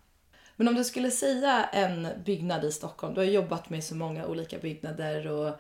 Men 0.58 0.68
om 0.68 0.76
du 0.76 0.84
skulle 0.84 1.12
säga 1.12 1.64
en 1.66 2.08
byggnad 2.26 2.66
i 2.66 2.72
Stockholm. 2.72 3.14
Du 3.14 3.20
har 3.20 3.26
jobbat 3.26 3.70
med 3.70 3.84
så 3.84 3.96
många 3.96 4.26
olika 4.26 4.58
byggnader 4.58 5.28
och 5.28 5.56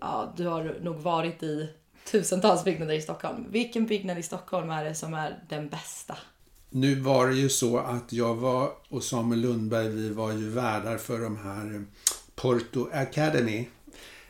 ja, 0.00 0.34
du 0.36 0.46
har 0.46 0.76
nog 0.82 0.96
varit 0.96 1.42
i 1.42 1.68
tusentals 2.10 2.64
byggnader 2.64 2.94
i 2.94 3.02
Stockholm. 3.02 3.46
Vilken 3.50 3.86
byggnad 3.86 4.18
i 4.18 4.22
Stockholm 4.22 4.70
är 4.70 4.84
det 4.84 4.94
som 4.94 5.14
är 5.14 5.44
den 5.48 5.68
bästa? 5.68 6.16
Nu 6.70 6.94
var 6.94 7.28
det 7.28 7.34
ju 7.34 7.48
så 7.48 7.78
att 7.78 8.12
jag 8.12 8.34
var 8.34 8.72
och 8.88 9.04
Samuel 9.04 9.40
Lundberg, 9.40 9.88
vi 9.88 10.08
var 10.08 10.32
ju 10.32 10.48
värdar 10.48 10.96
för 10.96 11.18
de 11.18 11.36
här 11.36 11.84
Porto 12.34 12.88
Academy 12.92 13.68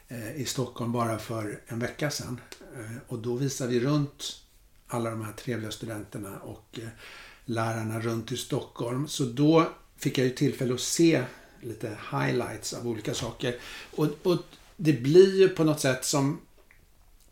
eh, 0.08 0.36
i 0.36 0.44
Stockholm 0.44 0.92
bara 0.92 1.18
för 1.18 1.60
en 1.66 1.78
vecka 1.78 2.10
sedan. 2.10 2.40
Eh, 2.74 2.96
och 3.08 3.18
då 3.18 3.34
visade 3.34 3.70
vi 3.70 3.80
runt 3.80 4.42
alla 4.86 5.10
de 5.10 5.24
här 5.24 5.32
trevliga 5.32 5.70
studenterna 5.70 6.38
och 6.38 6.78
eh, 6.82 6.88
lärarna 7.44 8.00
runt 8.00 8.32
i 8.32 8.36
Stockholm. 8.36 9.08
Så 9.08 9.24
då 9.24 9.68
fick 9.98 10.18
jag 10.18 10.26
ju 10.26 10.34
tillfälle 10.34 10.74
att 10.74 10.80
se 10.80 11.24
lite 11.60 11.98
highlights 12.10 12.72
av 12.72 12.88
olika 12.88 13.14
saker. 13.14 13.56
Och, 13.96 14.08
och 14.22 14.38
det 14.76 14.92
blir 14.92 15.40
ju 15.40 15.48
på 15.48 15.64
något 15.64 15.80
sätt 15.80 16.04
som 16.04 16.40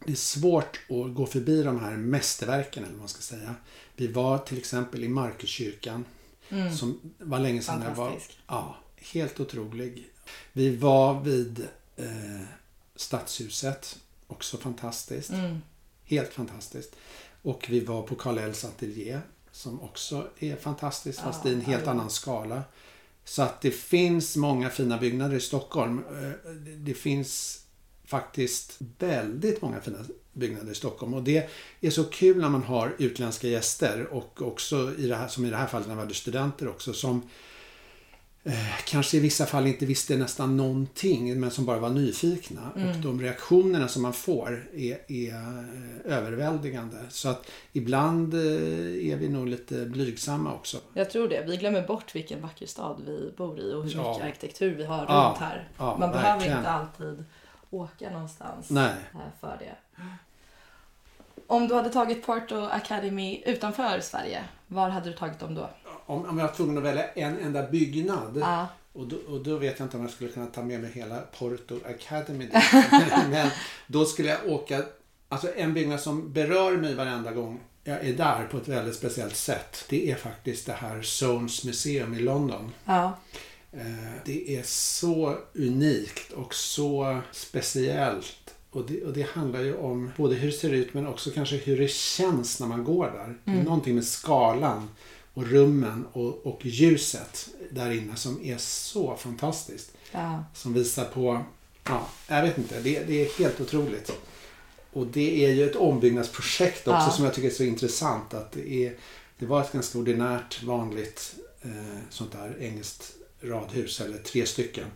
det 0.04 0.12
är 0.12 0.16
svårt 0.16 0.80
att 0.88 1.14
gå 1.14 1.26
förbi 1.26 1.62
de 1.62 1.80
här 1.80 1.96
mästerverken 1.96 2.82
eller 2.82 2.92
vad 2.92 3.00
man 3.00 3.08
ska 3.08 3.20
säga. 3.20 3.54
Vi 3.96 4.06
var 4.06 4.38
till 4.38 4.58
exempel 4.58 5.04
i 5.04 5.08
Markuskyrkan 5.08 6.04
mm. 6.48 6.76
som 6.76 7.00
var 7.18 7.38
länge 7.38 7.62
sedan 7.62 7.82
jag 7.82 7.94
var. 7.94 8.18
Ja, 8.46 8.76
helt 8.96 9.40
otrolig. 9.40 10.08
Vi 10.52 10.76
var 10.76 11.20
vid 11.20 11.68
eh, 11.96 12.46
Stadshuset, 12.96 13.98
också 14.26 14.56
fantastiskt. 14.56 15.30
Mm. 15.30 15.62
Helt 16.04 16.32
fantastiskt. 16.32 16.96
Och 17.42 17.66
vi 17.70 17.80
var 17.80 18.02
på 18.02 18.14
Karl 18.14 18.38
Ells 18.38 18.64
ateljé 18.64 19.20
som 19.56 19.80
också 19.80 20.28
är 20.38 20.56
fantastiskt 20.56 21.20
fast 21.20 21.44
ja, 21.44 21.50
i 21.50 21.54
en 21.54 21.60
helt 21.60 21.84
ja. 21.84 21.90
annan 21.90 22.10
skala. 22.10 22.62
Så 23.24 23.42
att 23.42 23.60
det 23.60 23.70
finns 23.70 24.36
många 24.36 24.70
fina 24.70 24.98
byggnader 24.98 25.36
i 25.36 25.40
Stockholm. 25.40 25.98
Eh, 25.98 26.50
det 26.76 26.94
finns 26.94 27.60
faktiskt 28.04 28.78
väldigt 28.98 29.62
många 29.62 29.80
fina 29.80 29.98
byggnader 30.32 30.72
i 30.72 30.74
Stockholm 30.74 31.14
och 31.14 31.22
det 31.22 31.48
är 31.80 31.90
så 31.90 32.04
kul 32.04 32.40
när 32.40 32.48
man 32.48 32.62
har 32.62 32.94
utländska 32.98 33.48
gäster 33.48 34.06
och 34.06 34.42
också 34.42 34.92
i 34.98 35.06
det 35.06 35.16
här, 35.16 35.28
som 35.28 35.44
i 35.44 35.50
det 35.50 35.56
här 35.56 35.66
fallet 35.66 35.88
när 35.88 35.94
vi 35.94 36.00
hade 36.00 36.14
studenter 36.14 36.68
också 36.68 36.92
som 36.92 37.22
kanske 38.84 39.16
i 39.16 39.20
vissa 39.20 39.46
fall 39.46 39.66
inte 39.66 39.86
visste 39.86 40.16
nästan 40.16 40.56
någonting 40.56 41.40
men 41.40 41.50
som 41.50 41.66
bara 41.66 41.78
var 41.78 41.90
nyfikna. 41.90 42.60
Mm. 42.76 42.88
Och 42.90 42.96
de 42.96 43.20
reaktionerna 43.20 43.88
som 43.88 44.02
man 44.02 44.12
får 44.12 44.68
är, 44.74 45.12
är 45.12 45.34
eh, 45.34 46.16
överväldigande. 46.16 46.96
Så 47.08 47.28
att 47.28 47.50
ibland 47.72 48.34
eh, 48.34 48.40
är 49.12 49.16
vi 49.16 49.28
nog 49.28 49.48
lite 49.48 49.86
blygsamma 49.86 50.54
också. 50.54 50.78
Jag 50.94 51.10
tror 51.10 51.28
det. 51.28 51.44
Vi 51.46 51.56
glömmer 51.56 51.82
bort 51.86 52.14
vilken 52.14 52.42
vacker 52.42 52.66
stad 52.66 53.02
vi 53.06 53.32
bor 53.36 53.60
i 53.60 53.74
och 53.74 53.84
hur 53.84 53.94
ja. 53.94 54.08
mycket 54.08 54.24
arkitektur 54.24 54.74
vi 54.74 54.84
har 54.84 55.06
ja. 55.08 55.28
runt 55.28 55.38
här. 55.38 55.68
Ja, 55.78 55.84
man 55.84 56.10
verkligen. 56.10 56.38
behöver 56.38 56.58
inte 56.58 56.70
alltid 56.70 57.24
åka 57.70 58.10
någonstans 58.10 58.70
Nej. 58.70 58.94
Eh, 59.14 59.20
för 59.40 59.56
det. 59.58 60.02
Om 61.46 61.68
du 61.68 61.74
hade 61.74 61.90
tagit 61.90 62.26
Porto 62.26 62.64
Academy 62.64 63.42
utanför 63.46 64.00
Sverige, 64.00 64.44
var 64.66 64.88
hade 64.88 65.10
du 65.10 65.16
tagit 65.16 65.38
dem 65.38 65.54
då? 65.54 65.70
Om, 66.06 66.24
om 66.26 66.38
jag 66.38 66.46
var 66.46 66.54
tvungen 66.54 66.78
att 66.78 66.84
välja 66.84 67.08
en 67.08 67.38
enda 67.38 67.62
byggnad 67.62 68.36
ja. 68.40 68.68
och, 68.92 69.06
då, 69.06 69.16
och 69.16 69.44
då 69.44 69.56
vet 69.56 69.78
jag 69.78 69.86
inte 69.86 69.96
om 69.96 70.02
jag 70.02 70.12
skulle 70.12 70.30
kunna 70.30 70.46
ta 70.46 70.62
med 70.62 70.80
mig 70.80 70.90
hela 70.92 71.20
Porto 71.38 71.78
Academy 71.84 72.48
Men 73.30 73.48
då 73.86 74.04
skulle 74.04 74.28
jag 74.28 74.52
åka, 74.52 74.82
alltså 75.28 75.48
en 75.56 75.74
byggnad 75.74 76.00
som 76.00 76.32
berör 76.32 76.76
mig 76.76 76.94
varenda 76.94 77.32
gång 77.32 77.60
jag 77.86 78.06
är 78.06 78.12
där 78.12 78.46
på 78.50 78.56
ett 78.56 78.68
väldigt 78.68 78.94
speciellt 78.94 79.36
sätt. 79.36 79.84
Det 79.88 80.10
är 80.10 80.14
faktiskt 80.14 80.66
det 80.66 80.72
här 80.72 81.02
Zones 81.02 81.64
Museum 81.64 82.14
i 82.14 82.18
London. 82.18 82.72
Ja. 82.84 83.18
Eh, 83.72 84.12
det 84.24 84.56
är 84.56 84.62
så 84.62 85.38
unikt 85.54 86.32
och 86.32 86.54
så 86.54 87.20
speciellt. 87.32 88.54
Och 88.70 88.86
det, 88.86 89.04
och 89.04 89.12
det, 89.12 89.22
handlar 89.22 89.60
ju 89.60 89.76
om 89.76 90.10
både 90.16 90.34
hur 90.34 90.46
det 90.46 90.56
ser 90.56 90.72
ut 90.72 90.94
men 90.94 91.06
också 91.06 91.30
kanske 91.30 91.56
hur 91.56 91.78
det 91.78 91.90
känns 91.90 92.60
när 92.60 92.66
man 92.66 92.84
går 92.84 93.06
där. 93.06 93.24
Mm. 93.24 93.38
Mm. 93.46 93.64
någonting 93.64 93.94
med 93.94 94.04
skalan 94.04 94.88
och 95.36 95.46
rummen 95.46 96.06
och, 96.12 96.46
och 96.46 96.66
ljuset 96.66 97.48
där 97.70 97.90
inne 97.90 98.16
som 98.16 98.44
är 98.44 98.58
så 98.58 99.16
fantastiskt. 99.16 99.92
Ja. 100.12 100.44
Som 100.54 100.74
visar 100.74 101.04
på, 101.04 101.44
ja, 101.84 102.08
jag 102.28 102.42
vet 102.42 102.58
inte, 102.58 102.80
det, 102.80 103.04
det 103.04 103.24
är 103.24 103.38
helt 103.38 103.60
otroligt. 103.60 104.12
Och 104.92 105.06
det 105.06 105.44
är 105.44 105.50
ju 105.50 105.70
ett 105.70 105.76
ombyggnadsprojekt 105.76 106.88
också 106.88 107.06
ja. 107.06 107.10
som 107.10 107.24
jag 107.24 107.34
tycker 107.34 107.48
är 107.48 107.52
så 107.52 107.62
intressant. 107.62 108.34
Att 108.34 108.52
det, 108.52 108.86
är, 108.86 108.94
det 109.38 109.46
var 109.46 109.60
ett 109.60 109.72
ganska 109.72 109.98
ordinärt, 109.98 110.62
vanligt 110.62 111.34
eh, 111.62 111.98
sånt 112.10 112.32
där 112.32 112.56
engelskt 112.60 113.12
radhus, 113.42 114.00
eller 114.00 114.18
tre 114.18 114.46
stycken. 114.46 114.86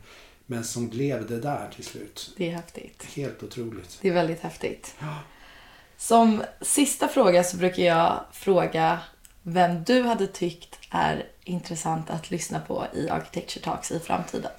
Men 0.47 0.65
som 0.65 0.89
blev 0.89 1.27
det 1.27 1.41
där 1.41 1.71
till 1.75 1.85
slut. 1.85 2.35
Det 2.37 2.49
är 2.49 2.57
häftigt. 2.57 3.03
Helt 3.15 3.43
otroligt. 3.43 3.99
Det 4.01 4.09
är 4.09 4.13
väldigt 4.13 4.41
häftigt. 4.41 4.95
Ja. 4.99 5.19
Som 5.97 6.43
sista 6.61 7.09
fråga 7.09 7.45
så 7.45 7.57
brukar 7.57 7.83
jag 7.83 8.21
fråga 8.33 8.99
vem 9.43 9.85
du 9.85 10.03
hade 10.03 10.27
tyckt 10.27 10.79
är 10.91 11.27
intressant 11.45 12.11
att 12.11 12.31
lyssna 12.31 12.61
på 12.61 12.87
i 12.95 13.09
Architecture 13.09 13.65
Talks 13.65 13.91
i 13.91 13.99
framtiden. 13.99 14.51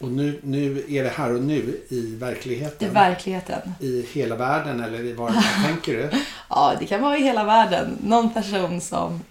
Och 0.00 0.08
nu, 0.08 0.40
nu 0.42 0.84
är 0.88 1.04
det 1.04 1.08
här 1.08 1.34
och 1.34 1.42
nu 1.42 1.80
i 1.88 2.16
verkligheten? 2.16 2.88
I 2.88 2.90
verkligheten. 2.90 3.72
I 3.80 4.06
hela 4.12 4.36
världen 4.36 4.80
eller 4.80 5.04
i 5.04 5.12
var 5.12 5.34
tänker 5.66 5.96
du? 5.96 6.10
Ja, 6.48 6.76
det 6.78 6.86
kan 6.86 7.02
vara 7.02 7.18
i 7.18 7.22
hela 7.22 7.44
världen. 7.44 7.98
Någon 8.04 8.34
person 8.34 8.80
som 8.80 9.22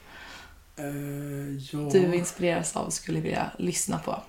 uh, 0.79 1.57
ja. 1.71 1.89
du 1.91 2.15
inspireras 2.15 2.75
av 2.75 2.89
skulle 2.89 3.19
vilja 3.19 3.51
lyssna 3.57 3.99
på. 3.99 4.23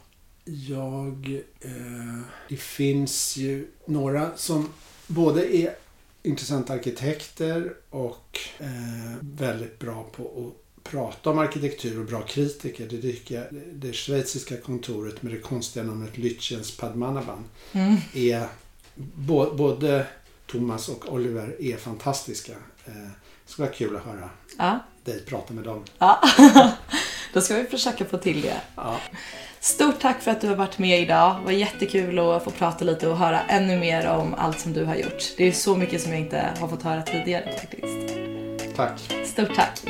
Jag... 0.44 1.40
Uh, 1.64 2.20
det 2.48 2.56
finns 2.56 3.36
ju 3.36 3.66
några 3.84 4.30
som 4.36 4.68
både 5.06 5.56
är 5.56 5.74
intressanta 6.22 6.72
arkitekter 6.72 7.72
och 7.90 8.38
uh, 8.60 9.16
väldigt 9.20 9.78
bra 9.78 10.06
på 10.12 10.22
att 10.22 10.59
prata 10.82 11.30
om 11.30 11.38
arkitektur 11.38 12.00
och 12.00 12.06
bra 12.06 12.22
kritiker, 12.22 12.88
det 12.90 13.30
jag, 13.30 13.44
det 13.72 13.92
schweiziska 13.92 14.56
kontoret 14.56 15.22
med 15.22 15.32
det 15.32 15.38
konstiga 15.38 15.84
namnet 15.84 16.16
Lütjens 16.16 16.80
Padmanaban 16.80 17.44
mm. 17.72 17.96
är 18.14 18.46
både 19.56 20.06
Thomas 20.46 20.88
och 20.88 21.12
Oliver 21.12 21.56
är 21.60 21.76
fantastiska. 21.76 22.52
Eh, 22.86 22.92
det 23.46 23.52
skulle 23.52 23.68
vara 23.68 23.76
kul 23.76 23.96
att 23.96 24.04
höra 24.04 24.30
ja. 24.58 24.78
dig 25.04 25.24
prata 25.24 25.54
med 25.54 25.64
dem. 25.64 25.84
Ja, 25.98 26.22
då 27.32 27.40
ska 27.40 27.54
vi 27.54 27.64
försöka 27.64 28.04
få 28.04 28.18
till 28.18 28.42
det. 28.42 28.60
Ja. 28.76 29.00
Stort 29.60 30.00
tack 30.00 30.22
för 30.22 30.30
att 30.30 30.40
du 30.40 30.48
har 30.48 30.56
varit 30.56 30.78
med 30.78 31.00
idag. 31.00 31.36
Det 31.40 31.44
var 31.44 31.52
jättekul 31.52 32.18
att 32.18 32.44
få 32.44 32.50
prata 32.50 32.84
lite 32.84 33.08
och 33.08 33.16
höra 33.16 33.40
ännu 33.40 33.78
mer 33.78 34.08
om 34.08 34.34
allt 34.34 34.60
som 34.60 34.72
du 34.72 34.84
har 34.84 34.94
gjort. 34.94 35.34
Det 35.36 35.48
är 35.48 35.52
så 35.52 35.76
mycket 35.76 36.02
som 36.02 36.12
jag 36.12 36.20
inte 36.20 36.54
har 36.60 36.68
fått 36.68 36.82
höra 36.82 37.02
tidigare 37.02 37.58
faktiskt. 37.60 38.16
Tack. 38.76 39.00
Stort 39.26 39.54
tack. 39.54 39.82